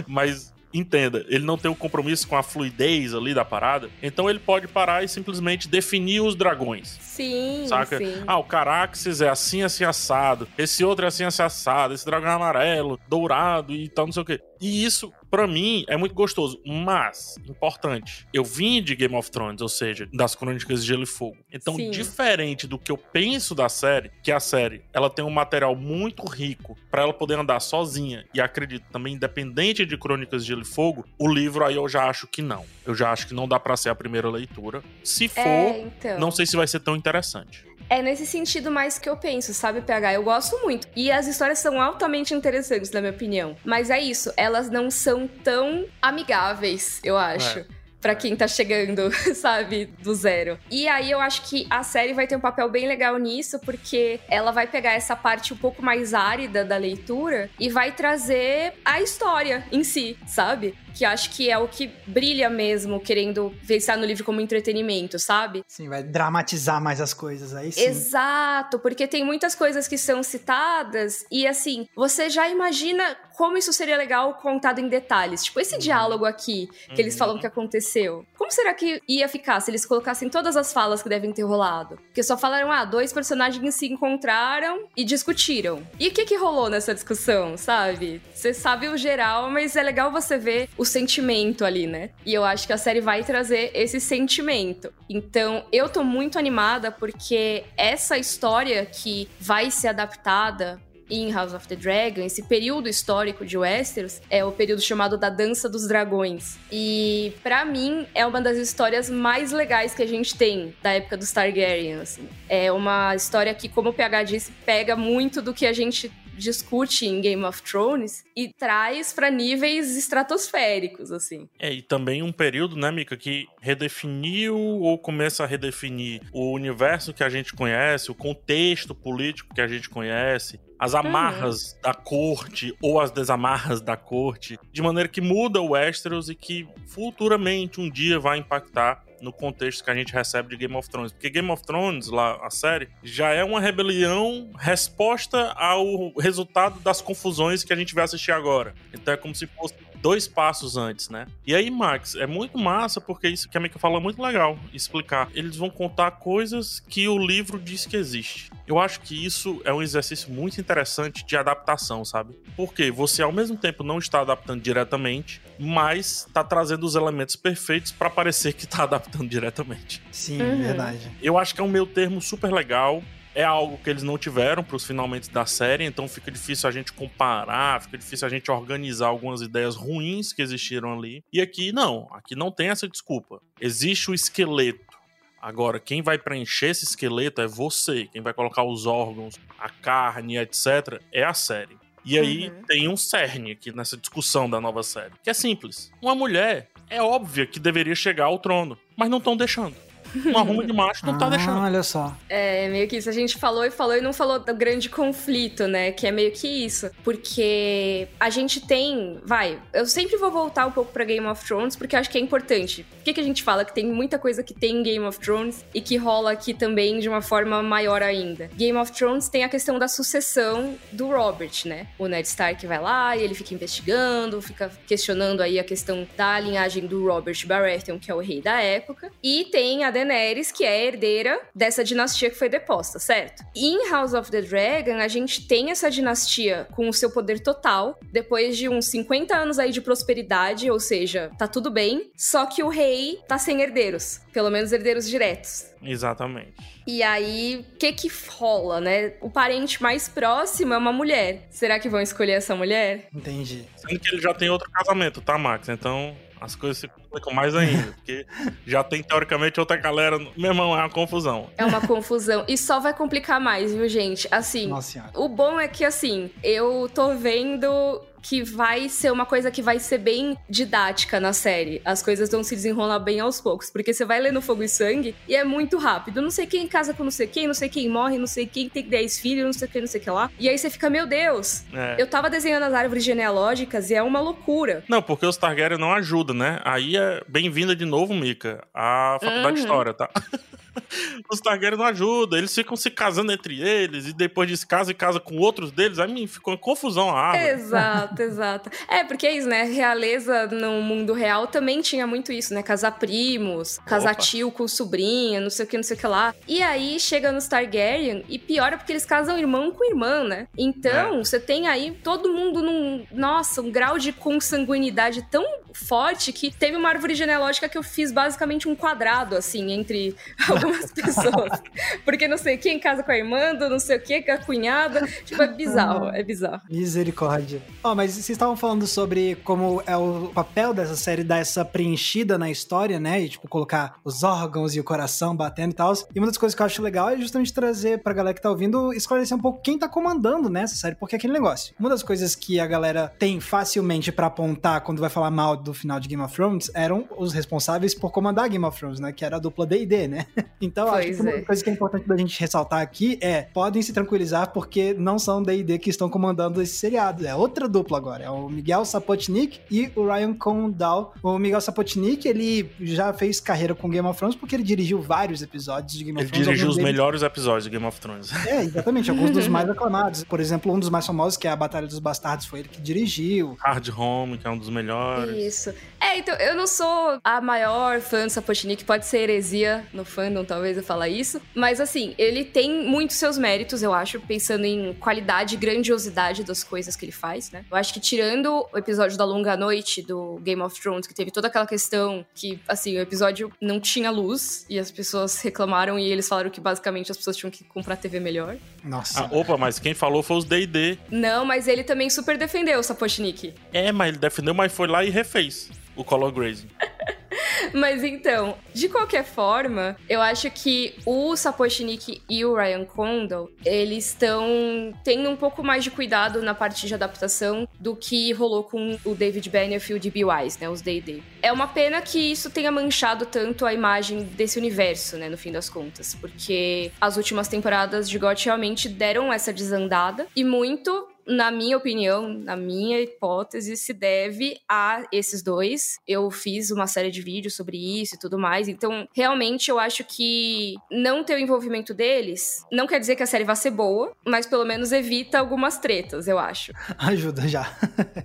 mas 0.06 0.53
entenda, 0.74 1.24
ele 1.28 1.44
não 1.44 1.56
tem 1.56 1.70
o 1.70 1.74
um 1.74 1.76
compromisso 1.76 2.26
com 2.26 2.36
a 2.36 2.42
fluidez 2.42 3.14
ali 3.14 3.32
da 3.32 3.44
parada, 3.44 3.88
então 4.02 4.28
ele 4.28 4.40
pode 4.40 4.66
parar 4.66 5.04
e 5.04 5.08
simplesmente 5.08 5.68
definir 5.68 6.20
os 6.20 6.34
dragões. 6.34 6.98
Sim, 7.00 7.64
saca? 7.68 7.98
Sim. 7.98 8.24
Ah, 8.26 8.38
o 8.38 8.44
Caraxes 8.44 9.20
é 9.20 9.28
assim, 9.28 9.62
assim, 9.62 9.84
assado. 9.84 10.48
Esse 10.58 10.84
outro 10.84 11.04
é 11.04 11.08
assim, 11.08 11.24
assim, 11.24 11.42
assado. 11.42 11.94
Esse 11.94 12.04
dragão 12.04 12.30
é 12.30 12.34
amarelo, 12.34 12.98
dourado 13.08 13.72
e 13.72 13.88
tal, 13.88 14.06
não 14.06 14.12
sei 14.12 14.22
o 14.22 14.26
quê. 14.26 14.40
E 14.64 14.82
isso 14.82 15.12
para 15.30 15.46
mim 15.46 15.84
é 15.88 15.94
muito 15.94 16.14
gostoso, 16.14 16.58
mas 16.64 17.36
importante. 17.46 18.26
Eu 18.32 18.42
vim 18.42 18.82
de 18.82 18.96
Game 18.96 19.14
of 19.14 19.30
Thrones, 19.30 19.60
ou 19.60 19.68
seja, 19.68 20.08
das 20.10 20.34
Crônicas 20.34 20.80
de 20.80 20.88
Gelo 20.88 21.02
e 21.02 21.06
Fogo. 21.06 21.36
Então, 21.52 21.76
Sim. 21.76 21.90
diferente 21.90 22.66
do 22.66 22.78
que 22.78 22.90
eu 22.90 22.96
penso 22.96 23.54
da 23.54 23.68
série, 23.68 24.10
que 24.22 24.32
a 24.32 24.40
série, 24.40 24.80
ela 24.90 25.10
tem 25.10 25.22
um 25.22 25.28
material 25.28 25.76
muito 25.76 26.24
rico 26.24 26.78
para 26.90 27.02
ela 27.02 27.12
poder 27.12 27.38
andar 27.38 27.60
sozinha 27.60 28.24
e 28.32 28.40
acredito 28.40 28.86
também 28.90 29.12
independente 29.12 29.84
de 29.84 29.98
Crônicas 29.98 30.42
de 30.42 30.48
Gelo 30.48 30.62
e 30.62 30.64
Fogo, 30.64 31.04
o 31.18 31.28
livro 31.28 31.62
aí 31.62 31.74
eu 31.74 31.86
já 31.86 32.08
acho 32.08 32.26
que 32.26 32.40
não. 32.40 32.64
Eu 32.86 32.94
já 32.94 33.12
acho 33.12 33.26
que 33.26 33.34
não 33.34 33.46
dá 33.46 33.60
para 33.60 33.76
ser 33.76 33.90
a 33.90 33.94
primeira 33.94 34.30
leitura. 34.30 34.82
Se 35.02 35.26
é, 35.26 35.28
for, 35.28 35.40
é, 35.42 35.80
então... 35.80 36.18
não 36.18 36.30
sei 36.30 36.46
se 36.46 36.56
vai 36.56 36.66
ser 36.66 36.80
tão 36.80 36.96
interessante. 36.96 37.66
É 37.88 38.02
nesse 38.02 38.26
sentido 38.26 38.70
mais 38.70 38.98
que 38.98 39.08
eu 39.08 39.16
penso, 39.16 39.52
sabe, 39.54 39.80
PH? 39.80 40.14
Eu 40.14 40.22
gosto 40.22 40.58
muito. 40.62 40.88
E 40.96 41.10
as 41.10 41.26
histórias 41.26 41.58
são 41.58 41.80
altamente 41.80 42.34
interessantes, 42.34 42.90
na 42.90 43.00
minha 43.00 43.12
opinião. 43.12 43.56
Mas 43.64 43.90
é 43.90 44.00
isso, 44.00 44.32
elas 44.36 44.70
não 44.70 44.90
são 44.90 45.28
tão 45.28 45.86
amigáveis, 46.00 47.00
eu 47.04 47.16
acho. 47.16 47.60
É 47.60 47.66
para 48.04 48.14
quem 48.14 48.36
tá 48.36 48.46
chegando, 48.46 49.10
sabe, 49.34 49.86
do 50.02 50.14
zero. 50.14 50.58
E 50.70 50.86
aí 50.86 51.10
eu 51.10 51.18
acho 51.18 51.40
que 51.48 51.66
a 51.70 51.82
série 51.82 52.12
vai 52.12 52.26
ter 52.26 52.36
um 52.36 52.40
papel 52.40 52.68
bem 52.68 52.86
legal 52.86 53.16
nisso, 53.16 53.58
porque 53.60 54.20
ela 54.28 54.50
vai 54.50 54.66
pegar 54.66 54.92
essa 54.92 55.16
parte 55.16 55.54
um 55.54 55.56
pouco 55.56 55.82
mais 55.82 56.12
árida 56.12 56.62
da 56.62 56.76
leitura 56.76 57.48
e 57.58 57.70
vai 57.70 57.92
trazer 57.92 58.74
a 58.84 59.00
história 59.00 59.64
em 59.72 59.82
si, 59.82 60.18
sabe? 60.26 60.74
Que 60.94 61.04
acho 61.04 61.30
que 61.30 61.50
é 61.50 61.58
o 61.58 61.68
que 61.68 61.90
brilha 62.06 62.48
mesmo, 62.48 63.00
querendo 63.00 63.52
pensar 63.66 63.98
no 63.98 64.04
livro 64.04 64.24
como 64.24 64.40
entretenimento, 64.40 65.18
sabe? 65.18 65.64
Sim, 65.66 65.88
vai 65.88 66.02
dramatizar 66.02 66.80
mais 66.80 67.00
as 67.00 67.12
coisas 67.12 67.54
aí 67.54 67.72
sim. 67.72 67.82
Exato, 67.82 68.78
porque 68.78 69.06
tem 69.06 69.24
muitas 69.24 69.54
coisas 69.54 69.88
que 69.88 69.98
são 69.98 70.22
citadas 70.22 71.24
e 71.30 71.46
assim, 71.46 71.88
você 71.94 72.30
já 72.30 72.48
imagina 72.48 73.16
como 73.36 73.58
isso 73.58 73.72
seria 73.72 73.96
legal 73.96 74.34
contado 74.34 74.78
em 74.78 74.88
detalhes. 74.88 75.44
Tipo, 75.44 75.60
esse 75.60 75.74
uhum. 75.74 75.80
diálogo 75.80 76.24
aqui 76.24 76.68
que 76.94 77.00
eles 77.00 77.16
falam 77.16 77.34
uhum. 77.34 77.40
que 77.40 77.46
aconteceu. 77.46 78.24
Como 78.38 78.50
será 78.52 78.72
que 78.72 79.02
ia 79.08 79.28
ficar 79.28 79.60
se 79.60 79.70
eles 79.70 79.84
colocassem 79.84 80.28
todas 80.28 80.56
as 80.56 80.72
falas 80.72 81.02
que 81.02 81.08
devem 81.08 81.32
ter 81.32 81.42
rolado? 81.42 81.96
Porque 81.96 82.22
só 82.22 82.38
falaram, 82.38 82.70
ah, 82.70 82.84
dois 82.84 83.12
personagens 83.12 83.74
se 83.74 83.86
encontraram 83.86 84.86
e 84.96 85.04
discutiram. 85.04 85.86
E 85.98 86.08
o 86.08 86.12
que 86.12 86.24
que 86.24 86.36
rolou 86.36 86.70
nessa 86.70 86.94
discussão, 86.94 87.56
sabe? 87.56 88.22
Você 88.32 88.54
sabe 88.54 88.88
o 88.88 88.96
geral, 88.96 89.50
mas 89.50 89.74
é 89.74 89.82
legal 89.82 90.12
você 90.12 90.38
ver 90.38 90.68
o 90.76 90.83
sentimento 90.84 91.64
ali, 91.64 91.86
né? 91.86 92.10
E 92.24 92.34
eu 92.34 92.44
acho 92.44 92.66
que 92.66 92.72
a 92.72 92.78
série 92.78 93.00
vai 93.00 93.22
trazer 93.22 93.70
esse 93.74 94.00
sentimento. 94.00 94.92
Então, 95.08 95.64
eu 95.72 95.88
tô 95.88 96.02
muito 96.02 96.38
animada 96.38 96.90
porque 96.90 97.64
essa 97.76 98.18
história 98.18 98.84
que 98.86 99.28
vai 99.40 99.70
ser 99.70 99.88
adaptada 99.88 100.80
em 101.10 101.30
House 101.32 101.52
of 101.52 101.66
the 101.68 101.76
Dragon, 101.76 102.22
esse 102.22 102.42
período 102.42 102.88
histórico 102.88 103.44
de 103.44 103.56
Westeros, 103.56 104.20
é 104.30 104.44
o 104.44 104.52
período 104.52 104.80
chamado 104.80 105.18
da 105.18 105.28
Dança 105.28 105.68
dos 105.68 105.86
Dragões. 105.86 106.56
E 106.72 107.32
para 107.42 107.64
mim 107.64 108.06
é 108.14 108.24
uma 108.26 108.40
das 108.40 108.56
histórias 108.56 109.10
mais 109.10 109.52
legais 109.52 109.94
que 109.94 110.02
a 110.02 110.06
gente 110.06 110.36
tem 110.36 110.74
da 110.82 110.92
época 110.92 111.16
dos 111.16 111.30
Targaryen, 111.30 111.94
assim. 112.00 112.28
É 112.48 112.72
uma 112.72 113.14
história 113.14 113.54
que, 113.54 113.68
como 113.68 113.90
o 113.90 113.92
PH 113.92 114.22
disse, 114.24 114.52
pega 114.64 114.96
muito 114.96 115.42
do 115.42 115.52
que 115.52 115.66
a 115.66 115.72
gente 115.72 116.10
discute 116.36 117.06
em 117.06 117.20
Game 117.20 117.44
of 117.44 117.62
Thrones 117.62 118.24
e 118.36 118.52
traz 118.52 119.12
para 119.12 119.30
níveis 119.30 119.96
estratosféricos, 119.96 121.12
assim. 121.12 121.48
É, 121.58 121.72
e 121.72 121.82
também 121.82 122.22
um 122.22 122.32
período, 122.32 122.76
né, 122.76 122.90
Mika, 122.90 123.16
que 123.16 123.46
redefiniu 123.60 124.56
ou 124.56 124.98
começa 124.98 125.44
a 125.44 125.46
redefinir 125.46 126.20
o 126.32 126.52
universo 126.52 127.12
que 127.12 127.24
a 127.24 127.28
gente 127.28 127.54
conhece, 127.54 128.10
o 128.10 128.14
contexto 128.14 128.94
político 128.94 129.54
que 129.54 129.60
a 129.60 129.68
gente 129.68 129.88
conhece, 129.88 130.60
as 130.78 130.94
amarras 130.94 131.72
uhum. 131.72 131.80
da 131.82 131.94
corte 131.94 132.76
ou 132.82 133.00
as 133.00 133.10
desamarras 133.10 133.80
da 133.80 133.96
corte, 133.96 134.58
de 134.72 134.82
maneira 134.82 135.08
que 135.08 135.20
muda 135.20 135.60
o 135.60 135.70
Westeros 135.70 136.28
e 136.28 136.34
que 136.34 136.68
futuramente 136.86 137.80
um 137.80 137.88
dia 137.88 138.18
vai 138.18 138.38
impactar 138.38 139.02
no 139.24 139.32
contexto 139.32 139.82
que 139.82 139.90
a 139.90 139.94
gente 139.94 140.12
recebe 140.12 140.50
de 140.50 140.56
Game 140.56 140.76
of 140.76 140.88
Thrones. 140.88 141.12
Porque 141.12 141.30
Game 141.30 141.50
of 141.50 141.64
Thrones, 141.64 142.08
lá, 142.08 142.38
a 142.44 142.50
série, 142.50 142.88
já 143.02 143.30
é 143.30 143.42
uma 143.42 143.60
rebelião 143.60 144.50
resposta 144.58 145.52
ao 145.52 146.12
resultado 146.18 146.78
das 146.80 147.00
confusões 147.00 147.64
que 147.64 147.72
a 147.72 147.76
gente 147.76 147.94
vai 147.94 148.04
assistir 148.04 148.32
agora. 148.32 148.74
Então 148.92 149.14
é 149.14 149.16
como 149.16 149.34
se 149.34 149.46
fosse 149.46 149.74
dois 150.04 150.28
passos 150.28 150.76
antes, 150.76 151.08
né? 151.08 151.26
E 151.46 151.54
aí, 151.54 151.70
Max, 151.70 152.14
é 152.14 152.26
muito 152.26 152.58
massa 152.58 153.00
porque 153.00 153.26
isso 153.26 153.48
que 153.48 153.56
a 153.56 153.60
Mika 153.60 153.78
fala 153.78 153.96
é 153.96 154.00
muito 154.00 154.20
legal 154.20 154.58
explicar. 154.70 155.30
Eles 155.32 155.56
vão 155.56 155.70
contar 155.70 156.10
coisas 156.10 156.78
que 156.78 157.08
o 157.08 157.16
livro 157.16 157.58
diz 157.58 157.86
que 157.86 157.96
existe. 157.96 158.50
Eu 158.66 158.78
acho 158.78 159.00
que 159.00 159.24
isso 159.24 159.62
é 159.64 159.72
um 159.72 159.80
exercício 159.80 160.30
muito 160.30 160.60
interessante 160.60 161.24
de 161.24 161.34
adaptação, 161.38 162.04
sabe? 162.04 162.38
Porque 162.54 162.90
você 162.90 163.22
ao 163.22 163.32
mesmo 163.32 163.56
tempo 163.56 163.82
não 163.82 163.98
está 163.98 164.20
adaptando 164.20 164.60
diretamente, 164.60 165.40
mas 165.58 166.26
está 166.26 166.44
trazendo 166.44 166.84
os 166.84 166.94
elementos 166.94 167.34
perfeitos 167.34 167.90
para 167.90 168.10
parecer 168.10 168.52
que 168.52 168.66
está 168.66 168.82
adaptando 168.84 169.26
diretamente. 169.26 170.02
Sim, 170.12 170.42
uhum. 170.42 170.62
verdade. 170.64 171.10
Eu 171.22 171.38
acho 171.38 171.54
que 171.54 171.62
é 171.62 171.64
um 171.64 171.68
meio 171.68 171.86
termo 171.86 172.20
super 172.20 172.52
legal 172.52 173.02
é 173.34 173.42
algo 173.42 173.78
que 173.78 173.90
eles 173.90 174.02
não 174.02 174.16
tiveram 174.16 174.62
para 174.62 174.76
os 174.76 174.86
finalmente 174.86 175.30
da 175.30 175.44
série, 175.44 175.84
então 175.84 176.06
fica 176.06 176.30
difícil 176.30 176.68
a 176.68 176.72
gente 176.72 176.92
comparar, 176.92 177.82
fica 177.82 177.98
difícil 177.98 178.26
a 178.26 178.30
gente 178.30 178.50
organizar 178.50 179.08
algumas 179.08 179.42
ideias 179.42 179.74
ruins 179.74 180.32
que 180.32 180.40
existiram 180.40 180.96
ali. 180.96 181.24
E 181.32 181.40
aqui 181.40 181.72
não, 181.72 182.08
aqui 182.12 182.36
não 182.36 182.50
tem 182.50 182.68
essa 182.68 182.88
desculpa. 182.88 183.40
Existe 183.60 184.10
o 184.10 184.14
esqueleto. 184.14 184.94
Agora, 185.42 185.78
quem 185.78 186.00
vai 186.00 186.16
preencher 186.16 186.68
esse 186.68 186.84
esqueleto 186.84 187.42
é 187.42 187.46
você. 187.46 188.08
Quem 188.10 188.22
vai 188.22 188.32
colocar 188.32 188.64
os 188.64 188.86
órgãos, 188.86 189.34
a 189.58 189.68
carne, 189.68 190.38
etc., 190.38 191.02
é 191.12 191.22
a 191.22 191.34
série. 191.34 191.76
E 192.04 192.18
aí 192.18 192.48
uhum. 192.48 192.62
tem 192.66 192.88
um 192.88 192.96
cerne 192.96 193.52
aqui 193.52 193.74
nessa 193.74 193.96
discussão 193.96 194.48
da 194.48 194.60
nova 194.60 194.82
série, 194.82 195.12
que 195.22 195.30
é 195.30 195.34
simples. 195.34 195.90
Uma 196.00 196.14
mulher 196.14 196.70
é 196.88 197.02
óbvia 197.02 197.46
que 197.46 197.58
deveria 197.58 197.94
chegar 197.94 198.26
ao 198.26 198.38
trono, 198.38 198.78
mas 198.96 199.08
não 199.08 199.18
estão 199.18 199.36
deixando 199.36 199.83
um 200.26 200.38
arrumo 200.38 200.64
de 200.64 200.72
macho 200.72 201.04
não 201.06 201.18
tá 201.18 201.26
ah, 201.26 201.30
deixando. 201.30 201.60
Olha 201.60 201.82
só. 201.82 202.16
É, 202.28 202.68
meio 202.68 202.88
que 202.88 202.96
isso. 202.96 203.08
A 203.08 203.12
gente 203.12 203.36
falou 203.36 203.64
e 203.64 203.70
falou 203.70 203.96
e 203.96 204.00
não 204.00 204.12
falou 204.12 204.38
do 204.38 204.54
grande 204.54 204.88
conflito, 204.88 205.66
né? 205.66 205.92
Que 205.92 206.06
é 206.06 206.10
meio 206.10 206.32
que 206.32 206.46
isso. 206.46 206.90
Porque 207.02 208.08
a 208.18 208.30
gente 208.30 208.60
tem. 208.60 209.18
Vai, 209.24 209.58
eu 209.72 209.86
sempre 209.86 210.16
vou 210.16 210.30
voltar 210.30 210.66
um 210.66 210.70
pouco 210.70 210.92
pra 210.92 211.04
Game 211.04 211.26
of 211.26 211.44
Thrones, 211.44 211.76
porque 211.76 211.96
eu 211.96 212.00
acho 212.00 212.10
que 212.10 212.18
é 212.18 212.20
importante. 212.20 212.84
Por 212.96 213.04
que, 213.04 213.14
que 213.14 213.20
a 213.20 213.24
gente 213.24 213.42
fala 213.42 213.64
que 213.64 213.74
tem 213.74 213.86
muita 213.86 214.18
coisa 214.18 214.42
que 214.42 214.54
tem 214.54 214.76
em 214.76 214.82
Game 214.82 215.04
of 215.04 215.18
Thrones 215.18 215.64
e 215.74 215.80
que 215.80 215.96
rola 215.96 216.32
aqui 216.32 216.54
também 216.54 216.98
de 216.98 217.08
uma 217.08 217.20
forma 217.20 217.62
maior 217.62 218.02
ainda? 218.02 218.50
Game 218.54 218.78
of 218.78 218.92
Thrones 218.92 219.28
tem 219.28 219.44
a 219.44 219.48
questão 219.48 219.78
da 219.78 219.88
sucessão 219.88 220.74
do 220.92 221.08
Robert, 221.08 221.52
né? 221.64 221.86
O 221.98 222.06
Ned 222.06 222.26
Stark 222.26 222.66
vai 222.66 222.80
lá 222.80 223.16
e 223.16 223.22
ele 223.22 223.34
fica 223.34 223.54
investigando, 223.54 224.40
fica 224.40 224.70
questionando 224.86 225.42
aí 225.42 225.58
a 225.58 225.64
questão 225.64 226.06
da 226.16 226.38
linhagem 226.40 226.86
do 226.86 227.06
Robert 227.06 227.36
Baratheon, 227.46 227.98
que 227.98 228.10
é 228.10 228.14
o 228.14 228.20
rei 228.20 228.40
da 228.40 228.60
época. 228.60 229.10
E 229.22 229.44
tem 229.46 229.84
a 229.84 229.90
Daenerys, 230.04 230.52
que 230.52 230.64
é 230.64 230.68
a 230.68 230.84
herdeira 230.84 231.40
dessa 231.54 231.82
dinastia 231.82 232.30
que 232.30 232.36
foi 232.36 232.48
deposta, 232.48 232.98
certo? 232.98 233.44
E 233.54 233.66
em 233.66 233.90
House 233.90 234.12
of 234.12 234.30
the 234.30 234.42
Dragon, 234.42 234.96
a 234.96 235.08
gente 235.08 235.46
tem 235.46 235.70
essa 235.70 235.90
dinastia 235.90 236.68
com 236.72 236.88
o 236.88 236.92
seu 236.92 237.10
poder 237.10 237.40
total, 237.40 237.98
depois 238.12 238.56
de 238.56 238.68
uns 238.68 238.86
50 238.86 239.34
anos 239.34 239.58
aí 239.58 239.72
de 239.72 239.80
prosperidade, 239.80 240.70
ou 240.70 240.78
seja, 240.78 241.30
tá 241.38 241.48
tudo 241.48 241.70
bem, 241.70 242.10
só 242.16 242.46
que 242.46 242.62
o 242.62 242.68
rei 242.68 243.18
tá 243.26 243.38
sem 243.38 243.60
herdeiros, 243.62 244.20
pelo 244.32 244.50
menos 244.50 244.72
herdeiros 244.72 245.08
diretos. 245.08 245.66
Exatamente. 245.82 246.54
E 246.86 247.02
aí, 247.02 247.66
o 247.74 247.78
que 247.78 247.92
que 247.92 248.08
rola, 248.28 248.80
né? 248.80 249.14
O 249.20 249.30
parente 249.30 249.82
mais 249.82 250.08
próximo 250.08 250.74
é 250.74 250.78
uma 250.78 250.92
mulher. 250.92 251.46
Será 251.50 251.78
que 251.78 251.88
vão 251.88 252.00
escolher 252.00 252.32
essa 252.32 252.54
mulher? 252.54 253.08
Entendi. 253.14 253.64
Sendo 253.76 254.00
que 254.00 254.14
ele 254.14 254.22
já 254.22 254.32
tem 254.32 254.48
outro 254.48 254.70
casamento, 254.70 255.20
tá, 255.20 255.36
Max? 255.36 255.68
Então, 255.68 256.16
as 256.44 256.54
coisas 256.54 256.78
se 256.78 256.88
complicam 256.88 257.32
mais 257.32 257.54
ainda, 257.54 257.92
porque 257.92 258.26
já 258.66 258.84
tem 258.84 259.02
teoricamente 259.02 259.58
outra 259.58 259.76
galera. 259.76 260.18
Meu 260.36 260.50
irmão, 260.50 260.74
é 260.76 260.80
uma 260.80 260.90
confusão. 260.90 261.48
É 261.56 261.64
uma 261.64 261.80
confusão. 261.86 262.44
E 262.46 262.56
só 262.58 262.78
vai 262.80 262.94
complicar 262.94 263.40
mais, 263.40 263.72
viu, 263.72 263.88
gente? 263.88 264.28
Assim, 264.30 264.68
Nossa 264.68 265.04
o 265.14 265.28
bom 265.28 265.58
é 265.58 265.66
que, 265.66 265.84
assim, 265.84 266.30
eu 266.42 266.90
tô 266.94 267.14
vendo 267.14 268.00
que 268.24 268.42
vai 268.42 268.88
ser 268.88 269.12
uma 269.12 269.26
coisa 269.26 269.50
que 269.50 269.60
vai 269.60 269.78
ser 269.78 269.98
bem 269.98 270.36
didática 270.48 271.20
na 271.20 271.34
série. 271.34 271.82
As 271.84 272.02
coisas 272.02 272.30
vão 272.30 272.42
se 272.42 272.56
desenrolar 272.56 272.98
bem 272.98 273.20
aos 273.20 273.38
poucos, 273.38 273.68
porque 273.70 273.92
você 273.92 274.02
vai 274.04 274.18
lendo 274.18 274.40
Fogo 274.40 274.62
e 274.62 274.68
Sangue 274.68 275.14
e 275.28 275.36
é 275.36 275.44
muito 275.44 275.76
rápido. 275.76 276.22
Não 276.22 276.30
sei 276.30 276.46
quem 276.46 276.66
casa 276.66 276.94
com 276.94 277.04
não 277.04 277.10
sei 277.10 277.26
quem, 277.26 277.46
não 277.46 277.52
sei 277.52 277.68
quem 277.68 277.86
morre, 277.86 278.16
não 278.16 278.26
sei 278.26 278.46
quem 278.46 278.66
tem 278.68 278.82
10 278.82 279.20
filhos, 279.20 279.44
não 279.44 279.52
sei 279.52 279.68
quem, 279.68 279.82
não 279.82 279.88
sei 279.88 280.00
o 280.00 280.04
que 280.04 280.10
lá. 280.10 280.30
E 280.40 280.48
aí 280.48 280.56
você 280.56 280.70
fica, 280.70 280.88
meu 280.88 281.06
Deus, 281.06 281.64
é. 281.74 281.96
eu 281.98 282.06
tava 282.06 282.30
desenhando 282.30 282.62
as 282.62 282.72
árvores 282.72 283.04
genealógicas 283.04 283.90
e 283.90 283.94
é 283.94 284.02
uma 284.02 284.20
loucura. 284.20 284.82
Não, 284.88 285.02
porque 285.02 285.26
os 285.26 285.36
Targaryen 285.36 285.78
não 285.78 285.92
ajudam, 285.92 286.34
né? 286.34 286.60
Aí 286.64 286.96
é 286.96 287.22
bem-vinda 287.28 287.76
de 287.76 287.84
novo, 287.84 288.14
Mika, 288.14 288.66
à 288.72 289.18
faculdade 289.20 289.48
uhum. 289.48 289.54
de 289.54 289.60
história, 289.60 289.92
tá? 289.92 290.08
os 291.30 291.40
Targaryen 291.40 291.78
não 291.78 291.86
ajudam, 291.86 292.38
eles 292.38 292.54
ficam 292.54 292.76
se 292.76 292.90
casando 292.90 293.32
entre 293.32 293.60
eles 293.60 294.08
e 294.08 294.12
depois 294.12 294.48
de 294.48 294.66
casa 294.66 294.90
e 294.90 294.94
casa 294.94 295.20
com 295.20 295.36
outros 295.36 295.70
deles, 295.70 295.98
aí 295.98 296.12
mim 296.12 296.26
ficou 296.26 296.54
uma 296.54 296.58
confusão 296.58 297.10
a 297.10 297.20
árvore. 297.20 297.50
Exato, 297.50 298.13
exato. 298.22 298.70
É, 298.88 299.04
porque 299.04 299.26
é 299.26 299.36
isso, 299.36 299.48
né? 299.48 299.64
Realeza 299.64 300.46
no 300.46 300.82
mundo 300.82 301.12
real 301.12 301.46
também 301.46 301.80
tinha 301.80 302.06
muito 302.06 302.32
isso, 302.32 302.54
né? 302.54 302.62
Casar 302.62 302.92
primos, 302.92 303.78
casar 303.86 304.12
Opa. 304.12 304.20
tio 304.20 304.50
com 304.50 304.66
sobrinha, 304.68 305.40
não 305.40 305.50
sei 305.50 305.64
o 305.64 305.68
que, 305.68 305.76
não 305.76 305.84
sei 305.84 305.96
o 305.96 306.00
que 306.00 306.06
lá. 306.06 306.34
E 306.46 306.62
aí 306.62 306.98
chega 306.98 307.32
nos 307.32 307.48
Targaryen 307.48 308.24
e 308.28 308.38
piora 308.38 308.76
porque 308.76 308.92
eles 308.92 309.04
casam 309.04 309.38
irmão 309.38 309.70
com 309.70 309.84
irmã, 309.84 310.24
né? 310.24 310.48
Então, 310.56 311.14
é. 311.14 311.18
você 311.18 311.40
tem 311.40 311.68
aí 311.68 311.92
todo 312.02 312.32
mundo 312.32 312.62
num, 312.62 313.06
nossa, 313.12 313.60
um 313.60 313.70
grau 313.70 313.98
de 313.98 314.12
consanguinidade 314.12 315.22
tão 315.30 315.44
forte 315.74 316.32
que 316.32 316.50
teve 316.54 316.76
uma 316.76 316.88
árvore 316.88 317.14
genealógica 317.14 317.68
que 317.68 317.76
eu 317.76 317.82
fiz 317.82 318.12
basicamente 318.12 318.68
um 318.68 318.74
quadrado, 318.76 319.36
assim, 319.36 319.72
entre 319.72 320.14
algumas 320.48 320.92
pessoas. 320.92 321.60
Porque 322.04 322.28
não 322.28 322.38
sei 322.38 322.56
quem 322.56 322.78
casa 322.78 323.02
com 323.02 323.10
a 323.10 323.16
irmã, 323.16 323.54
do 323.54 323.68
não 323.68 323.78
sei 323.78 323.96
o 323.96 324.00
que, 324.00 324.22
com 324.22 324.32
a 324.32 324.38
cunhada. 324.38 325.06
Tipo, 325.24 325.42
é 325.42 325.48
bizarro, 325.48 326.08
é 326.08 326.22
bizarro. 326.22 326.62
Misericórdia. 326.70 327.60
Ó, 327.82 327.92
oh, 327.92 327.94
mas 327.94 328.03
vocês 328.12 328.30
estavam 328.30 328.56
falando 328.56 328.86
sobre 328.86 329.36
como 329.36 329.82
é 329.86 329.96
o 329.96 330.30
papel 330.34 330.74
dessa 330.74 330.96
série 330.96 331.24
dar 331.24 331.38
essa 331.38 331.64
preenchida 331.64 332.36
na 332.36 332.50
história, 332.50 333.00
né? 333.00 333.22
E, 333.22 333.28
tipo, 333.28 333.48
colocar 333.48 333.96
os 334.04 334.22
órgãos 334.22 334.74
e 334.74 334.80
o 334.80 334.84
coração 334.84 335.34
batendo 335.34 335.70
e 335.70 335.74
tal. 335.74 335.92
E 336.14 336.18
uma 336.18 336.26
das 336.26 336.36
coisas 336.36 336.54
que 336.54 336.62
eu 336.62 336.66
acho 336.66 336.82
legal 336.82 337.10
é 337.10 337.16
justamente 337.16 337.52
trazer 337.52 338.02
pra 338.02 338.12
galera 338.12 338.34
que 338.34 338.42
tá 338.42 338.50
ouvindo, 338.50 338.92
esclarecer 338.92 339.36
um 339.36 339.40
pouco 339.40 339.62
quem 339.62 339.78
tá 339.78 339.88
comandando 339.88 340.48
nessa 340.48 340.74
série, 340.74 340.94
porque 340.94 341.14
é 341.14 341.18
aquele 341.18 341.32
negócio. 341.32 341.74
Uma 341.78 341.88
das 341.88 342.02
coisas 342.02 342.34
que 342.34 342.58
a 342.60 342.66
galera 342.66 343.12
tem 343.18 343.40
facilmente 343.40 344.10
para 344.12 344.26
apontar 344.26 344.80
quando 344.82 345.00
vai 345.00 345.10
falar 345.10 345.30
mal 345.30 345.56
do 345.56 345.72
final 345.72 346.00
de 346.00 346.08
Game 346.08 346.22
of 346.22 346.34
Thrones 346.34 346.70
eram 346.74 347.08
os 347.16 347.32
responsáveis 347.32 347.94
por 347.94 348.10
comandar 348.10 348.48
Game 348.48 348.64
of 348.64 348.78
Thrones, 348.78 349.00
né? 349.00 349.12
Que 349.12 349.24
era 349.24 349.36
a 349.36 349.38
dupla 349.38 349.66
D&D, 349.66 350.08
né? 350.08 350.26
Então, 350.60 350.88
pois 350.88 351.10
acho 351.10 351.22
que 351.22 351.28
é. 351.28 351.34
uma 351.34 351.44
coisa 351.44 351.64
que 351.64 351.70
é 351.70 351.72
importante 351.72 352.08
da 352.08 352.16
gente 352.16 352.40
ressaltar 352.40 352.80
aqui 352.80 353.18
é: 353.20 353.42
podem 353.42 353.82
se 353.82 353.92
tranquilizar, 353.92 354.50
porque 354.52 354.94
não 354.94 355.18
são 355.18 355.42
DD 355.42 355.78
que 355.78 355.90
estão 355.90 356.08
comandando 356.08 356.62
esse 356.62 356.74
seriado. 356.74 357.26
É 357.26 357.34
outra 357.34 357.68
dupla 357.68 357.93
agora. 357.94 358.24
É 358.24 358.30
o 358.30 358.48
Miguel 358.48 358.84
Sapotnik 358.84 359.60
e 359.70 359.90
o 359.94 360.06
Ryan 360.06 360.34
Condal. 360.34 361.14
O 361.22 361.38
Miguel 361.38 361.60
Sapotnik, 361.60 362.26
ele 362.26 362.70
já 362.80 363.12
fez 363.12 363.40
carreira 363.40 363.74
com 363.74 363.88
Game 363.88 364.06
of 364.06 364.18
Thrones 364.18 364.36
porque 364.36 364.54
ele 364.54 364.62
dirigiu 364.62 365.00
vários 365.00 365.42
episódios 365.42 365.92
de 365.92 366.04
Game 366.04 366.16
of 366.16 366.24
ele 366.24 366.30
Thrones. 366.30 366.46
Ele 366.46 366.56
dirigiu 366.56 366.68
os 366.70 366.76
deles... 366.76 366.92
melhores 366.92 367.22
episódios 367.22 367.64
de 367.64 367.70
Game 367.70 367.84
of 367.84 368.00
Thrones. 368.00 368.30
É, 368.44 368.62
exatamente. 368.62 369.10
Alguns 369.10 369.30
dos 369.30 369.48
mais 369.48 369.68
aclamados. 369.68 370.22
Por 370.22 370.38
exemplo, 370.38 370.72
um 370.72 370.78
dos 370.78 370.90
mais 370.90 371.06
famosos, 371.06 371.36
que 371.36 371.48
é 371.48 371.50
a 371.50 371.56
Batalha 371.56 371.86
dos 371.86 371.98
Bastardos, 371.98 372.46
foi 372.46 372.60
ele 372.60 372.68
que 372.68 372.80
dirigiu. 372.80 373.56
Hard 373.58 373.88
Home, 373.96 374.38
que 374.38 374.46
é 374.46 374.50
um 374.50 374.58
dos 374.58 374.68
melhores. 374.68 375.36
Isso. 375.36 375.74
É, 376.04 376.18
então, 376.18 376.34
eu 376.34 376.54
não 376.54 376.66
sou 376.66 377.18
a 377.24 377.40
maior 377.40 377.98
fã 377.98 378.26
do 378.26 378.30
Sapotnik, 378.30 378.84
pode 378.84 379.06
ser 379.06 379.20
heresia 379.20 379.86
no 379.90 380.04
fandom, 380.04 380.44
talvez 380.44 380.76
eu 380.76 380.82
falar 380.82 381.08
isso. 381.08 381.40
Mas 381.54 381.80
assim, 381.80 382.14
ele 382.18 382.44
tem 382.44 382.84
muitos 382.86 383.16
seus 383.16 383.38
méritos, 383.38 383.82
eu 383.82 383.94
acho, 383.94 384.20
pensando 384.20 384.66
em 384.66 384.92
qualidade 384.92 385.54
e 385.54 385.58
grandiosidade 385.58 386.44
das 386.44 386.62
coisas 386.62 386.94
que 386.94 387.06
ele 387.06 387.12
faz, 387.12 387.50
né? 387.50 387.64
Eu 387.70 387.76
acho 387.78 387.94
que 387.94 388.00
tirando 388.00 388.66
o 388.70 388.76
episódio 388.76 389.16
da 389.16 389.24
Longa 389.24 389.56
Noite 389.56 390.02
do 390.02 390.38
Game 390.42 390.60
of 390.60 390.78
Thrones, 390.78 391.06
que 391.06 391.14
teve 391.14 391.30
toda 391.30 391.48
aquela 391.48 391.66
questão 391.66 392.24
que, 392.34 392.60
assim, 392.68 392.98
o 392.98 393.00
episódio 393.00 393.50
não 393.58 393.80
tinha 393.80 394.10
luz 394.10 394.66
e 394.68 394.78
as 394.78 394.90
pessoas 394.90 395.40
reclamaram 395.40 395.98
e 395.98 396.06
eles 396.06 396.28
falaram 396.28 396.50
que 396.50 396.60
basicamente 396.60 397.10
as 397.10 397.16
pessoas 397.16 397.34
tinham 397.34 397.50
que 397.50 397.64
comprar 397.64 397.96
TV 397.96 398.20
melhor. 398.20 398.58
Nossa. 398.84 399.22
Ah, 399.22 399.28
opa, 399.32 399.56
mas 399.56 399.78
quem 399.78 399.94
falou 399.94 400.22
foi 400.22 400.36
os 400.36 400.44
D&D. 400.44 400.98
Não, 401.10 401.46
mas 401.46 401.66
ele 401.66 401.82
também 401.82 402.10
super 402.10 402.36
defendeu 402.36 402.78
o 402.78 402.82
Sapotnik. 402.82 403.54
É, 403.72 403.90
mas 403.90 404.08
ele 404.10 404.18
defendeu, 404.18 404.52
mas 404.52 404.70
foi 404.70 404.86
lá 404.86 405.02
e 405.02 405.08
refez 405.08 405.70
o 405.96 406.04
color 406.04 406.32
grazing. 406.32 406.68
Mas 407.72 408.04
então, 408.04 408.56
de 408.72 408.88
qualquer 408.88 409.24
forma, 409.24 409.96
eu 410.08 410.20
acho 410.20 410.50
que 410.50 410.94
o 411.04 411.36
Sapochnik 411.36 412.22
e 412.28 412.44
o 412.44 412.54
Ryan 412.54 412.84
Condal, 412.84 413.48
eles 413.64 414.06
estão 414.06 414.92
tendo 415.02 415.28
um 415.30 415.36
pouco 415.36 415.62
mais 415.62 415.82
de 415.82 415.90
cuidado 415.90 416.42
na 416.42 416.54
parte 416.54 416.86
de 416.86 416.94
adaptação 416.94 417.68
do 417.78 417.96
que 417.96 418.32
rolou 418.32 418.64
com 418.64 418.98
o 419.04 419.14
David 419.14 419.48
Benioff 419.50 419.90
e 419.90 419.94
o 419.94 420.00
D.B. 420.00 420.24
Wise, 420.24 420.58
né, 420.60 420.68
os 420.68 420.80
D&D. 420.80 421.22
É 421.42 421.52
uma 421.52 421.66
pena 421.66 422.00
que 422.00 422.18
isso 422.18 422.50
tenha 422.50 422.70
manchado 422.70 423.26
tanto 423.26 423.66
a 423.66 423.74
imagem 423.74 424.22
desse 424.22 424.58
universo, 424.58 425.16
né, 425.16 425.28
no 425.28 425.36
fim 425.36 425.52
das 425.52 425.68
contas, 425.68 426.14
porque 426.14 426.90
as 427.00 427.16
últimas 427.16 427.48
temporadas 427.48 428.08
de 428.08 428.18
GOT 428.18 428.46
realmente 428.46 428.88
deram 428.88 429.32
essa 429.32 429.52
desandada 429.52 430.26
e 430.36 430.44
muito 430.44 431.08
na 431.26 431.50
minha 431.50 431.76
opinião, 431.76 432.28
na 432.28 432.56
minha 432.56 433.00
hipótese, 433.00 433.76
se 433.76 433.92
deve 433.92 434.58
a 434.68 435.04
esses 435.12 435.42
dois. 435.42 435.98
Eu 436.06 436.30
fiz 436.30 436.70
uma 436.70 436.86
série 436.86 437.10
de 437.10 437.22
vídeos 437.22 437.54
sobre 437.54 437.76
isso 437.76 438.14
e 438.14 438.18
tudo 438.18 438.38
mais, 438.38 438.68
então 438.68 439.08
realmente 439.14 439.70
eu 439.70 439.78
acho 439.78 440.04
que 440.04 440.74
não 440.90 441.24
ter 441.24 441.34
o 441.34 441.38
envolvimento 441.38 441.94
deles 441.94 442.64
não 442.70 442.86
quer 442.86 443.00
dizer 443.00 443.16
que 443.16 443.22
a 443.22 443.26
série 443.26 443.44
vai 443.44 443.56
ser 443.56 443.70
boa, 443.70 444.12
mas 444.26 444.46
pelo 444.46 444.64
menos 444.64 444.92
evita 444.92 445.38
algumas 445.38 445.78
tretas, 445.78 446.28
eu 446.28 446.38
acho. 446.38 446.72
Ajuda 446.98 447.46
já. 447.48 447.76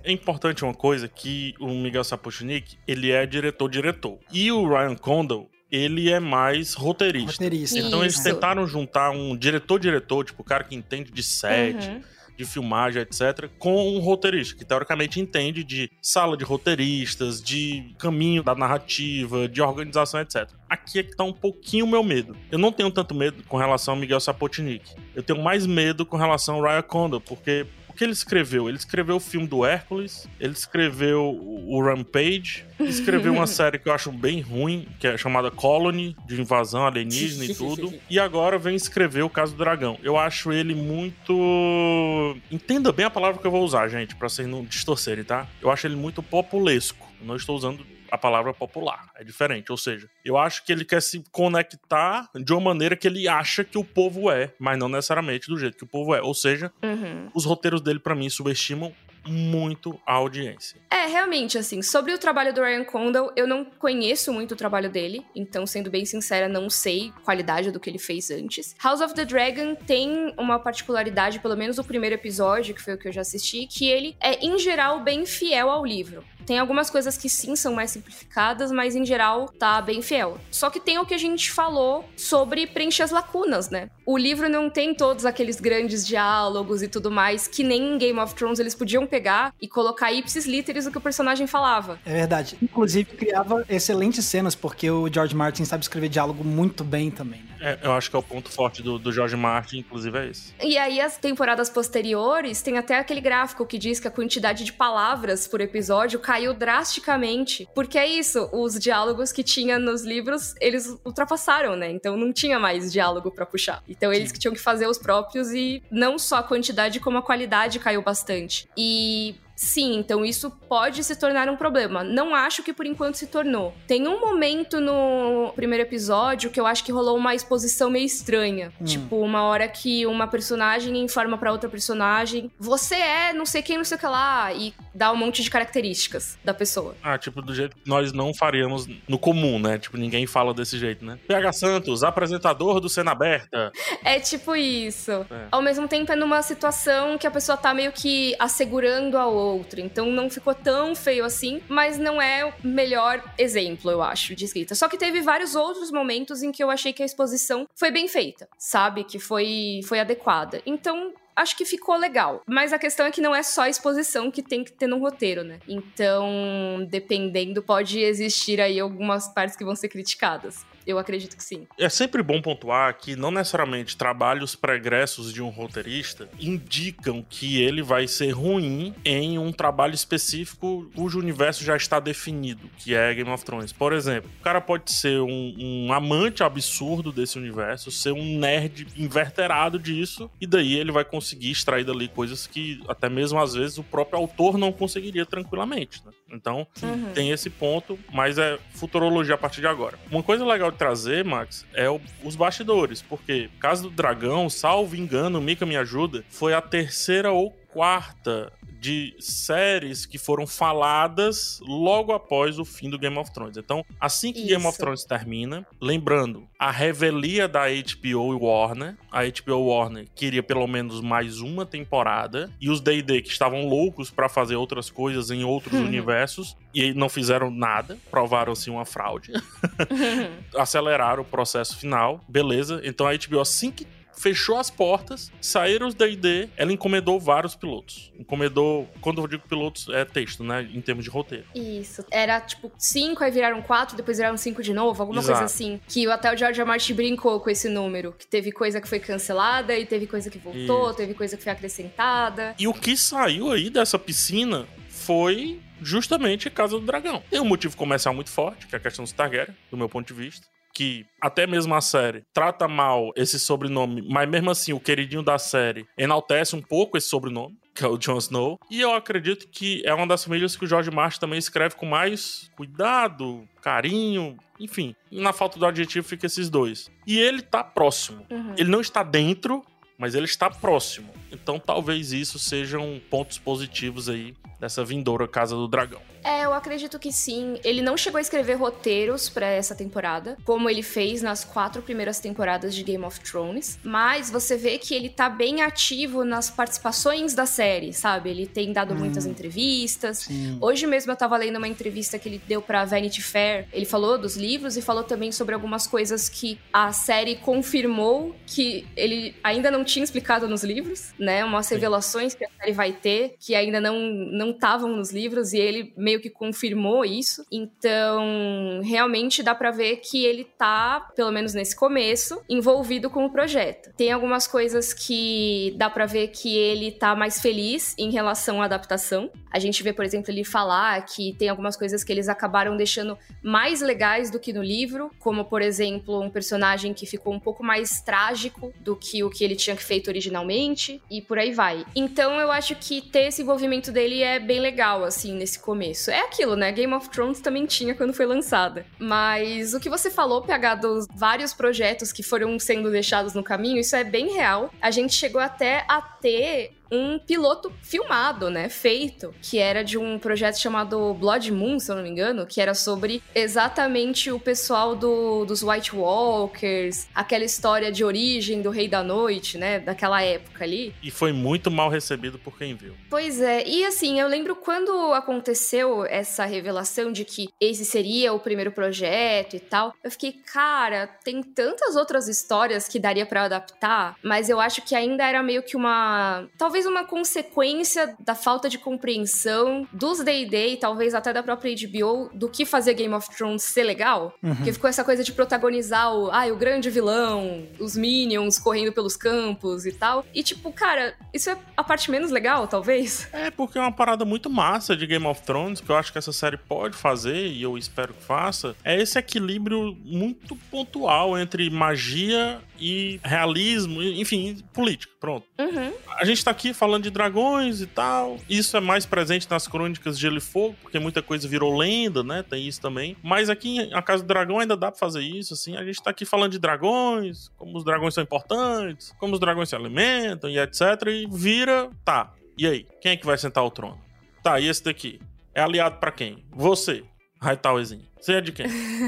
é 0.02 0.12
importante 0.12 0.64
uma 0.64 0.74
coisa 0.74 1.08
que 1.08 1.54
o 1.60 1.68
Miguel 1.68 2.04
Sapochnik, 2.04 2.76
ele 2.86 3.10
é 3.10 3.26
diretor-diretor. 3.26 4.18
E 4.32 4.50
o 4.50 4.68
Ryan 4.68 4.96
Condal, 4.96 5.48
ele 5.70 6.10
é 6.10 6.18
mais 6.18 6.74
roteirista. 6.74 7.32
roteirista. 7.32 7.78
Então 7.78 8.04
Isso. 8.04 8.18
eles 8.18 8.20
tentaram 8.20 8.66
juntar 8.66 9.10
um 9.10 9.36
diretor-diretor, 9.36 10.24
tipo, 10.24 10.42
o 10.42 10.44
cara 10.44 10.64
que 10.64 10.74
entende 10.74 11.10
de 11.10 11.22
set, 11.22 11.88
uhum 11.88 12.02
de 12.40 12.50
filmagem, 12.50 13.02
etc., 13.02 13.48
com 13.58 13.96
um 13.96 14.00
roteirista, 14.00 14.56
que 14.56 14.64
teoricamente 14.64 15.20
entende 15.20 15.62
de 15.62 15.90
sala 16.00 16.36
de 16.36 16.44
roteiristas, 16.44 17.42
de 17.42 17.94
caminho 17.98 18.42
da 18.42 18.54
narrativa, 18.54 19.46
de 19.46 19.60
organização, 19.60 20.20
etc. 20.20 20.48
Aqui 20.68 21.00
é 21.00 21.02
que 21.02 21.16
tá 21.16 21.24
um 21.24 21.32
pouquinho 21.32 21.84
o 21.84 21.88
meu 21.88 22.02
medo. 22.02 22.36
Eu 22.50 22.58
não 22.58 22.72
tenho 22.72 22.90
tanto 22.90 23.14
medo 23.14 23.42
com 23.44 23.56
relação 23.56 23.94
ao 23.94 24.00
Miguel 24.00 24.20
Sapotnik. 24.20 24.94
Eu 25.14 25.22
tenho 25.22 25.42
mais 25.42 25.66
medo 25.66 26.06
com 26.06 26.16
relação 26.16 26.56
ao 26.56 26.62
Ryan 26.62 26.82
Condor, 26.82 27.20
porque 27.20 27.66
que 28.00 28.04
ele 28.04 28.12
escreveu? 28.14 28.66
Ele 28.66 28.78
escreveu 28.78 29.16
o 29.16 29.20
filme 29.20 29.46
do 29.46 29.62
Hércules, 29.62 30.26
ele 30.40 30.54
escreveu 30.54 31.22
o 31.22 31.82
Rampage, 31.84 32.64
escreveu 32.80 33.30
uma 33.30 33.44
série 33.46 33.78
que 33.78 33.90
eu 33.90 33.92
acho 33.92 34.10
bem 34.10 34.40
ruim, 34.40 34.88
que 34.98 35.06
é 35.06 35.18
chamada 35.18 35.50
Colony, 35.50 36.16
de 36.26 36.40
invasão 36.40 36.86
alienígena 36.86 37.44
e 37.44 37.54
tudo. 37.54 37.92
E 38.08 38.18
agora 38.18 38.58
vem 38.58 38.74
escrever 38.74 39.20
o 39.20 39.28
caso 39.28 39.52
do 39.52 39.58
dragão. 39.58 39.98
Eu 40.02 40.16
acho 40.16 40.50
ele 40.50 40.74
muito. 40.74 42.38
Entenda 42.50 42.90
bem 42.90 43.04
a 43.04 43.10
palavra 43.10 43.38
que 43.38 43.46
eu 43.46 43.50
vou 43.50 43.62
usar, 43.62 43.86
gente, 43.88 44.16
pra 44.16 44.30
vocês 44.30 44.48
não 44.48 44.64
distorcerem, 44.64 45.22
tá? 45.22 45.46
Eu 45.60 45.70
acho 45.70 45.86
ele 45.86 45.96
muito 45.96 46.22
populesco. 46.22 47.06
Eu 47.20 47.26
não 47.26 47.36
estou 47.36 47.54
usando 47.54 47.84
a 48.10 48.18
palavra 48.18 48.52
popular. 48.52 49.10
É 49.16 49.24
diferente. 49.24 49.70
Ou 49.70 49.78
seja, 49.78 50.08
eu 50.24 50.36
acho 50.36 50.64
que 50.64 50.72
ele 50.72 50.84
quer 50.84 51.02
se 51.02 51.22
conectar 51.30 52.28
de 52.34 52.52
uma 52.52 52.60
maneira 52.60 52.96
que 52.96 53.06
ele 53.06 53.28
acha 53.28 53.64
que 53.64 53.78
o 53.78 53.84
povo 53.84 54.30
é, 54.30 54.52
mas 54.58 54.78
não 54.78 54.88
necessariamente 54.88 55.48
do 55.48 55.58
jeito 55.58 55.76
que 55.76 55.84
o 55.84 55.88
povo 55.88 56.14
é. 56.14 56.22
Ou 56.22 56.34
seja, 56.34 56.72
uhum. 56.82 57.28
os 57.34 57.44
roteiros 57.44 57.80
dele, 57.80 57.98
para 57.98 58.14
mim, 58.14 58.28
subestimam 58.28 58.92
muito 59.26 60.00
a 60.06 60.14
audiência. 60.14 60.80
É, 60.90 61.06
realmente, 61.06 61.58
assim, 61.58 61.82
sobre 61.82 62.12
o 62.12 62.18
trabalho 62.18 62.54
do 62.54 62.62
Ryan 62.62 62.84
Condal, 62.84 63.32
eu 63.36 63.46
não 63.46 63.64
conheço 63.64 64.32
muito 64.32 64.52
o 64.52 64.56
trabalho 64.56 64.90
dele, 64.90 65.24
então, 65.34 65.66
sendo 65.66 65.90
bem 65.90 66.04
sincera, 66.04 66.48
não 66.48 66.70
sei 66.70 67.12
qualidade 67.24 67.70
do 67.70 67.78
que 67.78 67.90
ele 67.90 67.98
fez 67.98 68.30
antes. 68.30 68.74
House 68.82 69.00
of 69.00 69.14
the 69.14 69.24
Dragon 69.24 69.74
tem 69.74 70.34
uma 70.38 70.58
particularidade, 70.58 71.40
pelo 71.40 71.56
menos 71.56 71.78
o 71.78 71.84
primeiro 71.84 72.14
episódio, 72.14 72.74
que 72.74 72.82
foi 72.82 72.94
o 72.94 72.98
que 72.98 73.08
eu 73.08 73.12
já 73.12 73.20
assisti, 73.20 73.66
que 73.66 73.88
ele 73.88 74.16
é, 74.20 74.44
em 74.44 74.58
geral, 74.58 75.00
bem 75.00 75.26
fiel 75.26 75.70
ao 75.70 75.84
livro. 75.84 76.24
Tem 76.50 76.58
algumas 76.58 76.90
coisas 76.90 77.16
que 77.16 77.28
sim 77.28 77.54
são 77.54 77.74
mais 77.74 77.92
simplificadas, 77.92 78.72
mas 78.72 78.96
em 78.96 79.04
geral 79.04 79.46
tá 79.56 79.80
bem 79.80 80.02
fiel. 80.02 80.36
Só 80.50 80.68
que 80.68 80.80
tem 80.80 80.98
o 80.98 81.06
que 81.06 81.14
a 81.14 81.16
gente 81.16 81.48
falou 81.48 82.04
sobre 82.16 82.66
preencher 82.66 83.04
as 83.04 83.12
lacunas, 83.12 83.70
né? 83.70 83.88
O 84.04 84.18
livro 84.18 84.48
não 84.48 84.68
tem 84.68 84.92
todos 84.92 85.24
aqueles 85.24 85.60
grandes 85.60 86.04
diálogos 86.04 86.82
e 86.82 86.88
tudo 86.88 87.08
mais 87.08 87.46
que 87.46 87.62
nem 87.62 87.94
em 87.94 87.98
Game 87.98 88.18
of 88.18 88.34
Thrones 88.34 88.58
eles 88.58 88.74
podiam 88.74 89.06
pegar 89.06 89.54
e 89.62 89.68
colocar 89.68 90.10
ipsis 90.10 90.44
literis 90.44 90.86
o 90.86 90.90
que 90.90 90.98
o 90.98 91.00
personagem 91.00 91.46
falava. 91.46 92.00
É 92.04 92.14
verdade. 92.14 92.58
Inclusive 92.60 93.04
criava 93.14 93.64
excelentes 93.68 94.24
cenas 94.24 94.56
porque 94.56 94.90
o 94.90 95.06
George 95.06 95.36
Martin 95.36 95.64
sabe 95.64 95.84
escrever 95.84 96.08
diálogo 96.08 96.42
muito 96.42 96.82
bem 96.82 97.12
também. 97.12 97.42
Né? 97.42 97.50
É, 97.60 97.78
eu 97.82 97.92
acho 97.92 98.08
que 98.08 98.16
é 98.16 98.18
o 98.18 98.22
ponto 98.22 98.50
forte 98.50 98.82
do, 98.82 98.98
do 98.98 99.12
George 99.12 99.36
Martin, 99.36 99.78
inclusive, 99.78 100.18
é 100.18 100.30
esse. 100.30 100.54
E 100.62 100.78
aí, 100.78 100.98
as 101.00 101.18
temporadas 101.18 101.68
posteriores, 101.68 102.62
tem 102.62 102.78
até 102.78 102.98
aquele 102.98 103.20
gráfico 103.20 103.66
que 103.66 103.78
diz 103.78 104.00
que 104.00 104.08
a 104.08 104.10
quantidade 104.10 104.64
de 104.64 104.72
palavras 104.72 105.46
por 105.46 105.60
episódio 105.60 106.18
caiu 106.18 106.39
drasticamente. 106.54 107.68
Porque 107.74 107.98
é 107.98 108.06
isso, 108.06 108.48
os 108.52 108.78
diálogos 108.78 109.32
que 109.32 109.42
tinha 109.42 109.78
nos 109.78 110.02
livros, 110.02 110.54
eles 110.60 110.86
ultrapassaram, 111.04 111.76
né? 111.76 111.90
Então 111.90 112.16
não 112.16 112.32
tinha 112.32 112.58
mais 112.58 112.92
diálogo 112.92 113.30
para 113.30 113.46
puxar. 113.46 113.82
Então 113.88 114.12
eles 114.12 114.32
que 114.32 114.38
tinham 114.38 114.54
que 114.54 114.60
fazer 114.60 114.86
os 114.86 114.98
próprios 114.98 115.52
e 115.52 115.82
não 115.90 116.18
só 116.18 116.36
a 116.36 116.42
quantidade, 116.42 117.00
como 117.00 117.18
a 117.18 117.22
qualidade 117.22 117.78
caiu 117.78 118.02
bastante. 118.02 118.68
E 118.76 119.34
Sim, 119.60 119.98
então 119.98 120.24
isso 120.24 120.50
pode 120.50 121.04
se 121.04 121.14
tornar 121.14 121.46
um 121.50 121.54
problema. 121.54 122.02
Não 122.02 122.34
acho 122.34 122.62
que 122.62 122.72
por 122.72 122.86
enquanto 122.86 123.16
se 123.16 123.26
tornou. 123.26 123.74
Tem 123.86 124.08
um 124.08 124.18
momento 124.18 124.80
no 124.80 125.52
primeiro 125.54 125.84
episódio 125.84 126.48
que 126.50 126.58
eu 126.58 126.66
acho 126.66 126.82
que 126.82 126.90
rolou 126.90 127.14
uma 127.14 127.34
exposição 127.34 127.90
meio 127.90 128.06
estranha. 128.06 128.72
Hum. 128.80 128.84
Tipo, 128.86 129.16
uma 129.16 129.42
hora 129.42 129.68
que 129.68 130.06
uma 130.06 130.26
personagem 130.26 130.96
informa 130.98 131.36
para 131.36 131.52
outra 131.52 131.68
personagem: 131.68 132.50
Você 132.58 132.94
é 132.94 133.34
não 133.34 133.44
sei 133.44 133.60
quem, 133.60 133.76
não 133.76 133.84
sei 133.84 133.98
o 133.98 134.00
que 134.00 134.06
lá. 134.06 134.50
E 134.54 134.72
dá 134.94 135.12
um 135.12 135.16
monte 135.16 135.42
de 135.42 135.50
características 135.50 136.38
da 136.42 136.54
pessoa. 136.54 136.96
Ah, 137.02 137.18
tipo, 137.18 137.42
do 137.42 137.54
jeito 137.54 137.76
que 137.76 137.86
nós 137.86 138.14
não 138.14 138.32
faríamos 138.32 138.88
no 139.06 139.18
comum, 139.18 139.58
né? 139.58 139.78
Tipo, 139.78 139.98
ninguém 139.98 140.26
fala 140.26 140.54
desse 140.54 140.78
jeito, 140.78 141.04
né? 141.04 141.18
PH 141.28 141.52
Santos, 141.52 142.02
apresentador 142.02 142.80
do 142.80 142.88
Cena 142.88 143.12
Aberta. 143.12 143.70
É 144.02 144.18
tipo 144.18 144.56
isso. 144.56 145.12
É. 145.12 145.48
Ao 145.52 145.60
mesmo 145.60 145.86
tempo, 145.86 146.10
é 146.10 146.16
numa 146.16 146.40
situação 146.40 147.18
que 147.18 147.26
a 147.26 147.30
pessoa 147.30 147.56
tá 147.56 147.74
meio 147.74 147.92
que 147.92 148.34
assegurando 148.38 149.18
a 149.18 149.26
outra 149.26 149.49
outro. 149.50 149.80
Então 149.80 150.10
não 150.10 150.30
ficou 150.30 150.54
tão 150.54 150.94
feio 150.94 151.24
assim, 151.24 151.60
mas 151.68 151.98
não 151.98 152.20
é 152.20 152.44
o 152.44 152.52
melhor 152.62 153.22
exemplo, 153.38 153.90
eu 153.90 154.02
acho, 154.02 154.34
de 154.34 154.44
escrita. 154.44 154.74
Só 154.74 154.88
que 154.88 154.98
teve 154.98 155.20
vários 155.20 155.54
outros 155.54 155.90
momentos 155.90 156.42
em 156.42 156.52
que 156.52 156.62
eu 156.62 156.70
achei 156.70 156.92
que 156.92 157.02
a 157.02 157.06
exposição 157.06 157.66
foi 157.74 157.90
bem 157.90 158.08
feita, 158.08 158.48
sabe? 158.58 159.04
Que 159.04 159.18
foi, 159.18 159.80
foi 159.84 160.00
adequada. 160.00 160.62
Então, 160.64 161.12
acho 161.34 161.56
que 161.56 161.64
ficou 161.64 161.96
legal. 161.96 162.42
Mas 162.46 162.72
a 162.72 162.78
questão 162.78 163.06
é 163.06 163.10
que 163.10 163.20
não 163.20 163.34
é 163.34 163.42
só 163.42 163.62
a 163.62 163.68
exposição 163.68 164.30
que 164.30 164.42
tem 164.42 164.62
que 164.62 164.72
ter 164.72 164.86
no 164.86 164.98
roteiro, 164.98 165.42
né? 165.42 165.58
Então, 165.66 166.86
dependendo, 166.88 167.62
pode 167.62 168.00
existir 168.00 168.60
aí 168.60 168.78
algumas 168.78 169.28
partes 169.28 169.56
que 169.56 169.64
vão 169.64 169.74
ser 169.74 169.88
criticadas. 169.88 170.64
Eu 170.86 170.98
acredito 170.98 171.36
que 171.36 171.44
sim. 171.44 171.66
É 171.78 171.88
sempre 171.88 172.22
bom 172.22 172.40
pontuar 172.40 172.96
que 172.96 173.16
não 173.16 173.30
necessariamente 173.30 173.96
trabalhos 173.96 174.54
pregressos 174.54 175.32
de 175.32 175.42
um 175.42 175.48
roteirista 175.48 176.28
indicam 176.38 177.24
que 177.28 177.60
ele 177.62 177.82
vai 177.82 178.06
ser 178.08 178.30
ruim 178.30 178.94
em 179.04 179.38
um 179.38 179.52
trabalho 179.52 179.94
específico 179.94 180.90
cujo 180.94 181.18
universo 181.18 181.64
já 181.64 181.76
está 181.76 182.00
definido, 182.00 182.70
que 182.78 182.94
é 182.94 183.14
Game 183.14 183.30
of 183.30 183.44
Thrones. 183.44 183.72
Por 183.72 183.92
exemplo, 183.92 184.30
o 184.40 184.42
cara 184.42 184.60
pode 184.60 184.92
ser 184.92 185.20
um, 185.20 185.54
um 185.58 185.92
amante 185.92 186.42
absurdo 186.42 187.12
desse 187.12 187.38
universo, 187.38 187.90
ser 187.90 188.12
um 188.12 188.38
nerd 188.38 188.86
inverterado 188.96 189.78
disso, 189.78 190.30
e 190.40 190.46
daí 190.46 190.74
ele 190.74 190.92
vai 190.92 191.04
conseguir 191.04 191.50
extrair 191.50 191.84
dali 191.84 192.08
coisas 192.08 192.46
que 192.46 192.82
até 192.88 193.08
mesmo 193.08 193.38
às 193.38 193.54
vezes 193.54 193.78
o 193.78 193.82
próprio 193.82 194.18
autor 194.18 194.58
não 194.58 194.72
conseguiria 194.72 195.26
tranquilamente. 195.26 196.04
Né? 196.04 196.12
Então, 196.32 196.66
uhum. 196.82 197.12
tem 197.12 197.30
esse 197.30 197.50
ponto, 197.50 197.98
mas 198.12 198.38
é 198.38 198.58
futurologia 198.74 199.34
a 199.34 199.38
partir 199.38 199.60
de 199.60 199.66
agora. 199.66 199.98
Uma 200.10 200.22
coisa 200.22 200.44
legal 200.44 200.70
de 200.70 200.78
trazer, 200.78 201.24
Max, 201.24 201.66
é 201.74 201.88
o, 201.88 202.00
os 202.24 202.36
bastidores, 202.36 203.02
porque 203.02 203.50
Casa 203.58 203.82
do 203.82 203.90
Dragão, 203.90 204.48
salvo 204.48 204.96
engano, 204.96 205.40
Mika 205.40 205.66
me 205.66 205.76
ajuda, 205.76 206.24
foi 206.28 206.54
a 206.54 206.60
terceira 206.60 207.32
ou 207.32 207.56
quarta 207.72 208.52
de 208.80 209.14
séries 209.18 210.06
que 210.06 210.16
foram 210.16 210.46
faladas 210.46 211.60
logo 211.62 212.12
após 212.12 212.58
o 212.58 212.64
fim 212.64 212.88
do 212.88 212.98
Game 212.98 213.18
of 213.18 213.30
Thrones. 213.30 213.56
Então, 213.58 213.84
assim 214.00 214.32
que 214.32 214.38
Isso. 214.38 214.48
Game 214.48 214.66
of 214.66 214.78
Thrones 214.78 215.04
termina, 215.04 215.66
lembrando, 215.80 216.48
a 216.58 216.70
revelia 216.70 217.46
da 217.46 217.64
HBO 217.64 218.32
e 218.32 218.38
Warner, 218.40 218.96
a 219.12 219.20
HBO 219.24 219.66
Warner 219.66 220.08
queria 220.14 220.42
pelo 220.42 220.66
menos 220.66 221.00
mais 221.02 221.40
uma 221.40 221.66
temporada 221.66 222.50
e 222.60 222.70
os 222.70 222.80
D&D 222.80 223.20
que 223.20 223.28
estavam 223.28 223.66
loucos 223.66 224.10
para 224.10 224.28
fazer 224.28 224.56
outras 224.56 224.90
coisas 224.90 225.30
em 225.30 225.44
outros 225.44 225.78
universos 225.78 226.56
e 226.74 226.94
não 226.94 227.08
fizeram 227.08 227.50
nada, 227.50 227.98
provaram-se 228.10 228.70
uma 228.70 228.86
fraude. 228.86 229.32
Aceleraram 230.56 231.22
o 231.22 231.26
processo 231.26 231.76
final, 231.76 232.24
beleza? 232.26 232.80
Então 232.84 233.06
a 233.06 233.12
HBO 233.12 233.40
assim 233.40 233.70
que 233.70 233.86
fechou 234.20 234.58
as 234.58 234.68
portas, 234.68 235.32
saíram 235.40 235.88
os 235.88 235.94
D&D, 235.94 236.50
ela 236.54 236.70
encomendou 236.70 237.18
vários 237.18 237.54
pilotos. 237.54 238.12
Encomendou, 238.18 238.86
quando 239.00 239.22
eu 239.22 239.26
digo 239.26 239.48
pilotos, 239.48 239.88
é 239.88 240.04
texto, 240.04 240.44
né? 240.44 240.68
Em 240.74 240.80
termos 240.82 241.04
de 241.04 241.10
roteiro. 241.10 241.46
Isso. 241.54 242.04
Era 242.10 242.38
tipo 242.38 242.70
cinco, 242.76 243.24
aí 243.24 243.30
viraram 243.30 243.62
quatro, 243.62 243.96
depois 243.96 244.18
viraram 244.18 244.36
cinco 244.36 244.62
de 244.62 244.74
novo, 244.74 245.02
alguma 245.02 245.20
Exato. 245.20 245.38
coisa 245.38 245.52
assim. 245.52 245.80
Que 245.88 246.06
até 246.10 246.32
o 246.32 246.36
George 246.36 246.60
R. 246.60 246.68
Martin 246.68 246.92
brincou 246.92 247.40
com 247.40 247.48
esse 247.48 247.70
número. 247.70 248.12
Que 248.12 248.26
teve 248.26 248.52
coisa 248.52 248.78
que 248.78 248.86
foi 248.86 249.00
cancelada 249.00 249.74
e 249.74 249.86
teve 249.86 250.06
coisa 250.06 250.28
que 250.28 250.38
voltou, 250.38 250.88
Isso. 250.88 250.96
teve 250.98 251.14
coisa 251.14 251.34
que 251.38 251.42
foi 251.42 251.52
acrescentada. 251.52 252.54
E 252.58 252.68
o 252.68 252.74
que 252.74 252.98
saiu 252.98 253.50
aí 253.50 253.70
dessa 253.70 253.98
piscina 253.98 254.66
foi 254.90 255.58
justamente 255.80 256.50
Casa 256.50 256.78
do 256.78 256.84
Dragão. 256.84 257.22
Tem 257.30 257.40
um 257.40 257.46
motivo 257.46 257.74
comercial 257.74 258.14
muito 258.14 258.28
forte, 258.28 258.66
que 258.66 258.74
é 258.74 258.78
a 258.78 258.80
questão 258.80 259.02
do 259.02 259.12
Targaryen, 259.14 259.56
do 259.70 259.78
meu 259.78 259.88
ponto 259.88 260.06
de 260.06 260.12
vista 260.12 260.46
que 260.74 261.06
até 261.20 261.46
mesmo 261.46 261.74
a 261.74 261.80
série 261.80 262.22
trata 262.32 262.66
mal 262.68 263.12
esse 263.16 263.38
sobrenome, 263.38 264.02
mas 264.08 264.28
mesmo 264.28 264.50
assim 264.50 264.72
o 264.72 264.80
queridinho 264.80 265.22
da 265.22 265.38
série 265.38 265.86
enaltece 265.96 266.56
um 266.56 266.62
pouco 266.62 266.96
esse 266.96 267.08
sobrenome, 267.08 267.58
que 267.74 267.84
é 267.84 267.88
o 267.88 267.98
Jon 267.98 268.18
Snow. 268.18 268.58
E 268.70 268.80
eu 268.80 268.92
acredito 268.92 269.48
que 269.48 269.82
é 269.84 269.94
uma 269.94 270.06
das 270.06 270.24
famílias 270.24 270.56
que 270.56 270.64
o 270.64 270.68
George 270.68 270.90
Martin 270.90 271.20
também 271.20 271.38
escreve 271.38 271.76
com 271.76 271.86
mais 271.86 272.50
cuidado, 272.56 273.48
carinho, 273.62 274.36
enfim. 274.58 274.94
Na 275.10 275.32
falta 275.32 275.58
do 275.58 275.66
adjetivo 275.66 276.06
fica 276.06 276.26
esses 276.26 276.50
dois. 276.50 276.90
E 277.06 277.18
ele 277.18 277.42
tá 277.42 277.64
próximo. 277.64 278.26
Uhum. 278.30 278.54
Ele 278.56 278.70
não 278.70 278.80
está 278.80 279.02
dentro, 279.02 279.64
mas 279.98 280.14
ele 280.14 280.26
está 280.26 280.50
próximo. 280.50 281.12
Então 281.32 281.58
talvez 281.58 282.12
isso 282.12 282.38
sejam 282.38 283.00
pontos 283.10 283.38
positivos 283.38 284.08
aí 284.08 284.34
dessa 284.58 284.84
vindoura 284.84 285.26
Casa 285.26 285.56
do 285.56 285.66
Dragão. 285.66 286.02
É, 286.22 286.44
eu 286.44 286.52
acredito 286.52 286.98
que 286.98 287.12
sim. 287.12 287.58
Ele 287.64 287.82
não 287.82 287.96
chegou 287.96 288.18
a 288.18 288.20
escrever 288.20 288.54
roteiros 288.54 289.28
para 289.28 289.46
essa 289.46 289.74
temporada, 289.74 290.36
como 290.44 290.68
ele 290.68 290.82
fez 290.82 291.22
nas 291.22 291.44
quatro 291.44 291.82
primeiras 291.82 292.20
temporadas 292.20 292.74
de 292.74 292.82
Game 292.82 293.04
of 293.04 293.20
Thrones, 293.20 293.78
mas 293.82 294.30
você 294.30 294.56
vê 294.56 294.78
que 294.78 294.94
ele 294.94 295.08
tá 295.08 295.28
bem 295.28 295.62
ativo 295.62 296.24
nas 296.24 296.50
participações 296.50 297.34
da 297.34 297.46
série, 297.46 297.92
sabe? 297.92 298.30
Ele 298.30 298.46
tem 298.46 298.72
dado 298.72 298.94
hum, 298.94 298.98
muitas 298.98 299.26
entrevistas. 299.26 300.18
Sim. 300.18 300.58
Hoje 300.60 300.86
mesmo 300.86 301.12
eu 301.12 301.16
tava 301.16 301.36
lendo 301.36 301.56
uma 301.56 301.68
entrevista 301.68 302.18
que 302.18 302.28
ele 302.28 302.40
deu 302.46 302.60
para 302.60 302.84
Vanity 302.84 303.22
Fair. 303.22 303.66
Ele 303.72 303.86
falou 303.86 304.18
dos 304.18 304.36
livros 304.36 304.76
e 304.76 304.82
falou 304.82 305.04
também 305.04 305.32
sobre 305.32 305.54
algumas 305.54 305.86
coisas 305.86 306.28
que 306.28 306.58
a 306.72 306.92
série 306.92 307.36
confirmou 307.36 308.34
que 308.46 308.86
ele 308.96 309.34
ainda 309.42 309.70
não 309.70 309.84
tinha 309.84 310.04
explicado 310.04 310.48
nos 310.48 310.62
livros, 310.62 311.12
né? 311.18 311.44
Umas 311.44 311.68
revelações 311.68 312.34
que 312.34 312.44
a 312.44 312.48
série 312.58 312.72
vai 312.72 312.92
ter 312.92 313.36
que 313.38 313.54
ainda 313.54 313.80
não 313.80 314.00
não 314.00 314.50
estavam 314.50 314.96
nos 314.96 315.10
livros 315.10 315.52
e 315.52 315.58
ele 315.58 315.92
meio 316.10 316.20
que 316.20 316.28
confirmou 316.28 317.04
isso. 317.04 317.46
Então, 317.52 318.80
realmente 318.82 319.44
dá 319.44 319.54
para 319.54 319.70
ver 319.70 319.98
que 319.98 320.24
ele 320.24 320.44
tá, 320.44 321.08
pelo 321.14 321.30
menos 321.30 321.54
nesse 321.54 321.76
começo, 321.76 322.42
envolvido 322.48 323.08
com 323.08 323.24
o 323.24 323.30
projeto. 323.30 323.92
Tem 323.96 324.10
algumas 324.10 324.48
coisas 324.48 324.92
que 324.92 325.72
dá 325.76 325.88
para 325.88 326.06
ver 326.06 326.28
que 326.28 326.56
ele 326.56 326.90
tá 326.90 327.14
mais 327.14 327.40
feliz 327.40 327.94
em 327.96 328.10
relação 328.10 328.60
à 328.60 328.64
adaptação. 328.64 329.30
A 329.52 329.60
gente 329.60 329.82
vê, 329.84 329.92
por 329.92 330.04
exemplo, 330.04 330.32
ele 330.32 330.42
falar 330.42 331.00
que 331.04 331.32
tem 331.38 331.48
algumas 331.48 331.76
coisas 331.76 332.02
que 332.02 332.12
eles 332.12 332.28
acabaram 332.28 332.76
deixando 332.76 333.16
mais 333.42 333.80
legais 333.80 334.30
do 334.30 334.40
que 334.40 334.52
no 334.52 334.62
livro, 334.62 335.10
como 335.20 335.44
por 335.44 335.62
exemplo, 335.62 336.20
um 336.20 336.30
personagem 336.30 336.92
que 336.92 337.06
ficou 337.06 337.32
um 337.32 337.40
pouco 337.40 337.62
mais 337.62 338.00
trágico 338.00 338.72
do 338.80 338.96
que 338.96 339.22
o 339.22 339.30
que 339.30 339.44
ele 339.44 339.54
tinha 339.54 339.76
feito 339.76 340.08
originalmente 340.08 341.00
e 341.08 341.22
por 341.22 341.38
aí 341.38 341.52
vai. 341.52 341.84
Então, 341.94 342.40
eu 342.40 342.50
acho 342.50 342.74
que 342.74 343.00
ter 343.00 343.28
esse 343.28 343.42
envolvimento 343.42 343.92
dele 343.92 344.22
é 344.22 344.40
bem 344.40 344.60
legal 344.60 345.04
assim 345.04 345.34
nesse 345.34 345.58
começo 345.60 345.99
isso. 346.00 346.10
É 346.10 346.20
aquilo, 346.20 346.56
né? 346.56 346.72
Game 346.72 346.92
of 346.94 347.08
Thrones 347.10 347.40
também 347.40 347.66
tinha 347.66 347.94
quando 347.94 348.14
foi 348.14 348.26
lançada. 348.26 348.86
Mas 348.98 349.74
o 349.74 349.80
que 349.80 349.90
você 349.90 350.10
falou, 350.10 350.42
PH, 350.42 350.74
dos 350.76 351.06
vários 351.14 351.52
projetos 351.52 352.10
que 352.10 352.22
foram 352.22 352.58
sendo 352.58 352.90
deixados 352.90 353.34
no 353.34 353.44
caminho, 353.44 353.78
isso 353.78 353.94
é 353.94 354.02
bem 354.02 354.32
real. 354.32 354.72
A 354.80 354.90
gente 354.90 355.14
chegou 355.14 355.40
até 355.40 355.84
a 355.86 356.00
ter 356.00 356.72
um 356.90 357.18
piloto 357.18 357.72
filmado, 357.82 358.50
né, 358.50 358.68
feito, 358.68 359.34
que 359.40 359.58
era 359.58 359.82
de 359.82 359.96
um 359.96 360.18
projeto 360.18 360.58
chamado 360.58 361.14
Blood 361.14 361.52
Moon, 361.52 361.78
se 361.78 361.90
eu 361.90 361.96
não 361.96 362.02
me 362.02 362.08
engano, 362.08 362.46
que 362.46 362.60
era 362.60 362.74
sobre 362.74 363.22
exatamente 363.34 364.30
o 364.30 364.38
pessoal 364.38 364.96
do, 364.96 365.44
dos 365.44 365.62
White 365.62 365.94
Walkers, 365.94 367.06
aquela 367.14 367.44
história 367.44 367.92
de 367.92 368.04
origem 368.04 368.62
do 368.62 368.70
Rei 368.70 368.88
da 368.88 369.02
Noite, 369.02 369.56
né, 369.56 369.78
daquela 369.78 370.22
época 370.22 370.64
ali. 370.64 370.94
E 371.02 371.10
foi 371.10 371.32
muito 371.32 371.70
mal 371.70 371.88
recebido 371.88 372.38
por 372.38 372.56
quem 372.58 372.74
viu. 372.74 372.94
Pois 373.08 373.40
é, 373.40 373.66
e 373.66 373.84
assim, 373.84 374.20
eu 374.20 374.28
lembro 374.28 374.56
quando 374.56 375.12
aconteceu 375.12 376.04
essa 376.04 376.44
revelação 376.44 377.12
de 377.12 377.24
que 377.24 377.48
esse 377.60 377.84
seria 377.84 378.32
o 378.32 378.40
primeiro 378.40 378.72
projeto 378.72 379.54
e 379.54 379.60
tal, 379.60 379.94
eu 380.02 380.10
fiquei, 380.10 380.32
cara, 380.32 381.06
tem 381.06 381.42
tantas 381.42 381.96
outras 381.96 382.28
histórias 382.28 382.88
que 382.88 382.98
daria 382.98 383.26
para 383.26 383.44
adaptar, 383.44 384.16
mas 384.22 384.48
eu 384.48 384.60
acho 384.60 384.82
que 384.82 384.94
ainda 384.94 385.24
era 385.26 385.42
meio 385.42 385.62
que 385.62 385.76
uma, 385.76 386.48
talvez 386.56 386.79
talvez 386.80 386.86
uma 386.86 387.04
consequência 387.04 388.14
da 388.18 388.34
falta 388.34 388.68
de 388.68 388.78
compreensão 388.78 389.86
dos 389.92 390.22
D&D 390.22 390.68
e 390.68 390.76
talvez 390.76 391.14
até 391.14 391.32
da 391.32 391.42
própria 391.42 391.74
HBO 391.74 392.30
do 392.32 392.48
que 392.48 392.64
fazer 392.64 392.94
Game 392.94 393.14
of 393.14 393.28
Thrones 393.30 393.62
ser 393.62 393.84
legal. 393.84 394.34
Uhum. 394.42 394.54
Porque 394.54 394.72
ficou 394.72 394.88
essa 394.88 395.04
coisa 395.04 395.22
de 395.22 395.32
protagonizar 395.32 396.14
o, 396.14 396.30
ah, 396.30 396.46
o 396.46 396.56
grande 396.56 396.88
vilão, 396.90 397.66
os 397.78 397.96
minions 397.96 398.58
correndo 398.58 398.92
pelos 398.92 399.16
campos 399.16 399.84
e 399.86 399.92
tal. 399.92 400.24
E 400.34 400.42
tipo, 400.42 400.72
cara, 400.72 401.14
isso 401.32 401.50
é 401.50 401.58
a 401.76 401.84
parte 401.84 402.10
menos 402.10 402.30
legal, 402.30 402.66
talvez. 402.66 403.28
É, 403.32 403.50
porque 403.50 403.78
é 403.78 403.80
uma 403.80 403.92
parada 403.92 404.24
muito 404.24 404.48
massa 404.48 404.96
de 404.96 405.06
Game 405.06 405.26
of 405.26 405.42
Thrones 405.42 405.80
que 405.80 405.90
eu 405.90 405.96
acho 405.96 406.12
que 406.12 406.18
essa 406.18 406.32
série 406.32 406.56
pode 406.56 406.96
fazer 406.96 407.48
e 407.48 407.62
eu 407.62 407.76
espero 407.76 408.14
que 408.14 408.22
faça. 408.22 408.74
É 408.84 409.00
esse 409.00 409.18
equilíbrio 409.18 409.96
muito 410.04 410.56
pontual 410.70 411.38
entre 411.38 411.68
magia 411.70 412.60
e 412.80 413.20
realismo, 413.22 414.02
enfim, 414.02 414.58
política. 414.72 415.12
Pronto. 415.20 415.46
Uhum. 415.58 415.92
A 416.16 416.24
gente 416.24 416.44
tá 416.44 416.50
aqui 416.50 416.72
falando 416.72 417.04
de 417.04 417.10
dragões 417.10 417.80
e 417.80 417.86
tal. 417.86 418.38
Isso 418.48 418.76
é 418.76 418.80
mais 418.80 419.04
presente 419.04 419.48
nas 419.50 419.68
crônicas 419.68 420.16
de 420.16 420.22
Gelo 420.22 420.38
e 420.38 420.40
Fogo, 420.40 420.74
porque 420.80 420.98
muita 420.98 421.22
coisa 421.22 421.46
virou 421.46 421.76
lenda, 421.76 422.22
né? 422.22 422.42
Tem 422.42 422.66
isso 422.66 422.80
também. 422.80 423.16
Mas 423.22 423.50
aqui 423.50 423.92
a 423.92 424.02
Casa 424.02 424.22
do 424.22 424.26
Dragão 424.26 424.58
ainda 424.58 424.76
dá 424.76 424.90
pra 424.90 424.98
fazer 424.98 425.20
isso, 425.20 425.54
assim. 425.54 425.76
A 425.76 425.84
gente 425.84 426.02
tá 426.02 426.10
aqui 426.10 426.24
falando 426.24 426.52
de 426.52 426.58
dragões, 426.58 427.48
como 427.56 427.76
os 427.76 427.84
dragões 427.84 428.14
são 428.14 428.24
importantes, 428.24 429.14
como 429.18 429.34
os 429.34 429.40
dragões 429.40 429.68
se 429.68 429.76
alimentam 429.76 430.48
e 430.48 430.58
etc. 430.58 430.80
E 431.08 431.26
vira, 431.30 431.90
tá. 432.04 432.32
E 432.56 432.66
aí? 432.66 432.86
Quem 433.00 433.12
é 433.12 433.16
que 433.16 433.26
vai 433.26 433.36
sentar 433.36 433.62
ao 433.62 433.70
trono? 433.70 433.98
Tá, 434.42 434.58
e 434.58 434.68
esse 434.68 434.82
daqui? 434.82 435.20
É 435.54 435.60
aliado 435.60 435.98
para 435.98 436.12
quem? 436.12 436.44
Você. 436.50 437.04
Hightowerzinho. 437.40 438.02
Você 438.20 438.34
é 438.34 438.40
de 438.40 438.52
quem? 438.52 438.66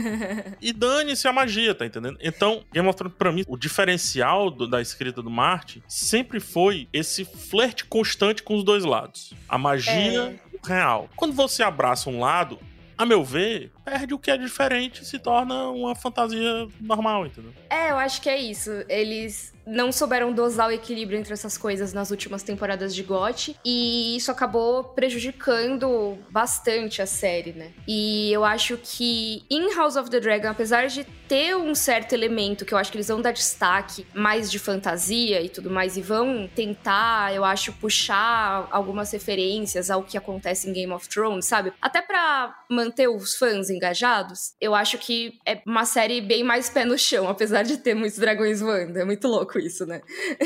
e 0.60 0.72
dane-se 0.72 1.28
a 1.28 1.32
magia, 1.32 1.74
tá 1.74 1.84
entendendo? 1.84 2.16
Então, 2.20 2.64
Game 2.72 2.88
of 2.88 2.96
Thrones, 2.96 3.16
pra 3.18 3.30
mim, 3.30 3.44
o 3.46 3.58
diferencial 3.58 4.50
do, 4.50 4.66
da 4.66 4.80
escrita 4.80 5.20
do 5.20 5.30
Martin 5.30 5.82
sempre 5.86 6.40
foi 6.40 6.88
esse 6.92 7.24
flerte 7.24 7.84
constante 7.84 8.42
com 8.42 8.54
os 8.54 8.64
dois 8.64 8.84
lados. 8.84 9.34
A 9.46 9.58
magia 9.58 10.40
é. 10.64 10.66
real. 10.66 11.10
Quando 11.14 11.34
você 11.34 11.62
abraça 11.62 12.08
um 12.08 12.20
lado, 12.20 12.58
a 12.96 13.04
meu 13.04 13.22
ver, 13.22 13.70
perde 13.84 14.14
o 14.14 14.18
que 14.18 14.30
é 14.30 14.36
diferente 14.38 15.02
e 15.02 15.04
se 15.04 15.18
torna 15.18 15.68
uma 15.68 15.94
fantasia 15.94 16.66
normal, 16.80 17.26
entendeu? 17.26 17.52
É, 17.68 17.90
eu 17.90 17.98
acho 17.98 18.22
que 18.22 18.30
é 18.30 18.38
isso. 18.38 18.70
Eles 18.88 19.51
não 19.66 19.92
souberam 19.92 20.32
dosar 20.32 20.68
o 20.68 20.72
equilíbrio 20.72 21.18
entre 21.18 21.32
essas 21.32 21.56
coisas 21.56 21.92
nas 21.92 22.10
últimas 22.10 22.42
temporadas 22.42 22.94
de 22.94 23.02
GOT 23.02 23.56
e 23.64 24.16
isso 24.16 24.30
acabou 24.30 24.84
prejudicando 24.84 26.18
bastante 26.30 27.00
a 27.00 27.06
série, 27.06 27.52
né? 27.52 27.72
E 27.86 28.32
eu 28.32 28.44
acho 28.44 28.78
que 28.82 29.44
em 29.50 29.74
House 29.74 29.96
of 29.96 30.10
the 30.10 30.20
Dragon, 30.20 30.48
apesar 30.48 30.86
de 30.86 31.06
ter 31.32 31.56
um 31.56 31.74
certo 31.74 32.12
elemento 32.12 32.62
que 32.62 32.74
eu 32.74 32.78
acho 32.78 32.92
que 32.92 32.98
eles 32.98 33.08
vão 33.08 33.22
dar 33.22 33.32
destaque 33.32 34.06
mais 34.12 34.50
de 34.50 34.58
fantasia 34.58 35.40
e 35.40 35.48
tudo 35.48 35.70
mais 35.70 35.96
e 35.96 36.02
vão 36.02 36.46
tentar, 36.54 37.34
eu 37.34 37.42
acho, 37.42 37.72
puxar 37.72 38.68
algumas 38.70 39.10
referências 39.10 39.90
ao 39.90 40.02
que 40.02 40.18
acontece 40.18 40.68
em 40.68 40.74
Game 40.74 40.92
of 40.92 41.08
Thrones, 41.08 41.46
sabe? 41.46 41.72
Até 41.80 42.02
para 42.02 42.54
manter 42.68 43.08
os 43.08 43.34
fãs 43.34 43.70
engajados, 43.70 44.52
eu 44.60 44.74
acho 44.74 44.98
que 44.98 45.38
é 45.46 45.62
uma 45.66 45.86
série 45.86 46.20
bem 46.20 46.44
mais 46.44 46.68
pé 46.68 46.84
no 46.84 46.98
chão, 46.98 47.26
apesar 47.26 47.62
de 47.62 47.78
ter 47.78 47.94
muitos 47.94 48.18
dragões 48.18 48.60
voando, 48.60 48.98
é 48.98 49.04
muito 49.04 49.26
louco. 49.26 49.58
isso, 49.58 49.86
né? 49.86 50.02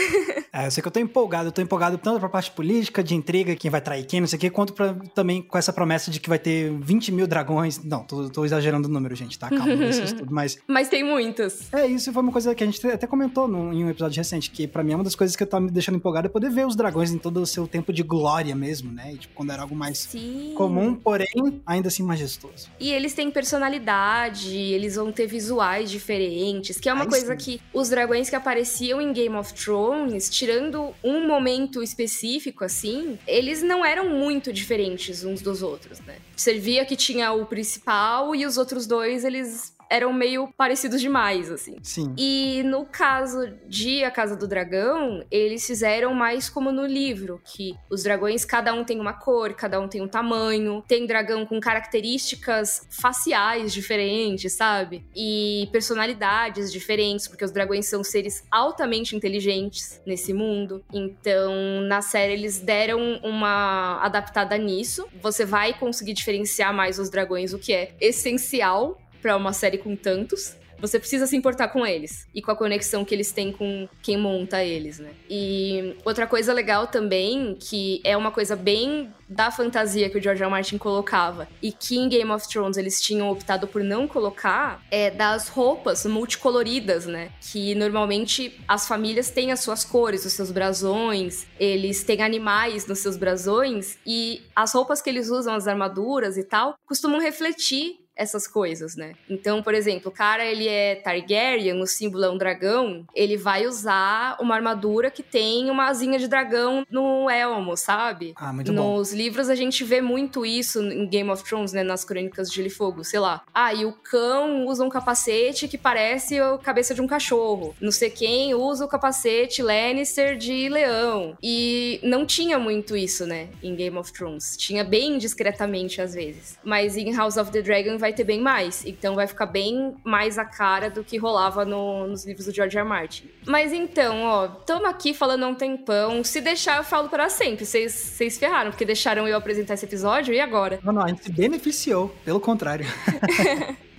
é, 0.55 0.69
eu 0.69 0.71
sei 0.71 0.81
que 0.81 0.87
eu 0.87 0.93
tô 0.93 1.01
empolgado. 1.01 1.49
Eu 1.49 1.53
tô 1.53 1.61
empolgado 1.61 1.99
tanto 1.99 2.21
pra 2.21 2.29
parte 2.29 2.53
política, 2.53 3.03
de 3.03 3.17
intriga, 3.17 3.57
quem 3.57 3.73
vai 3.73 3.81
trair 3.81 4.05
quem, 4.05 4.21
não 4.21 4.29
sei 4.29 4.37
o 4.37 4.41
quê, 4.41 4.51
quanto 4.51 4.73
pra, 4.73 4.95
também 5.17 5.43
com 5.43 5.59
essa 5.59 5.73
promessa 5.73 6.13
de 6.13 6.21
que 6.21 6.29
vai 6.29 6.39
ter 6.39 6.71
20 6.79 7.11
mil 7.11 7.27
dragões. 7.27 7.83
Não, 7.83 8.05
tô, 8.05 8.31
tô 8.31 8.45
exagerando 8.45 8.87
o 8.87 8.91
número, 8.91 9.17
gente, 9.17 9.37
tá? 9.37 9.49
Calma, 9.49 9.73
isso 9.85 10.15
tudo, 10.15 10.33
mas... 10.33 10.57
Mas 10.77 10.91
tem 10.91 11.03
muitos. 11.03 11.73
É, 11.73 11.87
isso 11.87 12.13
foi 12.13 12.23
uma 12.23 12.31
coisa 12.31 12.55
que 12.55 12.63
a 12.63 12.67
gente 12.67 12.87
até 12.87 13.07
comentou 13.07 13.49
no, 13.49 13.73
em 13.73 13.83
um 13.83 13.89
episódio 13.89 14.19
recente, 14.19 14.51
que 14.51 14.69
para 14.69 14.85
mim 14.85 14.93
é 14.93 14.95
uma 14.97 15.05
das 15.05 15.15
coisas 15.15 15.35
que 15.35 15.47
tá 15.47 15.59
me 15.59 15.71
deixando 15.71 15.97
empolgado 15.97 16.27
é 16.27 16.29
poder 16.29 16.51
ver 16.51 16.67
os 16.67 16.77
dragões 16.77 17.11
em 17.11 17.17
todo 17.17 17.41
o 17.41 17.47
seu 17.47 17.67
tempo 17.67 17.95
de 17.95 18.03
glória 18.03 18.55
mesmo, 18.55 18.93
né? 18.93 19.15
E, 19.15 19.17
tipo, 19.17 19.35
quando 19.35 19.53
era 19.53 19.63
algo 19.63 19.75
mais 19.75 20.01
Sim. 20.01 20.53
comum, 20.55 20.95
porém, 20.95 21.63
ainda 21.65 21.89
assim 21.89 22.03
majestoso. 22.03 22.69
E 22.79 22.93
eles 22.93 23.15
têm 23.15 23.31
personalidade, 23.31 24.55
eles 24.55 24.97
vão 24.97 25.11
ter 25.11 25.27
visuais 25.27 25.91
diferentes, 25.91 26.79
que 26.79 26.91
é 26.91 26.93
uma 26.93 27.07
coisa 27.07 27.33
sim. 27.33 27.39
que 27.39 27.61
os 27.73 27.89
dragões 27.89 28.29
que 28.29 28.37
apareciam 28.37 29.01
em 29.01 29.15
Game 29.15 29.35
of 29.35 29.55
Thrones, 29.55 30.29
tirando 30.29 30.93
um 31.03 31.27
momento 31.27 31.83
específico, 31.83 32.63
assim, 32.63 33.19
eles 33.27 33.63
não 33.63 33.83
eram 33.83 34.11
muito 34.11 34.53
diferentes 34.53 35.25
uns 35.25 35.41
dos 35.41 35.63
outros, 35.63 36.01
né? 36.01 36.17
Servia 36.37 36.85
que 36.85 36.97
tinha 36.97 37.33
o 37.33 37.47
principal 37.47 38.35
e 38.35 38.45
os 38.45 38.59
outros 38.59 38.87
dois, 38.87 39.25
eles 39.25 39.75
eram 39.91 40.13
meio 40.13 40.49
parecidos 40.57 41.01
demais, 41.01 41.51
assim. 41.51 41.77
Sim. 41.83 42.15
E 42.17 42.63
no 42.65 42.85
caso 42.85 43.49
de 43.67 44.05
A 44.05 44.11
Casa 44.11 44.37
do 44.37 44.47
Dragão, 44.47 45.25
eles 45.31 45.67
fizeram 45.67 46.15
mais 46.15 46.49
como 46.49 46.73
no 46.73 46.87
livro, 46.87 47.41
que 47.45 47.77
os 47.91 48.03
dragões, 48.03 48.45
cada 48.45 48.73
um 48.73 48.85
tem 48.85 49.01
uma 49.01 49.13
cor, 49.13 49.55
cada 49.55 49.81
um 49.81 49.89
tem 49.89 50.01
um 50.01 50.09
tamanho, 50.09 50.83
tem 50.87 51.07
dragão 51.07 51.47
com 51.47 51.61
características 51.61 52.87
faciais 52.91 53.73
diferentes, 53.73 54.53
sabe? 54.53 55.05
E 55.15 55.69
personalidades 55.73 56.73
diferentes, 56.73 57.29
porque 57.29 57.45
os 57.45 57.51
dragões 57.51 57.87
são 57.87 58.03
seres 58.03 58.45
altamente 58.51 59.17
inteligentes 59.17 60.01
nesse 60.07 60.33
mundo. 60.33 60.85
Então, 60.93 61.81
na 61.83 62.01
série, 62.03 62.33
eles 62.33 62.59
deram 62.59 63.21
uma 63.23 63.99
adaptada 64.03 64.57
nisso. 64.57 65.07
Você 65.23 65.45
vai 65.45 65.73
conseguir 65.75 66.13
diferenciar 66.13 66.73
mais 66.75 66.99
os 66.99 67.11
dragões, 67.11 67.53
o 67.53 67.59
que 67.59 67.73
é 67.73 67.95
essencial 68.01 68.99
para 69.21 69.37
uma 69.37 69.53
série 69.53 69.79
com 69.79 69.97
tantos. 69.97 70.57
Você 70.79 70.99
precisa 70.99 71.27
se 71.27 71.37
importar 71.37 71.69
com 71.69 71.87
eles 71.87 72.27
e 72.35 72.43
com 72.43 72.51
a 72.51 72.57
conexão 72.57 73.05
que 73.05 73.15
eles 73.15 73.33
têm 73.33 73.51
com 73.51 73.89
quem 74.03 74.17
monta 74.17 74.63
eles, 74.63 74.99
né? 74.99 75.11
E 75.29 75.97
outra 76.05 76.27
coisa 76.27 76.53
legal 76.53 76.87
também, 76.87 77.57
que 77.59 78.01
é 78.05 78.17
uma 78.17 78.31
coisa 78.31 78.55
bem 78.55 79.11
da 79.29 79.51
fantasia 79.51 80.09
que 80.11 80.19
o 80.19 80.23
George 80.23 80.43
R. 80.43 80.51
Martin 80.51 80.79
colocava 80.79 81.49
e 81.63 81.73
que 81.73 81.97
em 81.97 82.09
Game 82.09 82.31
of 82.31 82.47
Thrones 82.49 82.77
eles 82.77 83.01
tinham 83.01 83.31
optado 83.31 83.67
por 83.67 83.83
não 83.83 84.07
colocar, 84.07 84.83
é 84.91 85.11
das 85.11 85.49
roupas 85.49 86.05
multicoloridas, 86.05 87.07
né? 87.07 87.31
Que 87.41 87.75
normalmente 87.75 88.61
as 88.69 88.87
famílias 88.87 89.31
têm 89.31 89.53
as 89.53 89.61
suas 89.61 89.85
cores, 89.85 90.25
os 90.27 90.33
seus 90.35 90.51
brasões, 90.51 91.47
eles 91.59 92.05
têm 92.05 92.23
animais 92.23 92.87
nos 92.87 92.99
seus 92.99 93.17
brasões 93.17 93.99
e 94.07 94.43
as 94.55 94.75
roupas 94.75 95.01
que 95.01 95.09
eles 95.09 95.31
usam, 95.31 95.55
as 95.55 95.67
armaduras 95.67 96.37
e 96.37 96.45
tal, 96.45 96.77
costumam 96.87 97.19
refletir 97.19 98.06
essas 98.17 98.47
coisas, 98.49 98.97
né? 98.97 99.13
Então, 99.29 99.63
por 99.63 99.75
exemplo, 99.75 100.09
o 100.09 100.15
cara 100.15 100.45
ele 100.45 100.67
é 100.67 100.97
Targaryen, 100.97 101.81
o 101.81 101.87
símbolo 101.87 102.25
é 102.25 102.31
um 102.31 102.39
dragão, 102.39 103.05
ele 103.15 103.37
vai 103.37 103.67
usar 103.67 104.37
uma 104.41 104.55
armadura 104.55 105.11
que 105.11 105.23
tem 105.23 105.71
uma 105.71 105.89
asinha 105.89 106.19
de 106.19 106.27
dragão 106.27 106.87
no 106.91 107.29
elmo, 107.29 107.77
sabe? 107.77 108.33
Ah, 108.37 108.53
muito 108.53 108.73
bom. 108.73 108.97
Nos 108.97 109.13
livros 109.13 109.51
a 109.51 109.55
gente 109.55 109.85
vê 109.85 110.01
muito 110.01 110.47
isso 110.47 110.81
em 110.81 111.07
Game 111.07 111.31
of 111.31 111.45
Thrones, 111.45 111.73
né, 111.73 111.83
nas 111.83 112.05
crônicas 112.05 112.49
de 112.49 112.57
Gelo 112.57 112.69
e 112.69 112.71
Fogo, 112.71 113.05
sei 113.05 113.21
lá. 113.21 113.43
Ah, 113.53 113.75
e 113.75 113.85
o 113.85 113.93
cão 113.93 114.67
usa 114.67 114.85
um 114.85 114.89
capacete 114.89 115.69
que 115.69 115.77
parece 115.77 116.41
a 116.41 116.57
cabeça 116.59 116.95
de 116.95 117.03
um 117.03 117.07
cachorro. 117.07 117.77
Não 117.81 117.93
sei 117.93 118.09
quem 118.09 118.55
usa 118.55 118.85
o 118.85 118.89
capacete 118.89 119.63
Lannister 119.63 120.37
de 120.37 120.69
leão. 120.69 121.37
E 121.43 122.01
não 122.03 122.25
tinha 122.25 122.59
muito 122.59 122.97
isso, 122.97 123.27
né, 123.27 123.49
em 123.63 123.75
Game 123.75 123.97
of 123.99 124.13
Thrones. 124.13 124.57
Tinha 124.57 124.83
bem 124.83 125.19
discretamente 125.19 126.01
às 126.01 126.15
vezes. 126.15 126.59
Mas 126.65 126.97
em 126.97 127.15
House 127.15 127.37
of 127.37 127.51
the 127.51 127.61
Dragon 127.61 127.99
vai 128.07 128.13
ter 128.13 128.25
bem 128.25 128.41
mais. 128.41 128.85
Então 128.87 129.15
vai 129.17 129.27
ficar 129.27 129.47
bem 129.47 129.97
mais 130.05 130.39
a 130.39 130.45
cara 130.45 130.89
do 130.89 131.03
que 131.03 131.17
rolava 131.19 131.65
no, 131.65 132.07
nos 132.07 132.25
livros 132.25 132.47
do 132.47 132.55
George 132.55 132.77
R. 132.77 132.83
R. 132.83 132.89
Martin. 132.89 133.29
Mas 133.45 133.73
então, 133.73 134.23
ó, 134.23 134.47
tamo 134.47 134.87
aqui 134.87 135.13
falando 135.13 135.43
há 135.43 135.49
um 135.49 135.55
tempão. 135.55 136.23
Se 136.23 136.41
deixar, 136.41 136.77
eu 136.77 136.85
falo 136.85 137.09
para 137.09 137.29
sempre. 137.29 137.67
Vocês 137.67 138.39
ferraram, 138.39 138.71
porque 138.71 138.85
deixaram 138.85 139.27
eu 139.27 139.37
apresentar 139.37 139.75
esse 139.75 139.85
episódio 139.85 140.33
e 140.33 140.41
agora? 140.41 140.79
Não, 140.85 140.93
não, 140.93 141.03
a 141.03 141.09
gente 141.09 141.25
se 141.25 141.33
beneficiou, 141.33 142.15
pelo 142.25 142.39
contrário. 142.39 142.87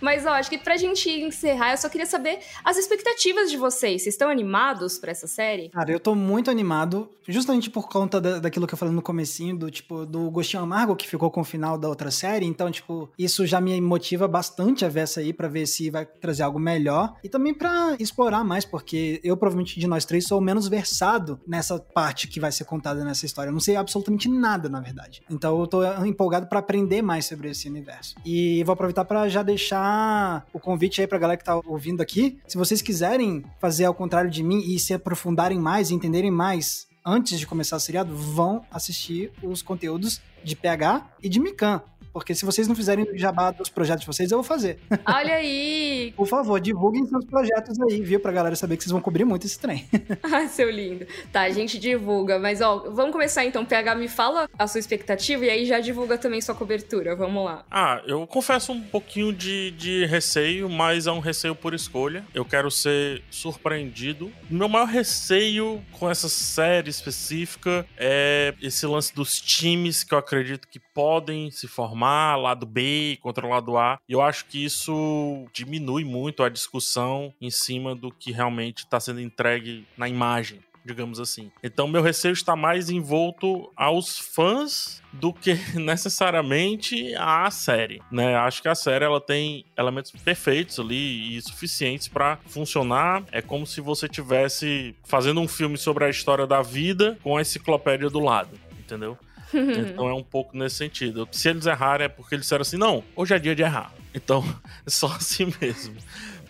Mas, 0.00 0.26
ó, 0.26 0.30
acho 0.30 0.50
que 0.50 0.58
pra 0.58 0.76
gente 0.76 1.08
encerrar, 1.10 1.72
eu 1.72 1.76
só 1.76 1.88
queria 1.88 2.06
saber 2.06 2.38
as 2.64 2.76
expectativas 2.76 3.50
de 3.50 3.56
vocês. 3.56 4.02
Vocês 4.02 4.14
estão 4.14 4.28
animados 4.28 4.98
pra 4.98 5.10
essa 5.10 5.26
série? 5.26 5.68
Cara, 5.70 5.90
eu 5.90 6.00
tô 6.00 6.14
muito 6.14 6.50
animado, 6.50 7.10
justamente 7.26 7.70
por 7.70 7.88
conta 7.88 8.20
da, 8.20 8.38
daquilo 8.38 8.66
que 8.66 8.74
eu 8.74 8.78
falei 8.78 8.94
no 8.94 9.02
comecinho, 9.02 9.56
do 9.56 9.70
tipo, 9.70 10.06
do 10.06 10.30
gostinho 10.30 10.62
amargo 10.62 10.96
que 10.96 11.08
ficou 11.08 11.30
com 11.30 11.40
o 11.40 11.44
final 11.44 11.78
da 11.78 11.88
outra 11.88 12.10
série. 12.10 12.46
Então, 12.46 12.70
tipo, 12.70 13.10
isso 13.18 13.46
já 13.46 13.60
me 13.60 13.80
motiva 13.80 14.26
bastante 14.28 14.84
a 14.84 14.88
ver 14.88 15.00
essa 15.00 15.20
aí, 15.20 15.32
pra 15.32 15.48
ver 15.48 15.66
se 15.66 15.90
vai 15.90 16.06
trazer 16.06 16.42
algo 16.42 16.58
melhor. 16.58 17.14
E 17.22 17.28
também 17.28 17.54
pra 17.54 17.96
explorar 17.98 18.44
mais, 18.44 18.64
porque 18.64 19.20
eu, 19.22 19.36
provavelmente, 19.36 19.78
de 19.78 19.86
nós 19.86 20.04
três, 20.04 20.26
sou 20.26 20.40
menos 20.40 20.68
versado 20.68 21.40
nessa 21.46 21.78
parte 21.78 22.28
que 22.28 22.40
vai 22.40 22.52
ser 22.52 22.64
contada 22.64 23.04
nessa 23.04 23.26
história. 23.26 23.48
Eu 23.50 23.52
não 23.52 23.60
sei 23.60 23.76
absolutamente 23.76 24.28
nada, 24.28 24.68
na 24.68 24.80
verdade. 24.80 25.22
Então, 25.30 25.58
eu 25.60 25.66
tô 25.66 25.82
empolgado 26.04 26.46
para 26.46 26.58
aprender 26.58 27.02
mais 27.02 27.26
sobre 27.26 27.50
esse 27.50 27.68
universo. 27.68 28.14
E 28.24 28.62
vou 28.64 28.72
aproveitar 28.72 29.04
para 29.04 29.28
já 29.28 29.42
deixar 29.42 29.73
deixar 29.74 30.46
o 30.52 30.60
convite 30.60 31.00
aí 31.00 31.06
pra 31.06 31.18
galera 31.18 31.36
que 31.36 31.44
tá 31.44 31.56
ouvindo 31.66 32.00
aqui. 32.00 32.38
Se 32.46 32.56
vocês 32.56 32.80
quiserem 32.80 33.44
fazer 33.60 33.84
ao 33.84 33.94
contrário 33.94 34.30
de 34.30 34.42
mim 34.42 34.58
e 34.58 34.78
se 34.78 34.94
aprofundarem 34.94 35.58
mais, 35.58 35.90
entenderem 35.90 36.30
mais 36.30 36.86
antes 37.04 37.38
de 37.38 37.46
começar 37.46 37.76
o 37.76 37.80
seriado, 37.80 38.16
vão 38.16 38.64
assistir 38.70 39.32
os 39.42 39.62
conteúdos 39.62 40.20
de 40.42 40.54
PH 40.54 41.06
e 41.22 41.28
de 41.28 41.40
Mikan. 41.40 41.82
Porque 42.14 42.32
se 42.32 42.44
vocês 42.44 42.68
não 42.68 42.76
fizerem 42.76 43.04
o 43.04 43.18
jabá 43.18 43.50
dos 43.50 43.68
projetos 43.68 44.02
de 44.02 44.06
vocês, 44.06 44.30
eu 44.30 44.38
vou 44.38 44.44
fazer. 44.44 44.78
Olha 45.04 45.34
aí! 45.34 46.14
Por 46.16 46.28
favor, 46.28 46.60
divulguem 46.60 47.04
seus 47.06 47.24
projetos 47.24 47.76
aí, 47.80 48.00
viu? 48.00 48.20
Pra 48.20 48.30
galera 48.30 48.54
saber 48.54 48.76
que 48.76 48.84
vocês 48.84 48.92
vão 48.92 49.00
cobrir 49.00 49.24
muito 49.24 49.44
esse 49.48 49.58
trem. 49.58 49.84
Ai, 50.22 50.46
seu 50.46 50.70
lindo. 50.70 51.04
Tá, 51.32 51.40
a 51.40 51.50
gente 51.50 51.76
divulga. 51.76 52.38
Mas, 52.38 52.60
ó, 52.60 52.88
vamos 52.90 53.10
começar 53.10 53.44
então. 53.44 53.64
PH, 53.64 53.96
me 53.96 54.06
fala 54.06 54.48
a 54.56 54.68
sua 54.68 54.78
expectativa 54.78 55.44
e 55.44 55.50
aí 55.50 55.66
já 55.66 55.80
divulga 55.80 56.16
também 56.16 56.40
sua 56.40 56.54
cobertura. 56.54 57.16
Vamos 57.16 57.44
lá. 57.44 57.64
Ah, 57.68 58.00
eu 58.06 58.24
confesso 58.28 58.70
um 58.70 58.80
pouquinho 58.80 59.32
de, 59.32 59.72
de 59.72 60.06
receio, 60.06 60.68
mas 60.70 61.08
é 61.08 61.10
um 61.10 61.18
receio 61.18 61.56
por 61.56 61.74
escolha. 61.74 62.24
Eu 62.32 62.44
quero 62.44 62.70
ser 62.70 63.24
surpreendido. 63.28 64.30
Meu 64.48 64.68
maior 64.68 64.86
receio 64.86 65.82
com 65.90 66.08
essa 66.08 66.28
série 66.28 66.90
específica 66.90 67.84
é 67.98 68.54
esse 68.62 68.86
lance 68.86 69.12
dos 69.12 69.40
times 69.40 70.04
que 70.04 70.14
eu 70.14 70.18
acredito 70.18 70.68
que 70.68 70.83
podem 70.94 71.50
se 71.50 71.66
formar, 71.66 72.36
lado 72.36 72.64
B 72.64 73.18
contra 73.20 73.44
o 73.44 73.50
lado 73.50 73.76
A. 73.76 73.98
E 74.08 74.12
eu 74.12 74.22
acho 74.22 74.46
que 74.46 74.64
isso 74.64 75.46
diminui 75.52 76.04
muito 76.04 76.42
a 76.42 76.48
discussão 76.48 77.34
em 77.40 77.50
cima 77.50 77.94
do 77.94 78.10
que 78.10 78.30
realmente 78.30 78.78
está 78.78 79.00
sendo 79.00 79.20
entregue 79.20 79.84
na 79.98 80.08
imagem 80.08 80.60
digamos 80.84 81.18
assim. 81.18 81.50
Então, 81.62 81.88
meu 81.88 82.02
receio 82.02 82.32
está 82.32 82.54
mais 82.54 82.90
envolto 82.90 83.72
aos 83.74 84.18
fãs 84.18 85.02
do 85.12 85.32
que 85.32 85.54
necessariamente 85.74 87.14
à 87.16 87.50
série, 87.50 88.02
né? 88.10 88.36
Acho 88.36 88.60
que 88.60 88.68
a 88.68 88.74
série 88.74 89.04
ela 89.04 89.20
tem 89.20 89.64
elementos 89.76 90.10
perfeitos 90.10 90.78
ali 90.78 91.36
e 91.36 91.42
suficientes 91.42 92.06
para 92.06 92.36
funcionar. 92.46 93.22
É 93.32 93.40
como 93.40 93.66
se 93.66 93.80
você 93.80 94.08
tivesse 94.08 94.94
fazendo 95.04 95.40
um 95.40 95.48
filme 95.48 95.78
sobre 95.78 96.04
a 96.04 96.10
história 96.10 96.46
da 96.46 96.60
vida 96.60 97.18
com 97.22 97.36
a 97.36 97.40
enciclopédia 97.40 98.10
do 98.10 98.20
lado, 98.20 98.58
entendeu? 98.78 99.16
Então 99.56 100.08
é 100.08 100.14
um 100.14 100.22
pouco 100.22 100.56
nesse 100.56 100.76
sentido. 100.76 101.28
Se 101.32 101.48
eles 101.48 101.66
errarem 101.66 102.06
é 102.06 102.08
porque 102.08 102.34
eles 102.34 102.44
disseram 102.44 102.62
assim: 102.62 102.76
não, 102.76 103.02
hoje 103.14 103.34
é 103.34 103.38
dia 103.38 103.54
de 103.54 103.62
errar. 103.62 103.92
Então, 104.14 104.44
é 104.86 104.90
só 104.90 105.06
assim 105.08 105.52
mesmo. 105.60 105.96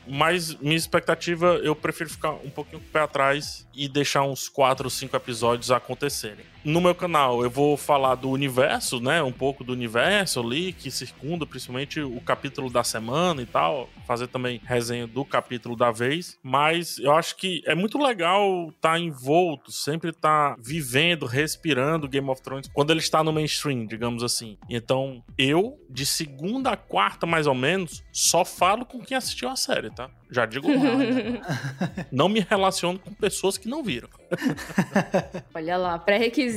Mas 0.07 0.55
minha 0.57 0.77
expectativa, 0.77 1.59
eu 1.63 1.75
prefiro 1.75 2.11
ficar 2.11 2.33
um 2.33 2.51
pouquinho 2.51 2.81
com 2.81 2.87
o 2.87 2.91
pé 2.91 3.01
atrás 3.01 3.67
e 3.75 3.89
deixar 3.89 4.23
uns 4.23 4.49
4 4.49 4.87
ou 4.87 4.91
5 4.91 5.17
episódios 5.17 5.71
acontecerem. 5.71 6.45
No 6.65 6.81
meu 6.81 6.95
canal 6.95 7.43
eu 7.43 7.51
vou 7.51 7.77
falar 7.77 8.15
do 8.15 8.31
universo, 8.31 8.99
né? 8.99 9.23
Um 9.23 9.31
pouco 9.31 9.63
do 9.63 9.71
universo 9.71 10.41
ali, 10.41 10.73
que 10.73 10.91
circunda 10.91 11.45
principalmente 11.45 12.01
o 12.01 12.19
capítulo 12.23 12.71
da 12.71 12.83
semana 12.83 13.43
e 13.43 13.47
tal. 13.47 13.91
Fazer 14.07 14.29
também 14.29 14.63
resenha 14.65 15.07
do 15.07 15.27
capítulo 15.27 15.77
da 15.77 15.91
vez. 15.91 16.39
Mas 16.43 16.99
eu 16.99 17.13
acho 17.13 17.37
que 17.37 17.63
é 17.67 17.75
muito 17.75 17.99
legal 17.99 18.69
estar 18.69 18.93
tá 18.93 18.99
envolto, 18.99 19.71
sempre 19.71 20.09
estar 20.09 20.55
tá 20.55 20.57
vivendo, 20.59 21.27
respirando 21.27 22.09
Game 22.09 22.29
of 22.31 22.41
Thrones 22.41 22.71
quando 22.73 22.91
ele 22.91 23.01
está 23.01 23.23
no 23.23 23.31
mainstream, 23.31 23.85
digamos 23.85 24.23
assim. 24.23 24.57
Então 24.67 25.23
eu, 25.37 25.79
de 25.91 26.07
segunda 26.07 26.71
a 26.71 26.77
quarta 26.79 27.27
mais 27.27 27.47
ou 27.47 27.55
menos, 27.55 28.03
só 28.11 28.43
falo 28.43 28.87
com 28.87 29.03
quem 29.03 29.19
assistiu 29.19 29.51
a 29.51 29.57
série, 29.57 29.91
tá? 29.91 30.09
Já 30.31 30.47
digo 30.47 30.67
lá. 30.69 30.97
Né? 30.97 31.41
não 32.11 32.29
me 32.29 32.41
relaciono 32.41 32.99
com 32.99 33.13
pessoas 33.13 33.59
que 33.59 33.69
não 33.69 33.83
viram. 33.83 34.09
Olha 35.55 35.77
lá, 35.77 35.99
pré-requisito. 35.99 36.54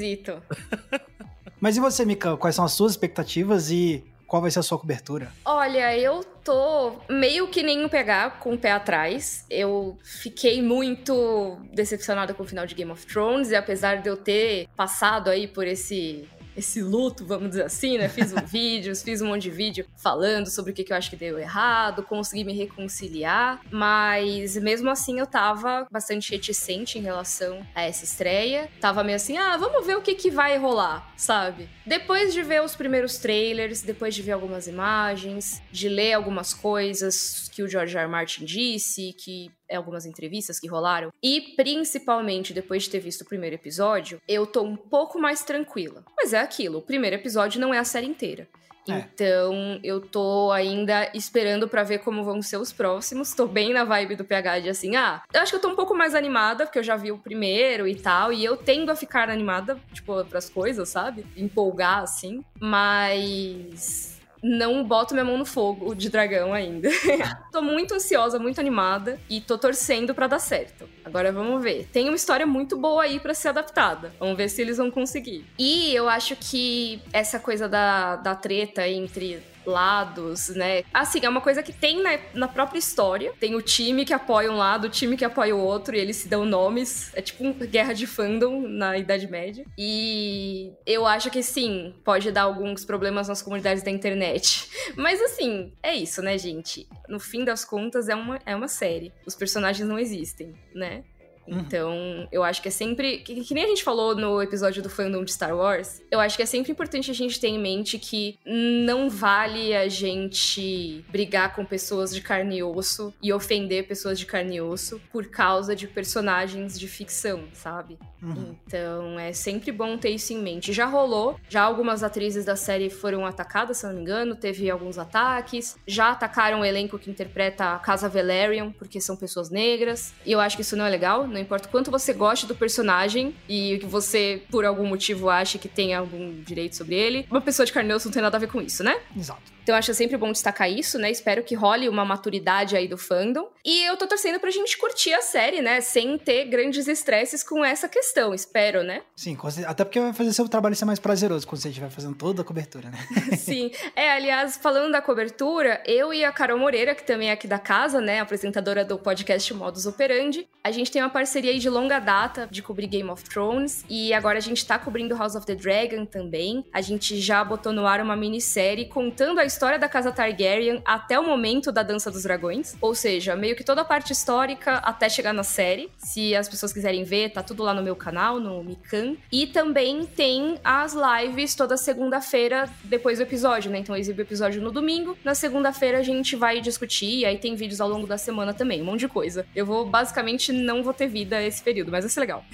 Mas 1.60 1.76
e 1.76 1.80
você, 1.80 2.06
Mika? 2.06 2.38
Quais 2.38 2.56
são 2.56 2.64
as 2.64 2.74
suas 2.74 2.92
expectativas 2.92 3.72
e 3.72 4.04
Qual 4.28 4.42
vai 4.42 4.52
ser 4.52 4.60
a 4.60 4.64
sua 4.64 4.78
cobertura? 4.78 5.32
Olha, 5.46 5.98
eu 5.98 6.22
tô 6.44 6.98
meio 7.10 7.48
que 7.48 7.64
nem 7.64 7.86
um 7.86 7.88
pegar 7.88 8.42
com 8.42 8.54
o 8.54 8.58
pé 8.58 8.74
atrás. 8.74 9.46
Eu 9.50 9.98
fiquei 10.04 10.62
muito 10.62 11.58
decepcionada 11.74 12.34
com 12.34 12.44
o 12.44 12.46
final 12.46 12.66
de 12.66 12.76
Game 12.76 12.92
of 12.92 13.08
Thrones, 13.08 13.52
e 13.52 13.56
apesar 13.56 14.02
de 14.02 14.10
eu 14.10 14.18
ter 14.18 14.68
passado 14.76 15.30
aí 15.30 15.48
por 15.48 15.66
esse 15.66 16.28
esse 16.58 16.82
luto, 16.82 17.26
vamos 17.26 17.50
dizer 17.50 17.64
assim, 17.64 17.98
né? 17.98 18.10
Fiz 18.10 18.34
um 18.34 18.42
vídeo, 18.46 18.96
fiz 18.96 19.22
um 19.22 19.28
monte 19.28 19.44
de 19.44 19.52
vídeo 19.52 19.86
falando 19.96 20.50
sobre 20.50 20.72
o 20.72 20.74
que, 20.74 20.84
que 20.84 20.92
eu 20.92 20.98
acho 20.98 21.10
que 21.10 21.16
deu 21.16 21.38
errado, 21.38 22.04
consegui 22.04 22.44
me 22.44 22.54
reconciliar, 22.54 23.62
mas 23.72 24.58
mesmo 24.58 24.90
assim 24.90 25.20
eu 25.20 25.28
tava 25.28 25.88
bastante 25.92 26.32
reticente 26.32 26.98
em 26.98 27.02
relação 27.02 27.66
a 27.76 27.84
essa 27.84 28.04
estreia. 28.04 28.70
Tava 28.82 29.04
meio 29.04 29.16
assim, 29.16 29.38
ah, 29.38 29.56
vamos 29.58 29.86
ver 29.86 29.96
o 29.96 30.02
que, 30.02 30.16
que 30.16 30.32
vai 30.32 30.58
rolar, 30.58 31.14
sabe? 31.16 31.70
Depois 31.86 32.34
de 32.34 32.42
ver 32.42 32.64
os 32.64 32.76
primeiros 32.76 33.18
trailers, 33.18 33.82
depois 33.82 34.16
de 34.16 34.22
ver 34.22 34.32
algumas 34.32 34.68
imagens, 34.68 35.62
de 35.72 35.88
ler 35.88 36.14
algumas 36.14 36.54
coisas 36.54 37.50
que 37.54 37.62
o 37.62 37.68
George 37.68 37.96
R. 37.96 38.04
R. 38.04 38.12
Martin 38.12 38.46
disse, 38.46 39.14
que 39.14 39.52
algumas 39.76 40.06
entrevistas 40.06 40.60
que 40.60 40.68
rolaram, 40.68 41.10
e 41.22 41.54
principalmente 41.56 42.54
depois 42.54 42.84
de 42.84 42.90
ter 42.90 43.00
visto 43.00 43.22
o 43.22 43.26
primeiro 43.26 43.56
episódio, 43.56 44.22
eu 44.28 44.46
tô 44.46 44.64
um 44.64 44.76
pouco 44.76 45.20
mais 45.20 45.44
tranquila. 45.44 46.04
Mas 46.16 46.34
é 46.34 46.40
aquilo, 46.40 46.80
o 46.80 46.82
primeiro 46.82 47.16
episódio 47.16 47.60
não 47.60 47.74
é 47.74 47.80
a 47.80 47.84
série 47.84 48.08
inteira. 48.08 48.48
É. 48.90 49.00
Então, 49.00 49.80
eu 49.84 50.00
tô 50.00 50.52
ainda 50.52 51.12
esperando 51.14 51.68
para 51.68 51.84
ver 51.84 52.00
como 52.00 52.24
vão 52.24 52.42
ser 52.42 52.58
os 52.58 52.72
próximos. 52.72 53.34
Tô 53.34 53.46
bem 53.46 53.74
na 53.74 53.84
vibe 53.84 54.16
do 54.16 54.24
PH 54.24 54.60
de 54.60 54.70
assim, 54.70 54.96
ah, 54.96 55.22
eu 55.34 55.42
acho 55.42 55.52
que 55.52 55.58
eu 55.58 55.62
tô 55.62 55.70
um 55.70 55.76
pouco 55.76 55.94
mais 55.94 56.16
animada, 56.16 56.66
porque 56.66 56.80
eu 56.80 56.84
já 56.84 56.96
vi 56.96 57.12
o 57.12 57.18
primeiro 57.18 57.88
e 57.88 57.96
tal, 57.96 58.32
e 58.32 58.44
eu 58.44 58.56
tendo 58.56 58.92
a 58.92 58.96
ficar 58.96 59.30
animada, 59.30 59.78
tipo, 59.94 60.24
pras 60.26 60.50
coisas, 60.50 60.88
sabe? 60.90 61.26
Empolgar, 61.36 62.04
assim. 62.04 62.44
Mas 62.60 64.17
não 64.48 64.84
boto 64.84 65.14
minha 65.14 65.26
mão 65.26 65.38
no 65.38 65.46
fogo 65.46 65.94
de 65.94 66.10
dragão 66.10 66.54
ainda. 66.54 66.90
tô 67.52 67.62
muito 67.62 67.94
ansiosa, 67.94 68.40
muito 68.40 68.60
animada 68.60 69.20
e 69.30 69.42
tô 69.42 69.58
torcendo 69.58 70.16
para 70.16 70.28
dar 70.28 70.40
certo. 70.40 70.88
Agora 71.04 71.32
vamos 71.32 71.62
ver. 71.62 71.88
Tem 71.92 72.08
uma 72.08 72.16
história 72.16 72.46
muito 72.46 72.78
boa 72.78 73.04
aí 73.04 73.20
para 73.20 73.34
ser 73.34 73.50
adaptada. 73.50 74.14
Vamos 74.20 74.38
ver 74.38 74.50
se 74.50 74.62
eles 74.62 74.78
vão 74.78 74.90
conseguir. 74.90 75.46
E 75.58 75.94
eu 75.94 76.08
acho 76.08 76.36
que 76.36 77.02
essa 77.12 77.40
coisa 77.40 77.68
da, 77.68 78.16
da 78.16 78.36
treta 78.36 78.88
entre 78.88 79.42
lados, 79.68 80.50
né? 80.50 80.84
Assim, 80.94 81.20
é 81.24 81.30
uma 81.30 81.42
coisa 81.42 81.62
que 81.62 81.74
tem 81.74 82.02
na, 82.02 82.18
na 82.34 82.48
própria 82.48 82.80
história. 82.80 83.34
Tem 83.40 83.56
o 83.56 83.62
time 83.62 84.06
que 84.06 84.14
apoia 84.14 84.52
um 84.52 84.58
lado, 84.58 84.88
o 84.88 84.90
time 84.90 85.18
que 85.18 85.26
apoia 85.26 85.56
o 85.56 85.60
outro, 85.60 85.96
e 85.96 86.00
eles 86.00 86.16
se 86.16 86.28
dão 86.28 86.46
nomes. 86.46 87.12
É 87.14 87.22
tipo 87.22 87.44
uma 87.44 87.54
guerra 87.54 87.94
de 87.94 88.08
fandom 88.08 88.62
na 88.68 88.98
Idade 88.98 89.28
Média. 89.28 89.66
E 89.78 90.72
eu 90.86 91.06
acho 91.06 91.30
que 91.30 91.44
sim, 91.44 91.94
pode 92.04 92.32
dar 92.32 92.44
alguns 92.44 92.86
problemas 92.86 93.28
nas 93.28 93.42
comunidades 93.42 93.84
da 93.84 93.92
internet. 93.92 94.70
Mas 94.96 95.22
assim, 95.22 95.74
é 95.84 95.94
isso, 95.96 96.22
né, 96.22 96.38
gente? 96.38 96.88
No 97.08 97.20
fim 97.20 97.44
das 97.44 97.66
contas, 97.66 98.08
é 98.10 98.16
uma, 98.16 98.40
é 98.46 98.56
uma 98.56 98.68
série. 98.68 99.12
Os 99.26 99.36
personagens 99.36 99.88
não 99.88 100.00
existem, 100.00 100.54
né? 100.74 101.04
Uhum. 101.48 101.60
Então, 101.60 102.28
eu 102.32 102.44
acho 102.44 102.62
que 102.62 102.68
é 102.68 102.72
sempre. 102.72 103.20
Que, 103.20 103.44
que, 103.44 103.54
nem 103.54 103.64
a 103.64 103.68
gente 103.68 103.84
falou 103.84 104.16
no 104.16 104.42
episódio 104.42 104.84
do 104.84 104.90
fandom 104.90 105.24
de 105.24 105.32
Star 105.32 105.56
Wars, 105.56 106.02
eu 106.12 106.20
acho 106.20 106.36
que 106.36 106.44
é 106.44 106.46
sempre 106.46 106.72
importante 106.72 107.10
a 107.10 107.14
gente 107.14 107.40
ter 107.40 107.48
em 107.48 107.60
mente 107.60 107.98
que 107.98 108.38
não 108.46 109.10
vale 109.10 109.76
a 109.76 109.88
gente 109.88 111.04
brigar 111.10 111.56
com 111.56 111.64
pessoas 111.64 112.14
de 112.14 112.22
carne 112.22 112.58
e 112.58 112.64
osso 112.64 113.14
e 113.22 113.32
ofender 113.32 113.88
pessoas 113.88 114.20
de 114.20 114.26
carne 114.26 114.58
e 114.58 114.62
osso 114.62 115.02
por 115.12 115.28
causa 115.28 115.76
de 115.76 115.88
personagens 115.88 116.78
de 116.78 116.88
ficção, 116.88 117.44
sabe? 117.54 117.98
Uhum. 118.22 118.56
Então, 118.66 119.20
é 119.20 119.32
sempre 119.32 119.72
bom 119.72 119.98
ter 119.98 120.10
isso 120.10 120.34
em 120.34 120.38
mente. 120.38 120.74
Já 120.74 120.86
rolou, 120.86 121.40
já 121.48 121.62
algumas 121.62 122.04
atrizes 122.04 122.46
da 122.46 122.56
série 122.56 122.90
foram 122.90 123.26
atacadas, 123.26 123.78
se 123.78 123.86
não 123.86 123.94
me 123.94 124.02
engano, 124.02 124.36
teve 124.36 124.70
alguns 124.70 124.98
ataques. 124.98 125.78
Já 125.86 126.12
atacaram 126.12 126.62
o 126.62 126.66
elenco 126.66 127.00
que 127.00 127.10
interpreta 127.10 127.76
a 127.76 127.80
Casa 127.80 128.10
Valerian, 128.10 128.72
porque 128.72 129.00
são 129.00 129.16
pessoas 129.16 129.50
negras. 129.50 130.14
E 130.26 130.32
eu 130.32 130.40
acho 130.40 130.56
que 130.56 130.62
isso 130.62 130.76
não 130.76 130.86
é 130.86 130.90
legal 130.90 131.28
não 131.38 131.44
importa 131.44 131.68
o 131.68 131.72
quanto 131.72 131.92
você 131.92 132.14
goste 132.14 132.46
do 132.48 132.56
personagem 132.56 133.36
e 133.48 133.78
que 133.78 133.86
você, 133.86 134.42
por 134.50 134.66
algum 134.66 134.86
motivo, 134.86 135.30
ache 135.30 135.58
que 135.58 135.68
tem 135.68 135.94
algum 135.94 136.42
direito 136.42 136.76
sobre 136.76 136.96
ele, 136.96 137.26
uma 137.30 137.42
pessoa 137.42 137.66
de 137.66 137.72
carne 137.72 137.90
não 137.90 138.00
tem 138.00 138.22
nada 138.22 138.38
a 138.38 138.40
ver 138.40 138.48
com 138.48 138.62
isso, 138.62 138.84
né? 138.84 139.00
Exato. 139.16 139.57
Então 139.68 139.76
acho 139.76 139.94
sempre 139.94 140.16
bom 140.16 140.32
destacar 140.32 140.72
isso, 140.72 140.98
né? 140.98 141.12
Espero 141.12 141.44
que 141.44 141.54
role 141.54 141.90
uma 141.90 142.06
maturidade 142.06 142.78
aí 142.78 142.88
do 142.88 142.98
fandom. 142.98 143.50
E 143.66 143.84
eu 143.84 143.98
tô 143.98 144.08
torcendo 144.08 144.40
pra 144.40 144.50
gente 144.50 144.78
curtir 144.78 145.14
a 145.14 145.22
série, 145.22 145.62
né? 145.62 145.82
Sem 145.82 146.18
ter 146.18 146.46
grandes 146.46 146.88
estresses 146.88 147.44
com 147.44 147.66
essa 147.66 147.90
questão, 147.90 148.34
espero, 148.34 148.82
né? 148.82 149.02
Sim, 149.14 149.38
até 149.66 149.84
porque 149.84 150.00
vai 150.00 150.14
fazer 150.14 150.32
seu 150.32 150.48
trabalho 150.48 150.74
ser 150.74 150.86
mais 150.86 151.00
prazeroso 151.00 151.46
quando 151.46 151.60
você 151.60 151.68
estiver 151.68 151.90
fazendo 151.90 152.16
toda 152.16 152.44
a 152.44 152.46
cobertura, 152.46 152.90
né? 152.90 152.98
Sim. 153.36 153.70
É, 153.94 154.10
aliás, 154.10 154.56
falando 154.56 154.94
da 154.94 155.02
cobertura, 155.02 155.84
eu 155.86 156.14
e 156.14 156.24
a 156.24 156.32
Carol 156.32 156.58
Moreira, 156.58 156.96
que 156.96 157.04
também 157.04 157.28
é 157.28 157.34
aqui 157.34 157.46
da 157.46 157.60
casa, 157.60 158.00
né? 158.00 158.22
Apresentadora 158.22 158.86
do 158.86 158.98
podcast 158.98 159.54
Modus 159.54 159.86
Operandi, 159.86 160.48
a 160.64 160.72
gente 160.72 160.90
tem 160.90 161.02
uma 161.02 161.10
parceria 161.10 161.52
aí 161.52 161.60
de 161.60 161.70
longa 161.70 162.00
data 162.00 162.48
de 162.50 162.62
cobrir 162.62 162.88
Game 162.88 163.10
of 163.10 163.22
Thrones. 163.26 163.84
E 163.90 164.14
agora 164.14 164.38
a 164.38 164.42
gente 164.42 164.66
tá 164.66 164.80
cobrindo 164.80 165.14
House 165.14 165.36
of 165.36 165.46
the 165.46 165.56
Dragon 165.56 166.06
também. 166.06 166.64
A 166.72 166.80
gente 166.80 167.20
já 167.20 167.44
botou 167.44 167.74
no 167.74 167.86
ar 167.86 168.00
uma 168.00 168.16
minissérie 168.16 168.86
contando 168.86 169.42
a 169.42 169.44
história 169.44 169.57
história 169.58 169.80
da 169.80 169.90
casa 169.90 170.12
Targaryen 170.12 170.84
até 170.86 171.20
o 171.20 171.26
momento 171.26 171.72
da 171.72 171.82
Dança 171.82 172.12
dos 172.12 172.22
Dragões. 172.22 172.76
Ou 172.80 172.94
seja, 172.94 173.36
meio 173.36 173.56
que 173.56 173.64
toda 173.64 173.82
a 173.82 173.86
parte 173.86 174.14
histórica 174.14 174.76
até 174.76 175.10
chegar 175.10 175.34
na 175.34 175.44
série. 175.44 175.90
Se 175.98 176.36
as 176.36 176.48
pessoas 176.48 176.72
quiserem 176.72 177.04
ver, 177.04 177.32
tá 177.32 177.42
tudo 177.42 177.64
lá 177.64 177.74
no 177.74 177.82
meu 177.82 177.96
canal, 177.96 178.40
no 178.40 178.64
Mikan. 178.64 179.16
E 179.32 179.48
também 179.48 180.06
tem 180.06 180.60
as 180.64 180.94
lives 180.94 181.56
toda 181.56 181.76
segunda-feira 181.76 182.70
depois 182.84 183.18
do 183.18 183.24
episódio, 183.24 183.72
né? 183.72 183.80
Então 183.80 183.96
eu 183.96 184.00
exibo 184.00 184.20
o 184.20 184.22
episódio 184.22 184.62
no 184.62 184.72
domingo. 184.72 185.18
Na 185.24 185.34
segunda-feira 185.34 185.98
a 185.98 186.04
gente 186.04 186.36
vai 186.36 186.62
discutir. 186.62 187.22
E 187.22 187.26
aí 187.26 187.40
tem 187.40 187.56
vídeos 187.56 187.82
ao 187.82 187.90
longo 187.90 188.06
da 188.06 188.18
semana 188.20 188.54
também, 188.54 188.84
um 188.84 188.86
monte 188.86 189.00
de 189.02 189.08
coisa. 189.08 189.44
Eu 189.56 189.66
vou, 189.66 189.88
basicamente, 189.88 190.52
não 190.52 190.84
vou 190.84 190.94
ter 190.94 191.08
vida 191.08 191.42
esse 191.42 191.64
período, 191.64 191.92
mas 191.92 192.04
vai 192.04 192.12
ser 192.12 192.20
legal. 192.20 192.46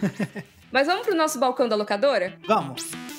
mas 0.70 0.86
vamos 0.86 1.06
pro 1.06 1.16
nosso 1.16 1.38
balcão 1.38 1.66
da 1.66 1.76
locadora? 1.76 2.38
Vamos! 2.46 3.11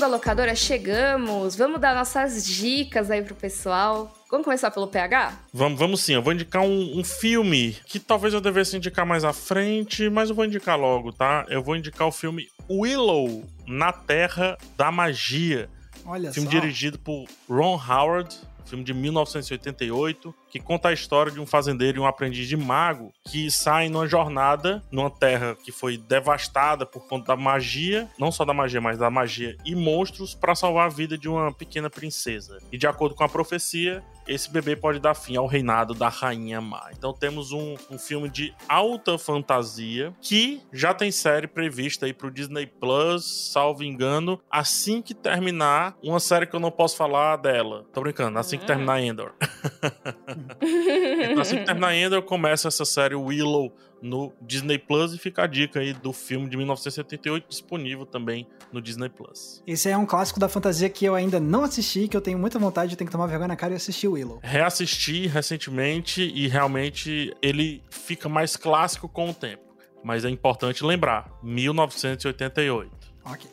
Da 0.00 0.06
locadora, 0.06 0.54
chegamos. 0.54 1.54
Vamos 1.54 1.78
dar 1.78 1.94
nossas 1.94 2.46
dicas 2.46 3.10
aí 3.10 3.22
pro 3.22 3.34
pessoal. 3.34 4.10
Vamos 4.30 4.44
começar 4.44 4.70
pelo 4.70 4.88
PH? 4.88 5.32
Vamos, 5.52 5.78
vamos 5.78 6.00
sim. 6.00 6.14
Eu 6.14 6.22
vou 6.22 6.32
indicar 6.32 6.62
um, 6.62 6.98
um, 6.98 7.04
filme 7.04 7.76
que 7.84 8.00
talvez 8.00 8.32
eu 8.32 8.40
devesse 8.40 8.76
indicar 8.76 9.04
mais 9.04 9.24
à 9.24 9.34
frente, 9.34 10.08
mas 10.08 10.30
eu 10.30 10.34
vou 10.34 10.46
indicar 10.46 10.78
logo, 10.78 11.12
tá? 11.12 11.44
Eu 11.50 11.62
vou 11.62 11.76
indicar 11.76 12.08
o 12.08 12.12
filme 12.12 12.48
Willow 12.68 13.44
na 13.66 13.92
Terra 13.92 14.56
da 14.74 14.90
Magia. 14.90 15.68
Olha 16.06 16.32
filme 16.32 16.50
só. 16.50 16.58
dirigido 16.58 16.98
por 16.98 17.26
Ron 17.46 17.78
Howard, 17.78 18.34
filme 18.68 18.84
de 18.84 18.92
1988 18.92 20.34
que 20.50 20.58
conta 20.58 20.88
a 20.88 20.92
história 20.92 21.30
de 21.30 21.40
um 21.40 21.46
fazendeiro 21.46 21.98
e 21.98 22.00
um 22.00 22.06
aprendiz 22.06 22.48
de 22.48 22.56
mago 22.56 23.12
que 23.24 23.50
saem 23.50 23.88
numa 23.88 24.06
jornada 24.06 24.82
numa 24.90 25.10
terra 25.10 25.56
que 25.62 25.72
foi 25.72 25.96
devastada 25.96 26.84
por 26.84 27.06
conta 27.06 27.28
da 27.28 27.36
magia, 27.36 28.08
não 28.18 28.32
só 28.32 28.44
da 28.44 28.52
magia, 28.52 28.80
mas 28.80 28.98
da 28.98 29.10
magia 29.10 29.56
e 29.64 29.74
monstros, 29.74 30.34
para 30.34 30.54
salvar 30.54 30.86
a 30.86 30.88
vida 30.88 31.16
de 31.16 31.28
uma 31.28 31.52
pequena 31.52 31.88
princesa. 31.88 32.58
E 32.72 32.78
de 32.78 32.86
acordo 32.86 33.14
com 33.14 33.24
a 33.24 33.28
profecia, 33.28 34.02
esse 34.30 34.48
bebê 34.48 34.76
pode 34.76 35.00
dar 35.00 35.14
fim 35.14 35.36
ao 35.36 35.46
reinado 35.46 35.92
da 35.92 36.08
Rainha 36.08 36.60
Má. 36.60 36.90
Então 36.96 37.12
temos 37.12 37.50
um, 37.50 37.74
um 37.90 37.98
filme 37.98 38.28
de 38.28 38.54
alta 38.68 39.18
fantasia 39.18 40.14
que 40.20 40.62
já 40.72 40.94
tem 40.94 41.10
série 41.10 41.48
prevista 41.48 42.06
aí 42.06 42.12
pro 42.12 42.30
Disney 42.30 42.64
Plus, 42.64 43.50
salvo 43.52 43.82
engano, 43.82 44.40
assim 44.48 45.02
que 45.02 45.14
terminar 45.14 45.96
uma 46.00 46.20
série 46.20 46.46
que 46.46 46.54
eu 46.54 46.60
não 46.60 46.70
posso 46.70 46.96
falar 46.96 47.36
dela. 47.36 47.84
Tô 47.92 48.00
brincando, 48.00 48.38
assim 48.38 48.56
que 48.56 48.64
terminar 48.64 49.02
Endor. 49.02 49.32
então, 51.30 51.40
assim 51.40 51.58
que 51.58 51.64
terminar 51.64 51.94
Ender, 51.94 52.22
começa 52.22 52.68
essa 52.68 52.84
série 52.84 53.14
Willow 53.14 53.72
no 54.02 54.32
Disney 54.40 54.78
Plus 54.78 55.14
e 55.14 55.18
fica 55.18 55.42
a 55.42 55.46
dica 55.46 55.80
aí 55.80 55.92
do 55.92 56.12
filme 56.12 56.48
de 56.48 56.56
1978 56.56 57.46
disponível 57.48 58.06
também 58.06 58.46
no 58.72 58.80
Disney 58.80 59.08
Plus. 59.08 59.62
Esse 59.66 59.90
é 59.90 59.96
um 59.96 60.06
clássico 60.06 60.40
da 60.40 60.48
fantasia 60.48 60.88
que 60.88 61.04
eu 61.04 61.14
ainda 61.14 61.38
não 61.38 61.64
assisti, 61.64 62.08
que 62.08 62.16
eu 62.16 62.20
tenho 62.20 62.38
muita 62.38 62.58
vontade 62.58 62.90
de 62.90 62.96
ter 62.96 63.04
que 63.04 63.12
tomar 63.12 63.26
vergonha 63.26 63.48
na 63.48 63.56
cara 63.56 63.72
e 63.72 63.76
assistir 63.76 64.08
Willow. 64.08 64.40
Reassisti 64.42 65.26
recentemente 65.26 66.22
e 66.22 66.48
realmente 66.48 67.34
ele 67.42 67.82
fica 67.90 68.28
mais 68.28 68.56
clássico 68.56 69.08
com 69.08 69.30
o 69.30 69.34
tempo. 69.34 69.62
Mas 70.02 70.24
é 70.24 70.30
importante 70.30 70.82
lembrar, 70.82 71.30
1988. 71.42 72.90
Ok. 73.24 73.50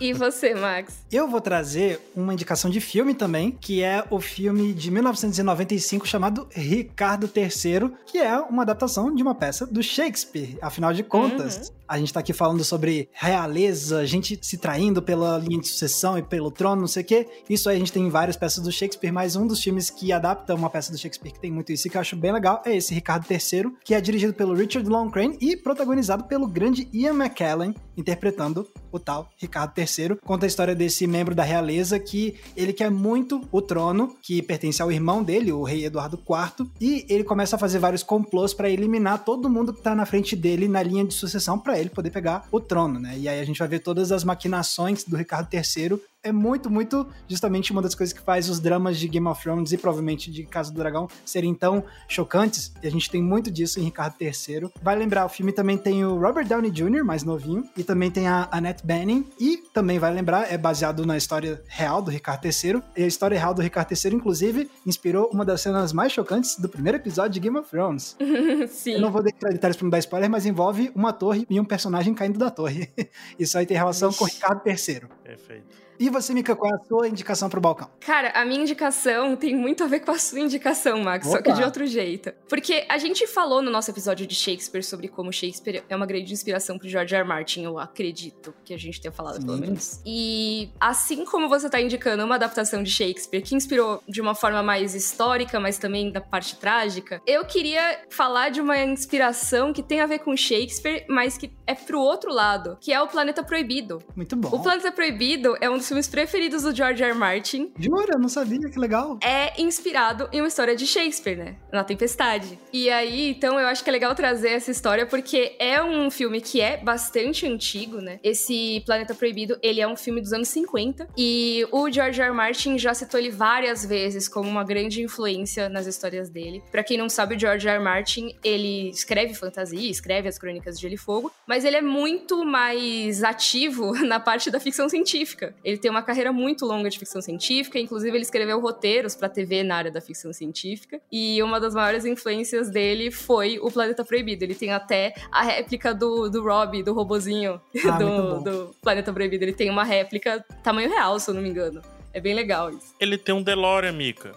E 0.00 0.12
você, 0.12 0.54
Max? 0.54 0.94
Eu 1.10 1.28
vou 1.28 1.40
trazer 1.40 2.00
uma 2.14 2.32
indicação 2.32 2.70
de 2.70 2.80
filme 2.80 3.14
também, 3.14 3.50
que 3.50 3.82
é 3.82 4.04
o 4.10 4.20
filme 4.20 4.72
de 4.74 4.90
1995 4.90 6.06
chamado 6.06 6.46
Ricardo 6.52 7.30
III, 7.34 7.92
que 8.04 8.18
é 8.18 8.38
uma 8.38 8.62
adaptação 8.62 9.14
de 9.14 9.22
uma 9.22 9.34
peça 9.34 9.66
do 9.66 9.82
Shakespeare. 9.82 10.58
Afinal 10.60 10.92
de 10.92 11.02
contas, 11.02 11.68
uhum. 11.68 11.74
a 11.88 11.98
gente 11.98 12.12
tá 12.12 12.20
aqui 12.20 12.32
falando 12.32 12.62
sobre 12.62 13.08
realeza, 13.12 14.04
gente 14.06 14.38
se 14.42 14.58
traindo 14.58 15.00
pela 15.00 15.38
linha 15.38 15.60
de 15.60 15.68
sucessão 15.68 16.18
e 16.18 16.22
pelo 16.22 16.50
trono, 16.50 16.82
não 16.82 16.88
sei 16.88 17.02
o 17.02 17.06
quê. 17.06 17.26
Isso 17.48 17.68
aí 17.68 17.76
a 17.76 17.78
gente 17.78 17.92
tem 17.92 18.04
em 18.04 18.10
várias 18.10 18.36
peças 18.36 18.62
do 18.62 18.70
Shakespeare, 18.70 19.12
mas 19.12 19.36
um 19.36 19.46
dos 19.46 19.62
filmes 19.62 19.88
que 19.88 20.12
adapta 20.12 20.54
uma 20.54 20.68
peça 20.68 20.92
do 20.92 20.98
Shakespeare 20.98 21.32
que 21.32 21.40
tem 21.40 21.50
muito 21.50 21.72
isso 21.72 21.86
e 21.86 21.90
que 21.90 21.96
eu 21.96 22.00
acho 22.00 22.16
bem 22.16 22.32
legal 22.32 22.62
é 22.66 22.76
esse 22.76 22.92
Ricardo 22.92 23.26
III, 23.30 23.72
que 23.84 23.94
é 23.94 24.00
dirigido 24.00 24.34
pelo 24.34 24.54
Richard 24.54 24.88
Longcrane 24.88 25.38
e 25.40 25.56
protagonizado 25.56 26.24
pelo 26.24 26.46
grande 26.46 26.88
Ian 26.92 27.14
McKellen, 27.14 27.74
interpretando 27.96 28.68
o 28.92 28.98
tal 28.98 29.30
Ricardo 29.36 29.55
III 29.56 29.86
III, 30.06 30.18
conta 30.24 30.46
a 30.46 30.48
história 30.48 30.74
desse 30.74 31.06
membro 31.06 31.34
da 31.34 31.42
realeza 31.42 31.98
que 31.98 32.36
ele 32.56 32.72
quer 32.72 32.90
muito 32.90 33.40
o 33.50 33.62
trono, 33.62 34.14
que 34.22 34.42
pertence 34.42 34.82
ao 34.82 34.92
irmão 34.92 35.22
dele, 35.22 35.52
o 35.52 35.62
rei 35.62 35.84
Eduardo 35.84 36.16
IV, 36.18 36.70
e 36.80 37.06
ele 37.08 37.24
começa 37.24 37.56
a 37.56 37.58
fazer 37.58 37.78
vários 37.78 38.02
complôs 38.02 38.52
para 38.52 38.70
eliminar 38.70 39.24
todo 39.24 39.50
mundo 39.50 39.72
que 39.72 39.82
tá 39.82 39.94
na 39.94 40.06
frente 40.06 40.36
dele 40.36 40.68
na 40.68 40.82
linha 40.82 41.04
de 41.04 41.14
sucessão 41.14 41.58
para 41.58 41.78
ele 41.78 41.90
poder 41.90 42.10
pegar 42.10 42.46
o 42.50 42.60
trono, 42.60 43.00
né? 43.00 43.16
E 43.18 43.28
aí 43.28 43.40
a 43.40 43.44
gente 43.44 43.58
vai 43.58 43.68
ver 43.68 43.80
todas 43.80 44.12
as 44.12 44.24
maquinações 44.24 45.04
do 45.04 45.16
Ricardo 45.16 45.48
III 45.52 46.00
é 46.26 46.32
muito, 46.32 46.68
muito 46.68 47.06
justamente 47.28 47.70
uma 47.70 47.80
das 47.80 47.94
coisas 47.94 48.12
que 48.12 48.20
faz 48.20 48.48
os 48.48 48.58
dramas 48.58 48.98
de 48.98 49.06
Game 49.06 49.26
of 49.28 49.40
Thrones 49.40 49.70
e 49.72 49.78
provavelmente 49.78 50.30
de 50.30 50.42
Casa 50.42 50.72
do 50.72 50.78
Dragão 50.78 51.08
serem 51.24 51.54
tão 51.54 51.84
chocantes. 52.08 52.72
E 52.82 52.86
a 52.86 52.90
gente 52.90 53.08
tem 53.08 53.22
muito 53.22 53.48
disso 53.50 53.78
em 53.78 53.84
Ricardo 53.84 54.16
III. 54.20 54.70
Vai 54.82 54.96
lembrar, 54.96 55.24
o 55.24 55.28
filme 55.28 55.52
também 55.52 55.78
tem 55.78 56.04
o 56.04 56.18
Robert 56.18 56.46
Downey 56.46 56.70
Jr., 56.70 57.04
mais 57.04 57.22
novinho, 57.22 57.64
e 57.76 57.84
também 57.84 58.10
tem 58.10 58.26
a 58.26 58.48
Annette 58.50 58.84
Bening, 58.84 59.24
e 59.38 59.58
também 59.72 59.98
vai 60.00 60.12
lembrar, 60.12 60.52
é 60.52 60.58
baseado 60.58 61.06
na 61.06 61.16
história 61.16 61.62
real 61.68 62.02
do 62.02 62.10
Ricardo 62.10 62.44
III. 62.44 62.82
E 62.96 63.04
a 63.04 63.06
história 63.06 63.38
real 63.38 63.54
do 63.54 63.62
Ricardo 63.62 63.92
III, 63.92 64.14
inclusive, 64.14 64.68
inspirou 64.84 65.30
uma 65.32 65.44
das 65.44 65.60
cenas 65.60 65.92
mais 65.92 66.10
chocantes 66.12 66.58
do 66.58 66.68
primeiro 66.68 66.98
episódio 66.98 67.32
de 67.32 67.40
Game 67.40 67.56
of 67.56 67.70
Thrones. 67.70 68.16
Sim. 68.68 68.94
Eu 68.94 69.00
não 69.00 69.12
vou 69.12 69.22
dar 69.22 69.30
detalhes 69.30 69.76
pra 69.76 69.84
não 69.84 69.90
dar 69.90 69.98
spoiler, 69.98 70.28
mas 70.28 70.44
envolve 70.44 70.90
uma 70.94 71.12
torre 71.12 71.46
e 71.48 71.60
um 71.60 71.64
personagem 71.64 72.12
caindo 72.14 72.38
da 72.38 72.50
torre. 72.50 72.90
Isso 73.38 73.56
aí 73.56 73.64
tem 73.64 73.76
relação 73.76 74.10
Ixi. 74.10 74.18
com 74.18 74.24
o 74.24 74.28
Ricardo 74.28 74.62
III. 74.66 75.02
Perfeito. 75.22 75.85
E 75.98 76.10
você, 76.10 76.32
Mika, 76.34 76.54
qual 76.54 76.72
é 76.72 76.76
a 76.76 76.84
sua 76.86 77.08
indicação 77.08 77.48
pro 77.48 77.60
balcão? 77.60 77.90
Cara, 78.00 78.30
a 78.30 78.44
minha 78.44 78.60
indicação 78.60 79.36
tem 79.36 79.54
muito 79.54 79.84
a 79.84 79.86
ver 79.86 80.00
com 80.00 80.10
a 80.10 80.18
sua 80.18 80.40
indicação, 80.40 81.02
Max, 81.02 81.26
Opa. 81.26 81.36
só 81.36 81.42
que 81.42 81.52
de 81.52 81.62
outro 81.62 81.86
jeito. 81.86 82.32
Porque 82.48 82.84
a 82.88 82.98
gente 82.98 83.26
falou 83.26 83.62
no 83.62 83.70
nosso 83.70 83.90
episódio 83.90 84.26
de 84.26 84.34
Shakespeare 84.34 84.82
sobre 84.82 85.08
como 85.08 85.32
Shakespeare 85.32 85.84
é 85.88 85.96
uma 85.96 86.06
grande 86.06 86.32
inspiração 86.32 86.78
pro 86.78 86.88
George 86.88 87.14
R. 87.14 87.22
R. 87.22 87.28
Martin, 87.28 87.64
eu 87.64 87.78
acredito 87.78 88.54
que 88.64 88.74
a 88.74 88.78
gente 88.78 89.00
tenha 89.00 89.12
falado, 89.12 89.40
Sim. 89.40 89.46
pelo 89.46 89.58
menos. 89.58 90.00
E 90.04 90.70
assim 90.80 91.24
como 91.24 91.48
você 91.48 91.68
tá 91.68 91.80
indicando 91.80 92.24
uma 92.24 92.34
adaptação 92.34 92.82
de 92.82 92.90
Shakespeare 92.90 93.42
que 93.42 93.54
inspirou 93.54 94.02
de 94.08 94.20
uma 94.20 94.34
forma 94.34 94.62
mais 94.62 94.94
histórica, 94.94 95.58
mas 95.58 95.78
também 95.78 96.10
da 96.10 96.20
parte 96.20 96.56
trágica, 96.56 97.20
eu 97.26 97.44
queria 97.44 98.00
falar 98.10 98.50
de 98.50 98.60
uma 98.60 98.78
inspiração 98.78 99.72
que 99.72 99.82
tem 99.82 100.00
a 100.00 100.06
ver 100.06 100.20
com 100.20 100.36
Shakespeare, 100.36 101.04
mas 101.08 101.36
que 101.38 101.52
é 101.66 101.74
pro 101.74 102.00
outro 102.00 102.32
lado, 102.32 102.76
que 102.80 102.92
é 102.92 103.00
o 103.00 103.08
Planeta 103.08 103.42
Proibido. 103.42 104.02
Muito 104.14 104.36
bom. 104.36 104.48
O 104.48 104.62
Planeta 104.62 104.92
Proibido 104.92 105.56
é 105.60 105.68
um 105.68 105.76
dos 105.76 105.85
dos 105.86 105.88
filmes 105.88 106.08
preferidos 106.08 106.64
do 106.64 106.74
George 106.74 107.02
R. 107.02 107.12
R. 107.12 107.18
Martin. 107.18 107.72
Jura? 107.78 108.18
Não 108.18 108.28
sabia, 108.28 108.58
que 108.68 108.78
legal. 108.78 109.18
É 109.22 109.60
inspirado 109.60 110.28
em 110.32 110.40
uma 110.40 110.48
história 110.48 110.74
de 110.74 110.84
Shakespeare, 110.86 111.36
né? 111.36 111.56
Na 111.72 111.84
Tempestade. 111.84 112.58
E 112.72 112.90
aí, 112.90 113.30
então, 113.30 113.60
eu 113.60 113.66
acho 113.68 113.84
que 113.84 113.90
é 113.90 113.92
legal 113.92 114.14
trazer 114.14 114.50
essa 114.50 114.70
história 114.70 115.06
porque 115.06 115.54
é 115.60 115.80
um 115.80 116.10
filme 116.10 116.40
que 116.40 116.60
é 116.60 116.76
bastante 116.76 117.46
antigo, 117.46 118.00
né? 118.00 118.18
Esse 118.22 118.82
Planeta 118.84 119.14
Proibido, 119.14 119.56
ele 119.62 119.80
é 119.80 119.86
um 119.86 119.96
filme 119.96 120.20
dos 120.20 120.32
anos 120.32 120.48
50 120.48 121.08
e 121.16 121.66
o 121.70 121.90
George 121.90 122.20
R. 122.20 122.28
R. 122.28 122.34
Martin 122.34 122.76
já 122.78 122.92
citou 122.92 123.20
ele 123.20 123.30
várias 123.30 123.84
vezes 123.84 124.26
como 124.26 124.50
uma 124.50 124.64
grande 124.64 125.02
influência 125.02 125.68
nas 125.68 125.86
histórias 125.86 126.28
dele. 126.28 126.62
Para 126.72 126.82
quem 126.82 126.98
não 126.98 127.08
sabe, 127.08 127.36
o 127.36 127.38
George 127.38 127.68
R. 127.68 127.76
R. 127.76 127.84
Martin, 127.84 128.34
ele 128.42 128.90
escreve 128.90 129.34
fantasia, 129.34 129.88
escreve 129.88 130.28
as 130.28 130.36
Crônicas 130.36 130.76
de 130.76 130.82
Gelo 130.82 130.94
e 130.94 130.98
Fogo, 130.98 131.30
mas 131.46 131.64
ele 131.64 131.76
é 131.76 131.82
muito 131.82 132.44
mais 132.44 133.22
ativo 133.22 133.92
na 134.04 134.18
parte 134.18 134.50
da 134.50 134.58
ficção 134.58 134.88
científica. 134.88 135.54
Ele 135.62 135.75
ele 135.76 135.78
tem 135.78 135.90
uma 135.90 136.02
carreira 136.02 136.32
muito 136.32 136.64
longa 136.64 136.88
de 136.88 136.98
ficção 136.98 137.20
científica, 137.20 137.78
inclusive 137.78 138.16
ele 138.16 138.22
escreveu 138.22 138.58
roteiros 138.60 139.14
para 139.14 139.28
TV 139.28 139.62
na 139.62 139.76
área 139.76 139.90
da 139.90 140.00
ficção 140.00 140.32
científica. 140.32 141.00
E 141.12 141.42
uma 141.42 141.60
das 141.60 141.74
maiores 141.74 142.04
influências 142.04 142.70
dele 142.70 143.10
foi 143.10 143.58
o 143.60 143.70
Planeta 143.70 144.04
Proibido. 144.04 144.44
Ele 144.44 144.54
tem 144.54 144.72
até 144.72 145.14
a 145.30 145.42
réplica 145.42 145.94
do, 145.94 146.28
do 146.30 146.42
Rob, 146.42 146.82
do 146.82 146.94
robozinho 146.94 147.60
ah, 147.86 147.98
do, 147.98 148.40
do 148.42 148.74
Planeta 148.82 149.12
Proibido. 149.12 149.44
Ele 149.44 149.52
tem 149.52 149.68
uma 149.68 149.84
réplica 149.84 150.44
tamanho 150.62 150.88
real, 150.88 151.20
se 151.20 151.30
eu 151.30 151.34
não 151.34 151.42
me 151.42 151.50
engano. 151.50 151.82
É 152.12 152.20
bem 152.20 152.34
legal 152.34 152.70
isso. 152.70 152.94
Ele 152.98 153.18
tem 153.18 153.34
um 153.34 153.42
DeLorean, 153.42 153.92
Mika. 153.92 154.32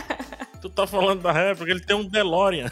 tu 0.62 0.70
tá 0.70 0.86
falando 0.86 1.20
da 1.20 1.32
réplica, 1.32 1.70
ele 1.70 1.84
tem 1.84 1.94
um 1.94 2.04
DeLorean. 2.04 2.70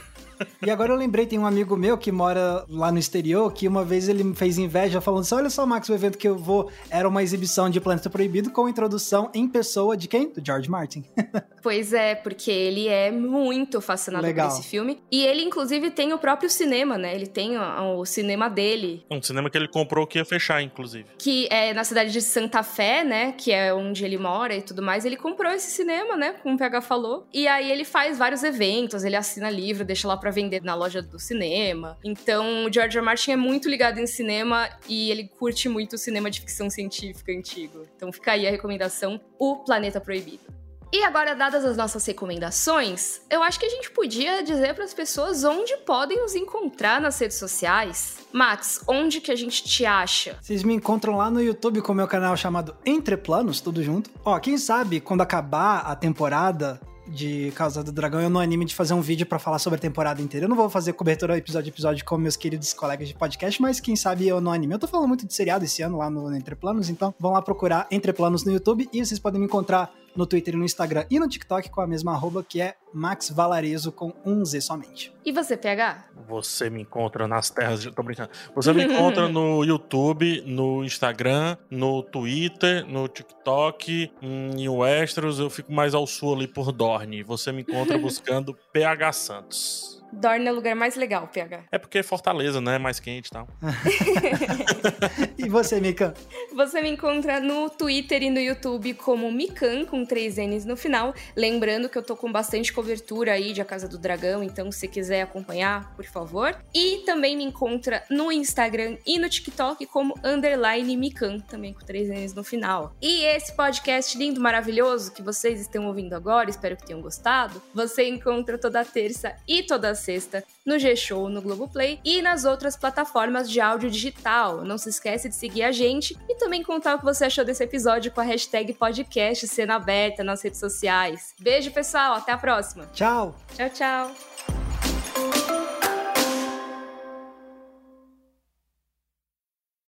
E 0.65 0.71
agora 0.71 0.93
eu 0.93 0.97
lembrei, 0.97 1.27
tem 1.27 1.39
um 1.39 1.47
amigo 1.47 1.77
meu 1.77 1.97
que 1.97 2.11
mora 2.11 2.65
lá 2.69 2.91
no 2.91 2.99
exterior, 2.99 3.53
que 3.53 3.67
uma 3.67 3.85
vez 3.85 4.09
ele 4.09 4.25
me 4.25 4.35
fez 4.35 4.59
inveja 4.59 5.01
falando 5.01 5.21
assim: 5.21 5.35
olha 5.35 5.51
só, 5.51 5.65
Max, 5.67 5.89
o 5.89 5.95
evento 5.95 6.19
que 6.19 6.29
eu 6.29 6.37
vou 6.37 6.71
era 6.91 7.09
uma 7.09 7.23
exibição 7.23 7.71
de 7.71 7.81
Planeta 7.81 8.11
Proibido 8.11 8.51
com 8.51 8.69
introdução 8.69 9.31
em 9.35 9.49
pessoa 9.49 9.97
de 9.97 10.09
quem? 10.09 10.31
Do 10.31 10.45
George 10.45 10.71
Martin. 10.71 11.05
pois 11.63 11.93
é, 11.93 12.15
porque 12.15 12.51
ele 12.51 12.89
é 12.89 13.11
muito 13.11 13.81
fascinado 13.81 14.25
Legal. 14.25 14.49
por 14.49 14.59
esse 14.59 14.69
filme. 14.69 15.01
E 15.11 15.25
ele, 15.25 15.43
inclusive, 15.43 15.91
tem 15.91 16.13
o 16.13 16.19
próprio 16.19 16.51
cinema, 16.51 16.99
né? 16.99 17.15
Ele 17.15 17.27
tem 17.27 17.57
o, 17.57 17.99
o 17.99 18.05
cinema 18.05 18.49
dele. 18.49 19.05
Um 19.11 19.23
cinema 19.23 19.51
que 19.51 19.57
ele 19.57 19.69
comprou 19.69 20.07
que 20.07 20.19
ia 20.19 20.25
fechar, 20.25 20.63
inclusive. 20.63 21.07
Que 21.19 21.47
é 21.51 21.73
na 21.73 21.85
cidade 21.85 22.13
de 22.13 22.21
Santa 22.21 22.63
Fé, 22.63 23.05
né? 23.05 23.33
Que 23.33 23.53
é 23.53 23.73
onde 23.73 24.05
ele 24.05 24.19
mora 24.19 24.55
e 24.55 24.63
tudo 24.63 24.83
mais. 24.83 25.05
Ele 25.05 25.17
comprou 25.17 25.53
esse 25.53 25.71
cinema, 25.71 26.17
né? 26.17 26.35
Como 26.43 26.55
o 26.55 26.59
PH 26.59 26.83
falou. 26.83 27.27
E 27.33 27.47
aí 27.47 27.71
ele 27.71 27.85
faz 27.85 28.19
vários 28.19 28.43
eventos, 28.43 29.05
ele 29.05 29.17
assina 29.17 29.51
livro, 29.51 29.85
deixa 29.85 30.07
lá 30.09 30.17
pra 30.17 30.28
para 30.29 30.31
vender 30.31 30.63
na 30.63 30.75
loja 30.75 31.01
do 31.01 31.19
cinema. 31.19 31.97
Então, 32.05 32.67
o 32.67 32.73
George 32.73 32.99
R. 32.99 33.05
Martin 33.05 33.33
é 33.33 33.37
muito 33.37 33.69
ligado 33.69 33.99
em 33.99 34.07
cinema 34.07 34.69
e 34.87 35.11
ele 35.11 35.27
curte 35.27 35.71
muito 35.71 35.95
o 35.95 35.99
cinema 35.99 36.31
de 36.31 36.41
ficção 36.41 36.69
científica 36.69 37.33
antigo. 37.33 37.87
Então, 37.97 38.13
fica 38.13 38.33
aí 38.33 38.47
a 38.47 38.51
recomendação: 38.51 39.19
O 39.39 39.57
Planeta 39.57 40.01
Proibido. 40.01 40.59
E 40.93 41.03
agora, 41.05 41.35
dadas 41.35 41.65
as 41.65 41.77
nossas 41.77 42.05
recomendações, 42.07 43.21
eu 43.31 43.43
acho 43.43 43.61
que 43.61 43.67
a 43.67 43.69
gente 43.71 43.91
podia 43.91 44.43
dizer 44.43 44.75
para 44.75 44.85
as 44.85 44.95
pessoas 44.95 45.45
onde 45.45 45.77
podem 45.79 46.19
nos 46.19 46.35
encontrar 46.35 47.01
nas 47.01 47.19
redes 47.19 47.37
sociais. 47.37 48.19
Max, 48.33 48.83
onde 48.87 49.21
que 49.21 49.31
a 49.31 49.37
gente 49.37 49.63
te 49.65 49.85
acha? 49.85 50.39
Vocês 50.43 50.63
me 50.63 50.75
encontram 50.75 51.17
lá 51.17 51.31
no 51.31 51.43
YouTube 51.43 51.83
com 51.83 51.93
o 51.93 51.95
meu 51.95 52.07
canal 52.07 52.37
chamado 52.37 52.75
Entre 52.85 53.17
Planos, 53.17 53.61
tudo 53.61 53.83
junto. 53.83 54.11
Ó, 54.25 54.39
quem 54.39 54.57
sabe 54.57 55.01
quando 55.01 55.23
acabar 55.23 55.81
a 55.81 55.95
temporada, 55.95 56.81
de 57.09 57.51
Casa 57.53 57.83
do 57.83 57.91
Dragão, 57.91 58.21
eu 58.21 58.31
no 58.31 58.39
anime 58.39 58.65
de 58.65 58.75
fazer 58.75 58.95
um 58.95 59.01
vídeo 59.01 59.27
para 59.27 59.39
falar 59.39 59.59
sobre 59.59 59.79
a 59.79 59.81
temporada 59.81 60.21
inteira. 60.21 60.45
Eu 60.45 60.49
não 60.49 60.57
vou 60.57 60.69
fazer 60.69 60.93
cobertura 60.93 61.37
episódio 61.37 61.69
a 61.69 61.73
episódio 61.73 62.05
como 62.05 62.23
meus 62.23 62.37
queridos 62.37 62.73
colegas 62.73 63.09
de 63.09 63.15
podcast, 63.15 63.61
mas 63.61 63.81
quem 63.81 63.97
sabe 63.97 64.29
eu 64.29 64.41
no 64.41 64.51
anime. 64.51 64.75
Eu 64.75 64.79
tô 64.79 64.87
falando 64.87 65.09
muito 65.09 65.27
de 65.27 65.35
seriado 65.35 65.65
esse 65.65 65.83
ano 65.83 65.99
lá 65.99 66.11
no 66.11 66.35
Entre 66.35 66.55
Planos, 66.55 66.89
então 66.89 67.15
vão 67.19 67.33
lá 67.33 67.43
procurar 67.43 67.87
Entre 67.91 68.13
Planos 68.13 68.45
no 68.45 68.53
YouTube 68.53 68.89
e 68.93 69.05
vocês 69.05 69.19
podem 69.19 69.41
me 69.41 69.47
encontrar 69.47 69.91
no 70.19 70.27
Twitter, 70.27 70.57
no 70.57 70.65
Instagram 70.65 71.07
e 71.09 71.21
no 71.21 71.29
TikTok 71.29 71.71
com 71.71 71.81
a 71.81 71.87
mesma 71.87 72.13
arroba 72.13 72.43
que 72.43 72.61
é 72.61 72.75
Max 72.93 73.31
Valarezo 73.31 73.93
com 73.93 74.13
um 74.27 74.45
Z 74.45 74.61
somente. 74.61 75.15
E 75.25 75.31
você, 75.31 75.57
PH? 75.57 76.07
Você 76.27 76.69
me 76.69 76.83
encontra 76.83 77.29
nas 77.29 77.51
terras 77.51 77.81
de... 77.81 77.93
Tô 77.93 78.03
brincando. 78.03 78.31
Você 78.53 78.73
me 78.73 78.83
encontra 78.83 79.29
no 79.31 79.63
YouTube, 79.63 80.43
no 80.45 80.85
Instagram, 80.85 81.57
no 81.71 82.03
Twitter, 82.03 82.85
no 82.85 83.07
TikTok, 83.07 84.11
em 84.21 84.69
Westeros. 84.69 85.39
Eu 85.39 85.49
fico 85.49 85.73
mais 85.73 85.95
ao 85.95 86.05
sul 86.05 86.35
ali 86.35 86.49
por 86.49 86.73
Dorne. 86.73 87.23
Você 87.23 87.53
me 87.53 87.63
encontra 87.63 87.97
buscando 87.97 88.57
PH 88.73 89.13
Santos. 89.13 89.98
Dorne 90.13 90.47
é 90.47 90.53
o 90.53 90.55
lugar 90.55 90.75
mais 90.75 90.97
legal, 90.97 91.29
PH. 91.29 91.65
É 91.71 91.79
porque 91.79 92.03
Fortaleza, 92.03 92.61
né? 92.61 92.77
É 92.77 92.79
mais 92.79 92.99
quente 92.99 93.29
e 93.29 93.31
tal. 93.31 93.49
e 95.37 95.49
você, 95.49 95.81
Mikan? 95.81 96.15
Você 96.55 96.81
me 96.81 96.91
encontra 96.91 97.41
no 97.41 97.69
Twitter 97.69 98.23
e 98.23 98.31
no 98.31 98.41
YouTube 98.41 98.95
como 98.95 99.31
Mikan, 99.31 99.85
com 99.85 100.05
três 100.05 100.37
N's 100.37 100.65
no 100.65 100.77
final. 100.77 101.15
Lembrando 101.37 101.89
que 101.89 101.99
eu 101.99 102.03
tô 102.03 102.17
com 102.17 102.31
bastante 102.33 102.73
cobertura 102.73 103.33
aí 103.33 103.53
de 103.53 103.61
A 103.61 103.65
Casa 103.65 103.87
do 103.87 103.99
Dragão, 103.99 104.43
então 104.43 104.73
se 104.73 104.89
quiser 104.89 105.23
acompanhar, 105.23 105.95
por 105.95 106.05
favor. 106.05 106.57
E 106.75 107.03
também 107.05 107.37
me 107.37 107.45
encontra 107.45 108.03
no 108.11 108.33
Instagram 108.33 108.97
e 109.07 109.19
no 109.19 109.29
TikTok 109.29 109.87
como 109.87 110.15
underline 110.25 110.97
Mikan, 110.97 111.39
também 111.41 111.73
com 111.73 111.81
três 111.81 112.09
N's 112.09 112.35
no 112.35 112.43
final. 112.43 112.97
E 113.01 113.25
esse 113.25 113.55
podcast 113.55 114.17
lindo, 114.17 114.41
maravilhoso 114.41 115.13
que 115.13 115.23
vocês 115.23 115.61
estão 115.61 115.87
ouvindo 115.87 116.15
agora, 116.15 116.49
espero 116.51 116.77
que 116.77 116.87
tenham 116.87 117.03
gostado, 117.03 117.63
você 117.75 118.09
encontra 118.09 118.59
toda 118.59 118.85
terça 118.85 119.37
e 119.47 119.63
toda 119.63 119.95
sexta 119.99 120.43
no 120.65 120.79
G-Show, 120.79 121.29
no 121.29 121.43
Globoplay 121.43 122.01
e 122.05 122.23
nas 122.23 122.45
outras 122.45 122.77
plataformas 122.77 123.51
de 123.51 123.61
áudio 123.61 123.91
digital. 123.91 124.65
Não 124.65 124.79
se 124.79 124.89
esquece 124.89 125.29
de 125.29 125.35
seguir 125.35 125.65
a 125.65 125.73
gente 125.73 126.17
e 126.29 126.35
também 126.37 126.63
contar 126.63 126.95
o 126.95 126.99
que 126.99 127.05
você 127.05 127.27
achou 127.27 127.45
desse 127.45 127.63
episódio 127.63 128.11
com 128.11 128.21
a 128.21 128.25
hashtag 128.25 128.73
podcast 128.75 129.47
Cena 129.47 129.77
Aberta 129.77 130.25
nas 130.25 130.43
redes 130.43 130.61
sociais. 130.61 131.35
Beijo, 131.39 131.71
pessoal. 131.71 132.15
Até 132.15 132.33
a 132.33 132.39
próxima. 132.39 132.87
Tchau. 132.95 133.35
Tchau, 133.55 133.71
tchau. 133.71 134.28